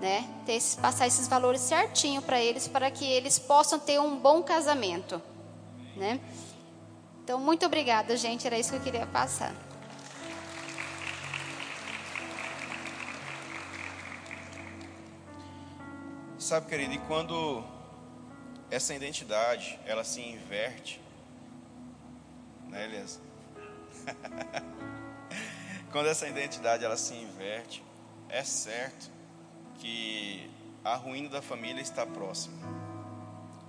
Né? 0.00 0.28
Ter, 0.44 0.60
passar 0.80 1.06
esses 1.06 1.28
valores 1.28 1.60
certinho 1.60 2.20
para 2.20 2.40
eles, 2.40 2.66
para 2.66 2.90
que 2.90 3.04
eles 3.04 3.38
possam 3.38 3.78
ter 3.78 4.00
um 4.00 4.18
bom 4.18 4.42
casamento. 4.42 5.22
Né? 5.94 6.20
Então, 7.22 7.38
muito 7.38 7.64
obrigada, 7.64 8.16
gente. 8.16 8.46
Era 8.46 8.58
isso 8.58 8.70
que 8.70 8.76
eu 8.76 8.82
queria 8.82 9.06
passar. 9.06 9.54
Sabe, 16.36 16.66
querido, 16.66 16.94
e 16.94 16.98
quando 16.98 17.62
essa 18.70 18.92
identidade, 18.92 19.78
ela 19.86 20.02
se 20.02 20.20
inverte, 20.20 21.00
né, 22.70 22.84
Elias? 22.84 23.20
Quando 25.92 26.06
essa 26.08 26.28
identidade 26.28 26.84
ela 26.84 26.96
se 26.96 27.14
inverte, 27.14 27.84
é 28.28 28.44
certo 28.44 29.10
que 29.80 30.48
a 30.84 30.94
ruína 30.94 31.28
da 31.28 31.42
família 31.42 31.82
está 31.82 32.06
próxima. 32.06 32.56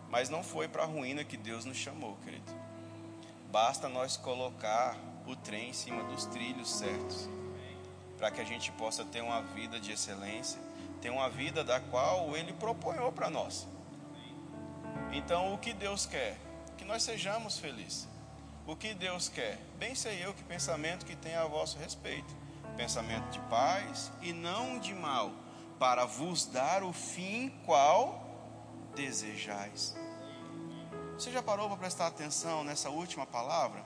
Mas 0.10 0.30
não 0.30 0.43
foi 0.43 0.68
para 0.68 0.84
a 0.84 0.86
ruína 0.86 1.24
que 1.24 1.38
Deus 1.38 1.66
nos 1.66 1.78
chamou, 1.78 2.16
querido. 2.24 2.52
Basta 3.52 3.89
nós 3.89 4.18
colocar 4.18 4.95
o 5.26 5.36
trem 5.36 5.70
em 5.70 5.74
cima 5.74 6.04
dos 6.04 6.26
trilhos 6.26 6.70
certos, 6.70 7.30
para 8.18 8.30
que 8.30 8.41
a 8.41 8.43
gente 8.43 8.72
possa 8.74 9.04
ter 9.06 9.22
uma 9.22 9.41
vida 9.41 9.80
de 9.80 9.91
excelência, 9.91 10.60
ter 11.02 11.10
uma 11.10 11.30
vida 11.30 11.64
da 11.64 11.80
qual 11.80 12.36
Ele 12.36 12.54
propõe 12.54 12.97
para 13.12 13.30
nós. 13.30 13.68
Então, 15.12 15.54
o 15.54 15.58
que 15.58 15.74
Deus 15.74 16.06
quer? 16.06 16.38
Que 16.78 16.86
nós 16.86 17.04
sejamos 17.04 17.58
felizes. 17.58 18.11
O 18.72 18.76
que 18.78 18.93
Deus 18.93 19.28
quer? 19.28 19.57
Bem 19.78 19.93
sei 19.93 20.26
eu 20.26 20.34
que 20.34 20.41
pensamento 20.43 21.05
que 21.05 21.13
tem 21.13 21.36
a 21.36 21.43
vosso 21.43 21.78
respeito. 21.78 22.34
Pensamento 22.78 23.30
de 23.30 23.39
paz 23.49 24.09
e 24.22 24.32
não 24.32 24.80
de 24.80 24.93
mal, 24.93 25.34
para 25.78 26.05
vos 26.05 26.45
dar 26.45 26.82
o 26.82 26.93
fim 26.93 27.49
qual 27.65 28.26
desejais. 28.95 29.93
Você 31.15 31.30
já 31.34 31.43
parou 31.43 31.67
para 31.67 31.80
prestar 31.80 32.07
atenção 32.07 32.63
nessa 32.63 32.89
última 32.89 33.26
palavra? 33.26 33.84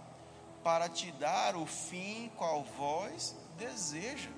Para 0.63 0.87
te 0.87 1.11
dar 1.13 1.55
o 1.55 1.65
fim 1.65 2.31
qual 2.37 2.63
vós 2.63 3.35
deseja. 3.57 4.29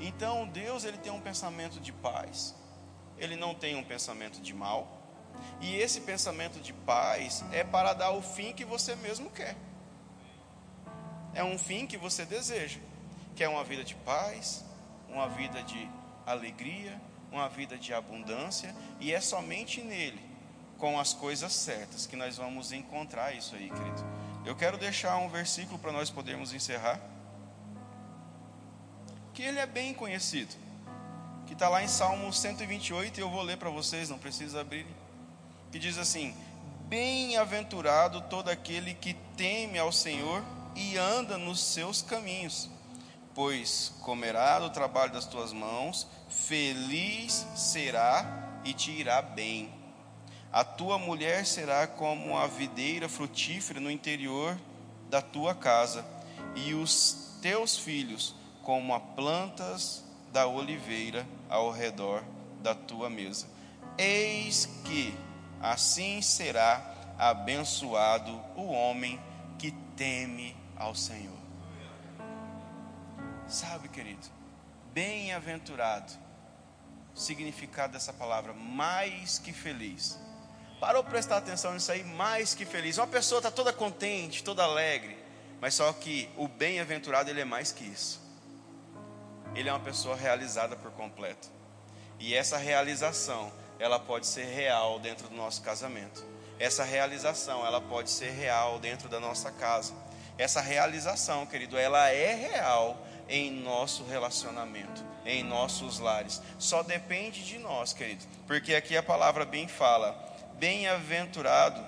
Então 0.00 0.48
Deus 0.48 0.84
ele 0.84 0.96
tem 0.96 1.12
um 1.12 1.20
pensamento 1.20 1.78
de 1.78 1.92
paz. 1.92 2.54
Ele 3.18 3.36
não 3.36 3.54
tem 3.54 3.76
um 3.76 3.84
pensamento 3.84 4.40
de 4.40 4.54
mal. 4.54 4.99
E 5.60 5.76
esse 5.76 6.00
pensamento 6.00 6.60
de 6.60 6.72
paz 6.72 7.44
é 7.52 7.62
para 7.62 7.92
dar 7.92 8.10
o 8.12 8.22
fim 8.22 8.52
que 8.52 8.64
você 8.64 8.94
mesmo 8.96 9.30
quer. 9.30 9.56
É 11.34 11.44
um 11.44 11.58
fim 11.58 11.86
que 11.86 11.96
você 11.96 12.24
deseja. 12.24 12.80
Quer 13.36 13.48
uma 13.48 13.62
vida 13.62 13.84
de 13.84 13.94
paz, 13.94 14.64
uma 15.08 15.28
vida 15.28 15.62
de 15.62 15.88
alegria, 16.26 17.00
uma 17.30 17.48
vida 17.48 17.76
de 17.76 17.92
abundância. 17.92 18.74
E 18.98 19.12
é 19.12 19.20
somente 19.20 19.82
nele, 19.82 20.20
com 20.78 20.98
as 20.98 21.12
coisas 21.12 21.52
certas, 21.52 22.06
que 22.06 22.16
nós 22.16 22.36
vamos 22.36 22.72
encontrar 22.72 23.34
isso 23.34 23.54
aí, 23.54 23.68
querido. 23.70 24.04
Eu 24.44 24.56
quero 24.56 24.78
deixar 24.78 25.16
um 25.18 25.28
versículo 25.28 25.78
para 25.78 25.92
nós 25.92 26.10
podermos 26.10 26.52
encerrar. 26.52 26.98
que 29.32 29.42
ele 29.42 29.58
é 29.58 29.66
bem 29.66 29.94
conhecido, 29.94 30.54
que 31.46 31.52
está 31.52 31.68
lá 31.68 31.82
em 31.82 31.88
Salmo 31.88 32.32
128, 32.32 33.18
e 33.18 33.22
eu 33.22 33.30
vou 33.30 33.42
ler 33.42 33.56
para 33.56 33.70
vocês, 33.70 34.10
não 34.10 34.18
precisa 34.18 34.60
abrir, 34.60 34.86
que 35.70 35.78
diz 35.78 35.98
assim: 35.98 36.34
Bem-aventurado 36.88 38.22
todo 38.22 38.48
aquele 38.48 38.94
que 38.94 39.14
teme 39.36 39.78
ao 39.78 39.92
Senhor 39.92 40.42
e 40.74 40.96
anda 40.96 41.38
nos 41.38 41.60
seus 41.60 42.02
caminhos, 42.02 42.68
pois 43.34 43.92
comerá 44.00 44.58
do 44.58 44.70
trabalho 44.70 45.12
das 45.12 45.26
tuas 45.26 45.52
mãos, 45.52 46.06
feliz 46.28 47.46
será 47.54 48.60
e 48.64 48.72
te 48.72 48.90
irá 48.90 49.22
bem. 49.22 49.72
A 50.52 50.64
tua 50.64 50.98
mulher 50.98 51.46
será 51.46 51.86
como 51.86 52.36
a 52.36 52.46
videira 52.48 53.08
frutífera 53.08 53.78
no 53.78 53.90
interior 53.90 54.58
da 55.08 55.22
tua 55.22 55.54
casa, 55.54 56.04
e 56.56 56.74
os 56.74 57.38
teus 57.40 57.78
filhos 57.78 58.34
como 58.62 58.94
as 58.94 59.02
plantas 59.14 60.04
da 60.32 60.46
oliveira 60.46 61.26
ao 61.48 61.70
redor 61.70 62.22
da 62.60 62.74
tua 62.74 63.08
mesa. 63.08 63.46
Eis 63.96 64.68
que 64.84 65.14
assim 65.60 66.22
será 66.22 66.82
abençoado 67.18 68.32
o 68.56 68.70
homem 68.70 69.20
que 69.58 69.70
teme 69.96 70.56
ao 70.76 70.94
Senhor. 70.94 71.38
Sabe, 73.46 73.88
querido, 73.88 74.26
bem-aventurado, 74.92 76.12
significado 77.14 77.92
dessa 77.92 78.12
palavra, 78.12 78.52
mais 78.52 79.38
que 79.38 79.52
feliz. 79.52 80.18
Parou 80.80 81.02
para 81.02 81.10
prestar 81.10 81.36
atenção 81.36 81.74
nisso 81.74 81.92
aí, 81.92 82.02
mais 82.02 82.54
que 82.54 82.64
feliz. 82.64 82.96
Uma 82.96 83.06
pessoa 83.06 83.40
está 83.40 83.50
toda 83.50 83.72
contente, 83.72 84.42
toda 84.42 84.64
alegre, 84.64 85.18
mas 85.60 85.74
só 85.74 85.92
que 85.92 86.30
o 86.36 86.48
bem-aventurado 86.48 87.28
ele 87.28 87.42
é 87.42 87.44
mais 87.44 87.70
que 87.70 87.84
isso. 87.84 88.20
Ele 89.54 89.68
é 89.68 89.72
uma 89.72 89.80
pessoa 89.80 90.16
realizada 90.16 90.76
por 90.76 90.90
completo. 90.92 91.50
E 92.18 92.34
essa 92.34 92.56
realização, 92.56 93.52
ela 93.80 93.98
pode 93.98 94.26
ser 94.26 94.44
real 94.44 94.98
dentro 94.98 95.28
do 95.28 95.34
nosso 95.34 95.62
casamento. 95.62 96.22
Essa 96.58 96.84
realização, 96.84 97.66
ela 97.66 97.80
pode 97.80 98.10
ser 98.10 98.30
real 98.30 98.78
dentro 98.78 99.08
da 99.08 99.18
nossa 99.18 99.50
casa. 99.50 99.94
Essa 100.36 100.60
realização, 100.60 101.46
querido, 101.46 101.78
ela 101.78 102.10
é 102.10 102.34
real 102.34 103.06
em 103.26 103.50
nosso 103.50 104.04
relacionamento, 104.04 105.02
em 105.24 105.42
nossos 105.42 105.98
lares. 105.98 106.42
Só 106.58 106.82
depende 106.82 107.42
de 107.42 107.58
nós, 107.58 107.94
querido. 107.94 108.24
Porque 108.46 108.74
aqui 108.74 108.96
a 108.96 109.02
palavra 109.02 109.46
bem 109.46 109.66
fala: 109.66 110.14
bem-aventurado 110.58 111.82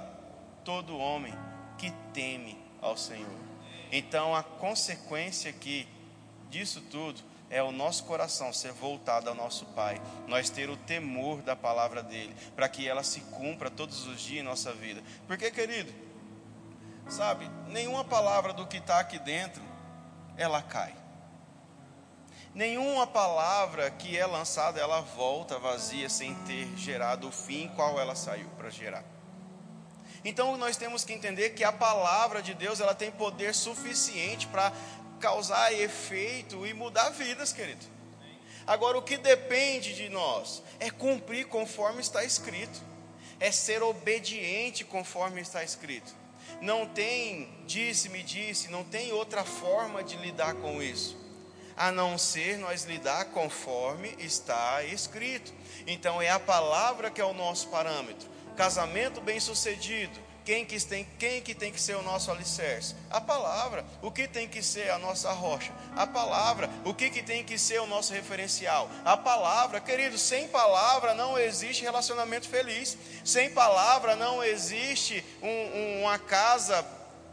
todo 0.64 0.96
homem 0.96 1.34
que 1.76 1.90
teme 2.14 2.58
ao 2.80 2.96
Senhor. 2.96 3.28
Então 3.90 4.34
a 4.34 4.42
consequência 4.42 5.50
aqui 5.50 5.86
disso 6.48 6.80
tudo 6.90 7.20
é 7.52 7.62
o 7.62 7.70
nosso 7.70 8.04
coração 8.04 8.50
ser 8.50 8.72
voltado 8.72 9.28
ao 9.28 9.34
nosso 9.34 9.66
Pai, 9.66 10.00
nós 10.26 10.48
ter 10.48 10.70
o 10.70 10.76
temor 10.76 11.42
da 11.42 11.54
palavra 11.54 12.02
dele, 12.02 12.34
para 12.56 12.66
que 12.66 12.88
ela 12.88 13.02
se 13.02 13.20
cumpra 13.20 13.70
todos 13.70 14.06
os 14.06 14.22
dias 14.22 14.40
em 14.40 14.42
nossa 14.42 14.72
vida. 14.72 15.02
Porque, 15.26 15.50
querido, 15.50 15.92
sabe, 17.06 17.48
nenhuma 17.68 18.04
palavra 18.04 18.54
do 18.54 18.66
que 18.66 18.78
está 18.78 18.98
aqui 19.00 19.18
dentro, 19.18 19.62
ela 20.34 20.62
cai. 20.62 20.94
Nenhuma 22.54 23.06
palavra 23.06 23.90
que 23.90 24.16
é 24.16 24.24
lançada, 24.24 24.80
ela 24.80 25.02
volta 25.02 25.58
vazia 25.58 26.08
sem 26.08 26.34
ter 26.46 26.66
gerado 26.74 27.28
o 27.28 27.32
fim 27.32 27.68
qual 27.76 28.00
ela 28.00 28.14
saiu 28.14 28.48
para 28.56 28.70
gerar. 28.70 29.04
Então 30.24 30.56
nós 30.56 30.76
temos 30.76 31.04
que 31.04 31.12
entender 31.12 31.50
que 31.50 31.64
a 31.64 31.72
palavra 31.72 32.40
de 32.40 32.54
Deus 32.54 32.80
ela 32.80 32.94
tem 32.94 33.10
poder 33.10 33.54
suficiente 33.54 34.46
para 34.46 34.72
causar 35.22 35.72
efeito 35.72 36.66
e 36.66 36.74
mudar 36.74 37.10
vidas, 37.10 37.52
querido. 37.52 37.86
Agora, 38.66 38.98
o 38.98 39.02
que 39.02 39.16
depende 39.16 39.94
de 39.94 40.08
nós 40.08 40.62
é 40.80 40.90
cumprir 40.90 41.46
conforme 41.46 42.00
está 42.00 42.24
escrito, 42.24 42.82
é 43.38 43.52
ser 43.52 43.82
obediente 43.82 44.84
conforme 44.84 45.40
está 45.40 45.62
escrito. 45.62 46.12
Não 46.60 46.86
tem 46.86 47.48
disse-me 47.66 48.22
disse, 48.22 48.68
não 48.68 48.82
tem 48.84 49.12
outra 49.12 49.44
forma 49.44 50.02
de 50.02 50.16
lidar 50.16 50.54
com 50.54 50.82
isso, 50.82 51.16
a 51.76 51.92
não 51.92 52.18
ser 52.18 52.58
nós 52.58 52.84
lidar 52.84 53.26
conforme 53.26 54.14
está 54.18 54.82
escrito. 54.84 55.54
Então, 55.86 56.20
é 56.20 56.30
a 56.30 56.40
palavra 56.40 57.10
que 57.10 57.20
é 57.20 57.24
o 57.24 57.32
nosso 57.32 57.68
parâmetro. 57.68 58.28
Casamento 58.56 59.20
bem 59.20 59.40
sucedido, 59.40 60.18
quem 60.44 60.64
que, 60.64 60.84
tem, 60.84 61.06
quem 61.18 61.40
que 61.40 61.54
tem 61.54 61.70
que 61.70 61.80
ser 61.80 61.96
o 61.96 62.02
nosso 62.02 62.30
alicerce? 62.30 62.94
A 63.10 63.20
palavra. 63.20 63.84
O 64.00 64.10
que 64.10 64.26
tem 64.26 64.48
que 64.48 64.62
ser 64.62 64.90
a 64.90 64.98
nossa 64.98 65.32
rocha? 65.32 65.72
A 65.96 66.06
palavra. 66.06 66.68
O 66.84 66.92
que, 66.92 67.10
que 67.10 67.22
tem 67.22 67.44
que 67.44 67.56
ser 67.56 67.80
o 67.80 67.86
nosso 67.86 68.12
referencial? 68.12 68.90
A 69.04 69.16
palavra. 69.16 69.80
Querido, 69.80 70.18
sem 70.18 70.48
palavra 70.48 71.14
não 71.14 71.38
existe 71.38 71.82
relacionamento 71.82 72.48
feliz. 72.48 72.98
Sem 73.24 73.50
palavra 73.50 74.16
não 74.16 74.42
existe 74.42 75.24
um, 75.40 76.02
uma 76.02 76.18
casa 76.18 76.84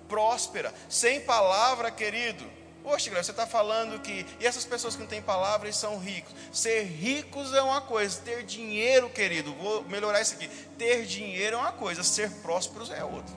próspera. 0.08 0.74
Sem 0.88 1.22
palavra, 1.22 1.90
querido, 1.90 2.46
Poxa, 2.90 3.12
você 3.12 3.30
está 3.30 3.46
falando 3.46 4.02
que. 4.02 4.26
E 4.40 4.48
essas 4.48 4.66
pessoas 4.66 4.96
que 4.96 5.02
não 5.02 5.08
têm 5.08 5.22
palavras 5.22 5.76
são 5.78 6.00
ricos. 6.00 6.34
Ser 6.52 6.86
ricos 6.86 7.54
é 7.54 7.62
uma 7.62 7.82
coisa, 7.82 8.20
ter 8.22 8.44
dinheiro, 8.44 9.12
querido, 9.12 9.54
vou 9.54 9.84
melhorar 9.84 10.20
isso 10.22 10.34
aqui. 10.34 10.48
Ter 10.76 11.06
dinheiro 11.06 11.56
é 11.56 11.60
uma 11.60 11.72
coisa, 11.72 12.04
ser 12.04 12.32
prósperos 12.42 12.90
é 12.90 13.04
outra. 13.04 13.36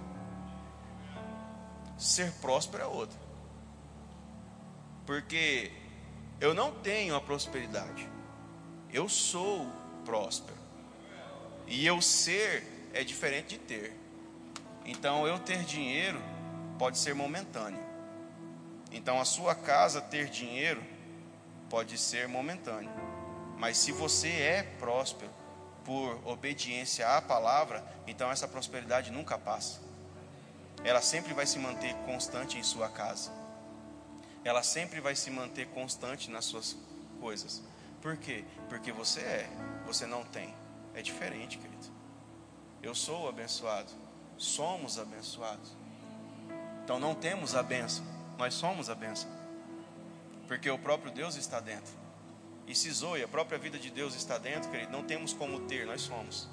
Ser 1.98 2.32
próspero 2.40 2.82
é 2.82 2.86
outra. 2.86 3.18
Porque 5.04 5.70
eu 6.40 6.54
não 6.54 6.72
tenho 6.72 7.14
a 7.14 7.20
prosperidade, 7.20 8.08
eu 8.90 9.06
sou 9.06 9.70
próspero. 10.06 10.56
E 11.66 11.86
eu 11.86 12.00
ser 12.00 12.90
é 12.94 13.04
diferente 13.04 13.48
de 13.48 13.58
ter. 13.58 13.94
Então 14.86 15.26
eu 15.26 15.38
ter 15.38 15.62
dinheiro 15.64 16.22
pode 16.78 16.96
ser 16.96 17.14
momentâneo 17.14 17.91
então 18.92 19.20
a 19.20 19.24
sua 19.24 19.54
casa 19.54 20.00
ter 20.00 20.28
dinheiro 20.28 20.82
pode 21.70 21.96
ser 21.96 22.28
momentâneo, 22.28 22.90
mas 23.56 23.78
se 23.78 23.90
você 23.90 24.28
é 24.28 24.62
próspero 24.78 25.30
por 25.84 26.20
obediência 26.28 27.08
à 27.08 27.22
palavra, 27.22 27.84
então 28.06 28.30
essa 28.30 28.46
prosperidade 28.46 29.10
nunca 29.10 29.38
passa. 29.38 29.80
Ela 30.84 31.00
sempre 31.00 31.32
vai 31.32 31.46
se 31.46 31.58
manter 31.58 31.94
constante 32.04 32.58
em 32.58 32.62
sua 32.62 32.88
casa. 32.88 33.30
Ela 34.44 34.62
sempre 34.62 35.00
vai 35.00 35.16
se 35.16 35.30
manter 35.30 35.66
constante 35.68 36.30
nas 36.30 36.44
suas 36.44 36.76
coisas. 37.20 37.62
Por 38.00 38.16
quê? 38.16 38.44
Porque 38.68 38.92
você 38.92 39.20
é, 39.20 39.48
você 39.86 40.06
não 40.06 40.24
tem. 40.24 40.54
É 40.94 41.00
diferente, 41.00 41.56
querido. 41.56 41.86
Eu 42.82 42.94
sou 42.94 43.28
abençoado. 43.28 43.90
Somos 44.36 44.98
abençoados. 44.98 45.72
Então 46.84 46.98
não 46.98 47.14
temos 47.14 47.54
a 47.54 47.62
benção 47.62 48.11
nós 48.42 48.54
somos 48.54 48.90
a 48.90 48.94
bênção. 48.96 49.30
Porque 50.48 50.68
o 50.68 50.76
próprio 50.76 51.12
Deus 51.12 51.36
está 51.36 51.60
dentro. 51.60 51.92
E 52.66 52.74
se 52.74 52.90
zoe, 52.90 53.22
a 53.22 53.28
própria 53.28 53.56
vida 53.56 53.78
de 53.78 53.88
Deus 53.88 54.16
está 54.16 54.36
dentro, 54.36 54.68
querido, 54.68 54.90
não 54.90 55.04
temos 55.04 55.32
como 55.32 55.60
ter, 55.60 55.86
nós 55.86 56.02
somos. 56.02 56.48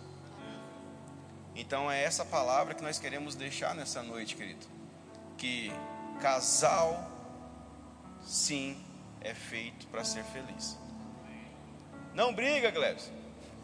Então 1.55 1.89
é 1.89 2.03
essa 2.03 2.23
palavra 2.23 2.75
que 2.75 2.83
nós 2.83 2.99
queremos 2.99 3.33
deixar 3.33 3.73
nessa 3.73 4.03
noite, 4.03 4.35
querido. 4.35 4.65
Que 5.35 5.71
casal, 6.21 7.09
sim, 8.23 8.77
é 9.19 9.33
feito 9.33 9.87
para 9.87 10.03
ser 10.03 10.23
feliz. 10.25 10.77
Não 12.13 12.35
briga, 12.35 12.69
Glebs. 12.69 13.11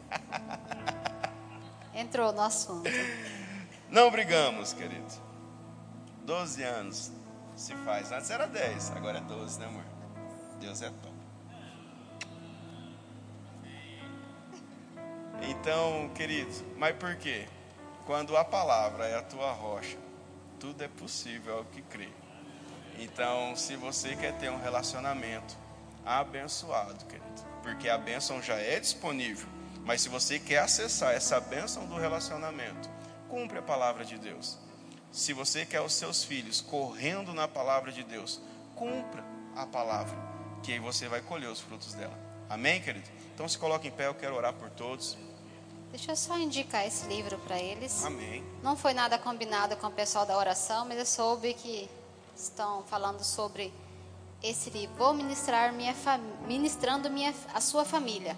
Entrou 1.93 2.33
no 2.33 2.41
assunto. 2.41 2.89
Não 3.87 4.09
brigamos, 4.09 4.73
querido. 4.73 5.13
Doze 6.25 6.63
anos 6.63 7.11
se 7.55 7.75
faz. 7.77 8.11
Antes 8.11 8.29
era 8.29 8.47
10, 8.47 8.91
agora 8.91 9.19
é 9.19 9.21
12, 9.21 9.59
né, 9.59 9.65
amor? 9.65 9.83
Deus 10.59 10.81
é 10.81 10.89
top. 10.89 11.15
Então, 15.41 16.09
querido, 16.15 16.51
mas 16.77 16.95
por 16.95 17.15
quê? 17.17 17.47
Quando 18.05 18.35
a 18.37 18.43
palavra 18.43 19.05
é 19.07 19.17
a 19.17 19.21
tua 19.21 19.51
rocha, 19.51 19.97
tudo 20.59 20.83
é 20.83 20.87
possível 20.87 21.57
ao 21.57 21.65
que 21.65 21.81
crê. 21.81 22.09
Então, 22.97 23.55
se 23.55 23.75
você 23.75 24.15
quer 24.15 24.37
ter 24.37 24.49
um 24.49 24.59
relacionamento 24.59 25.55
abençoado, 26.05 27.03
querido, 27.05 27.25
porque 27.61 27.89
a 27.89 27.97
bênção 27.97 28.41
já 28.41 28.55
é 28.55 28.79
disponível, 28.79 29.49
mas 29.83 30.01
se 30.01 30.09
você 30.09 30.39
quer 30.39 30.59
acessar 30.59 31.13
essa 31.13 31.39
bênção 31.39 31.85
do 31.85 31.95
relacionamento, 31.95 32.89
cumpre 33.27 33.59
a 33.59 33.61
palavra 33.61 34.05
de 34.05 34.17
Deus. 34.17 34.57
Se 35.15 35.31
você 35.31 35.65
quer 35.65 35.79
os 35.79 35.93
seus 35.93 36.25
filhos 36.25 36.59
correndo 36.59 37.33
na 37.33 37.47
palavra 37.47 37.89
de 37.89 38.03
Deus, 38.03 38.41
cumpra 38.75 39.23
a 39.55 39.65
palavra, 39.65 40.13
que 40.61 40.73
aí 40.73 40.79
você 40.79 41.07
vai 41.07 41.21
colher 41.21 41.49
os 41.49 41.61
frutos 41.61 41.93
dela. 41.93 42.13
Amém, 42.49 42.81
querido? 42.81 43.09
Então 43.33 43.47
se 43.47 43.57
coloque 43.57 43.87
em 43.87 43.91
pé, 43.91 44.07
eu 44.07 44.13
quero 44.13 44.35
orar 44.35 44.51
por 44.51 44.69
todos. 44.71 45.17
Deixa 45.89 46.11
eu 46.11 46.17
só 46.17 46.37
indicar 46.37 46.85
esse 46.85 47.07
livro 47.07 47.37
para 47.39 47.57
eles. 47.57 48.03
Amém. 48.03 48.43
Não 48.61 48.75
foi 48.75 48.93
nada 48.93 49.17
combinado 49.17 49.77
com 49.77 49.87
o 49.87 49.91
pessoal 49.91 50.25
da 50.25 50.37
oração, 50.37 50.85
mas 50.85 50.99
eu 50.99 51.05
soube 51.05 51.53
que 51.53 51.89
estão 52.35 52.83
falando 52.83 53.23
sobre 53.23 53.71
esse 54.43 54.69
livro, 54.69 54.95
Vou 54.97 55.13
Ministrar 55.13 55.71
minha 55.71 55.95
Ministrando 56.45 57.09
minha, 57.09 57.33
a 57.53 57.61
Sua 57.61 57.85
Família. 57.85 58.35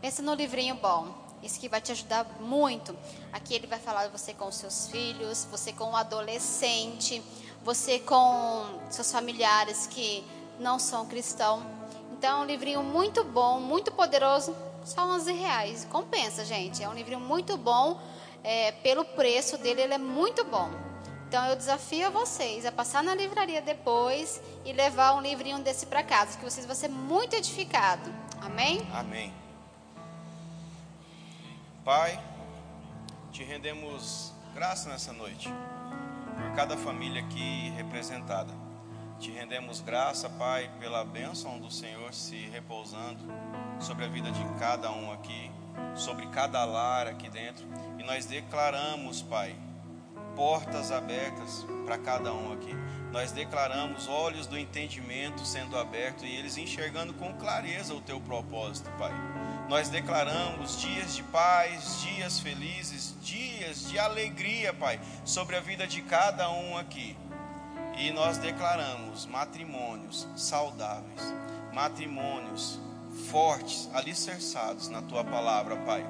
Pensa 0.00 0.22
no 0.22 0.32
livrinho 0.32 0.76
bom. 0.76 1.27
Isso 1.42 1.58
que 1.60 1.68
vai 1.68 1.80
te 1.80 1.92
ajudar 1.92 2.26
muito. 2.40 2.96
Aqui 3.32 3.54
ele 3.54 3.66
vai 3.66 3.78
falar 3.78 4.08
você 4.08 4.34
com 4.34 4.50
seus 4.50 4.88
filhos, 4.88 5.46
você 5.50 5.72
com 5.72 5.90
o 5.90 5.96
adolescente, 5.96 7.22
você 7.64 7.98
com 7.98 8.64
seus 8.90 9.10
familiares 9.10 9.86
que 9.86 10.24
não 10.58 10.78
são 10.78 11.06
cristãos. 11.06 11.62
Então, 12.12 12.40
é 12.40 12.42
um 12.42 12.46
livrinho 12.46 12.82
muito 12.82 13.22
bom, 13.22 13.60
muito 13.60 13.92
poderoso, 13.92 14.54
só 14.84 15.06
11 15.06 15.32
reais. 15.32 15.86
Compensa, 15.90 16.44
gente. 16.44 16.82
É 16.82 16.88
um 16.88 16.94
livrinho 16.94 17.20
muito 17.20 17.56
bom. 17.56 18.00
É, 18.42 18.72
pelo 18.72 19.04
preço 19.04 19.56
dele, 19.58 19.82
ele 19.82 19.94
é 19.94 19.98
muito 19.98 20.44
bom. 20.44 20.68
Então, 21.28 21.44
eu 21.46 21.54
desafio 21.54 22.10
vocês 22.10 22.64
a 22.64 22.72
passar 22.72 23.04
na 23.04 23.14
livraria 23.14 23.60
depois 23.60 24.40
e 24.64 24.72
levar 24.72 25.14
um 25.14 25.20
livrinho 25.20 25.58
desse 25.58 25.86
para 25.86 26.02
casa, 26.02 26.38
que 26.38 26.44
vocês 26.44 26.64
vão 26.64 26.74
ser 26.74 26.88
muito 26.88 27.36
edificados. 27.36 28.10
Amém? 28.40 28.80
Amém. 28.94 29.32
Pai, 31.88 32.20
te 33.32 33.42
rendemos 33.42 34.34
graça 34.54 34.90
nessa 34.90 35.10
noite 35.10 35.48
por 36.36 36.54
cada 36.54 36.76
família 36.76 37.22
aqui 37.22 37.72
representada. 37.78 38.52
Te 39.18 39.30
rendemos 39.30 39.80
graça, 39.80 40.28
Pai, 40.28 40.70
pela 40.78 41.02
bênção 41.02 41.58
do 41.58 41.70
Senhor 41.70 42.12
se 42.12 42.36
repousando 42.52 43.24
sobre 43.80 44.04
a 44.04 44.08
vida 44.08 44.30
de 44.30 44.44
cada 44.58 44.90
um 44.92 45.10
aqui, 45.10 45.50
sobre 45.94 46.26
cada 46.26 46.62
lar 46.66 47.06
aqui 47.06 47.30
dentro. 47.30 47.66
E 47.98 48.02
nós 48.02 48.26
declaramos, 48.26 49.22
Pai, 49.22 49.56
portas 50.38 50.92
abertas 50.92 51.66
para 51.84 51.98
cada 51.98 52.32
um 52.32 52.52
aqui. 52.52 52.72
Nós 53.10 53.32
declaramos 53.32 54.06
olhos 54.06 54.46
do 54.46 54.56
entendimento 54.56 55.44
sendo 55.44 55.76
abertos 55.76 56.22
e 56.22 56.28
eles 56.28 56.56
enxergando 56.56 57.12
com 57.12 57.34
clareza 57.34 57.92
o 57.92 58.00
teu 58.00 58.20
propósito, 58.20 58.88
Pai. 58.96 59.10
Nós 59.68 59.88
declaramos 59.88 60.80
dias 60.80 61.16
de 61.16 61.24
paz, 61.24 62.00
dias 62.02 62.38
felizes, 62.38 63.16
dias 63.20 63.88
de 63.88 63.98
alegria, 63.98 64.72
Pai, 64.72 65.00
sobre 65.24 65.56
a 65.56 65.60
vida 65.60 65.88
de 65.88 66.02
cada 66.02 66.48
um 66.50 66.78
aqui. 66.78 67.16
E 67.96 68.12
nós 68.12 68.38
declaramos 68.38 69.26
matrimônios 69.26 70.28
saudáveis, 70.36 71.34
matrimônios 71.72 72.78
fortes, 73.28 73.90
alicerçados 73.92 74.88
na 74.88 75.02
tua 75.02 75.24
palavra, 75.24 75.76
Pai. 75.78 76.06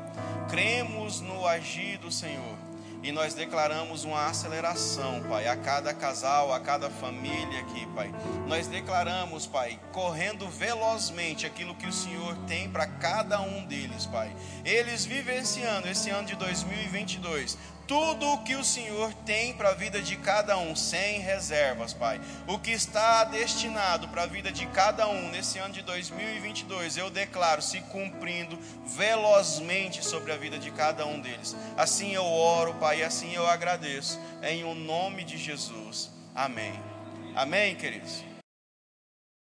Cremos 0.51 1.23
no 1.23 1.47
agir 1.47 1.97
do 1.97 2.13
Senhor 2.13 2.68
e 3.03 3.13
nós 3.13 3.35
declaramos 3.35 4.05
uma 4.05 4.27
aceleração, 4.27 5.23
Pai, 5.29 5.47
a 5.47 5.57
cada 5.57 5.95
casal, 5.95 6.53
a 6.53 6.61
cada 6.61 6.91
família 6.91 7.61
aqui, 7.61 7.87
Pai. 7.95 8.13
Nós 8.47 8.67
declaramos, 8.67 9.47
Pai, 9.47 9.79
correndo 9.93 10.49
velozmente 10.49 11.47
aquilo 11.47 11.75
que 11.75 11.87
o 11.87 11.93
Senhor 11.93 12.37
tem 12.47 12.69
para 12.69 12.87
cada 12.87 13.41
um 13.41 13.65
deles, 13.65 14.07
Pai. 14.07 14.35
Eles 14.65 15.05
vivenciando 15.05 15.89
esse 15.89 16.11
ano 16.11 16.27
de 16.27 16.37
2022 16.37 17.57
tudo 17.89 18.29
o 18.29 18.39
que 18.45 18.55
o 18.55 18.63
Senhor 18.63 19.13
tem 19.25 19.55
para 19.55 19.71
a 19.71 19.75
vida 19.75 20.03
de 20.03 20.15
cada 20.17 20.59
um, 20.59 20.77
sem 20.77 21.21
reservas, 21.21 21.95
Pai. 21.95 22.21
O 22.47 22.59
que 22.59 22.71
está 22.71 23.25
destinado 23.25 24.07
para 24.09 24.25
a 24.25 24.27
vida 24.27 24.53
de 24.53 24.67
cada 24.67 25.09
um 25.09 25.31
nesse 25.31 25.59
ano 25.59 25.73
de 25.73 25.81
2022, 25.81 26.99
eu 26.99 27.09
declaro 27.09 27.63
se 27.63 27.81
cumprindo 27.81 28.59
velozmente 28.87 30.05
sobre 30.05 30.33
a 30.33 30.37
vida 30.37 30.59
de 30.59 30.71
cada 30.71 31.07
um 31.07 31.19
deles. 31.19 31.57
Assim 31.79 32.13
eu 32.13 32.27
oro, 32.27 32.75
Pai, 32.75 33.01
e 33.01 33.05
assim 33.05 33.35
eu 33.35 33.47
agradeço, 33.47 34.21
em 34.43 34.65
o 34.65 34.75
nome 34.75 35.25
de 35.25 35.39
Jesus. 35.39 36.11
Amém. 36.35 36.79
Amém, 37.35 37.75
queridos. 37.75 38.28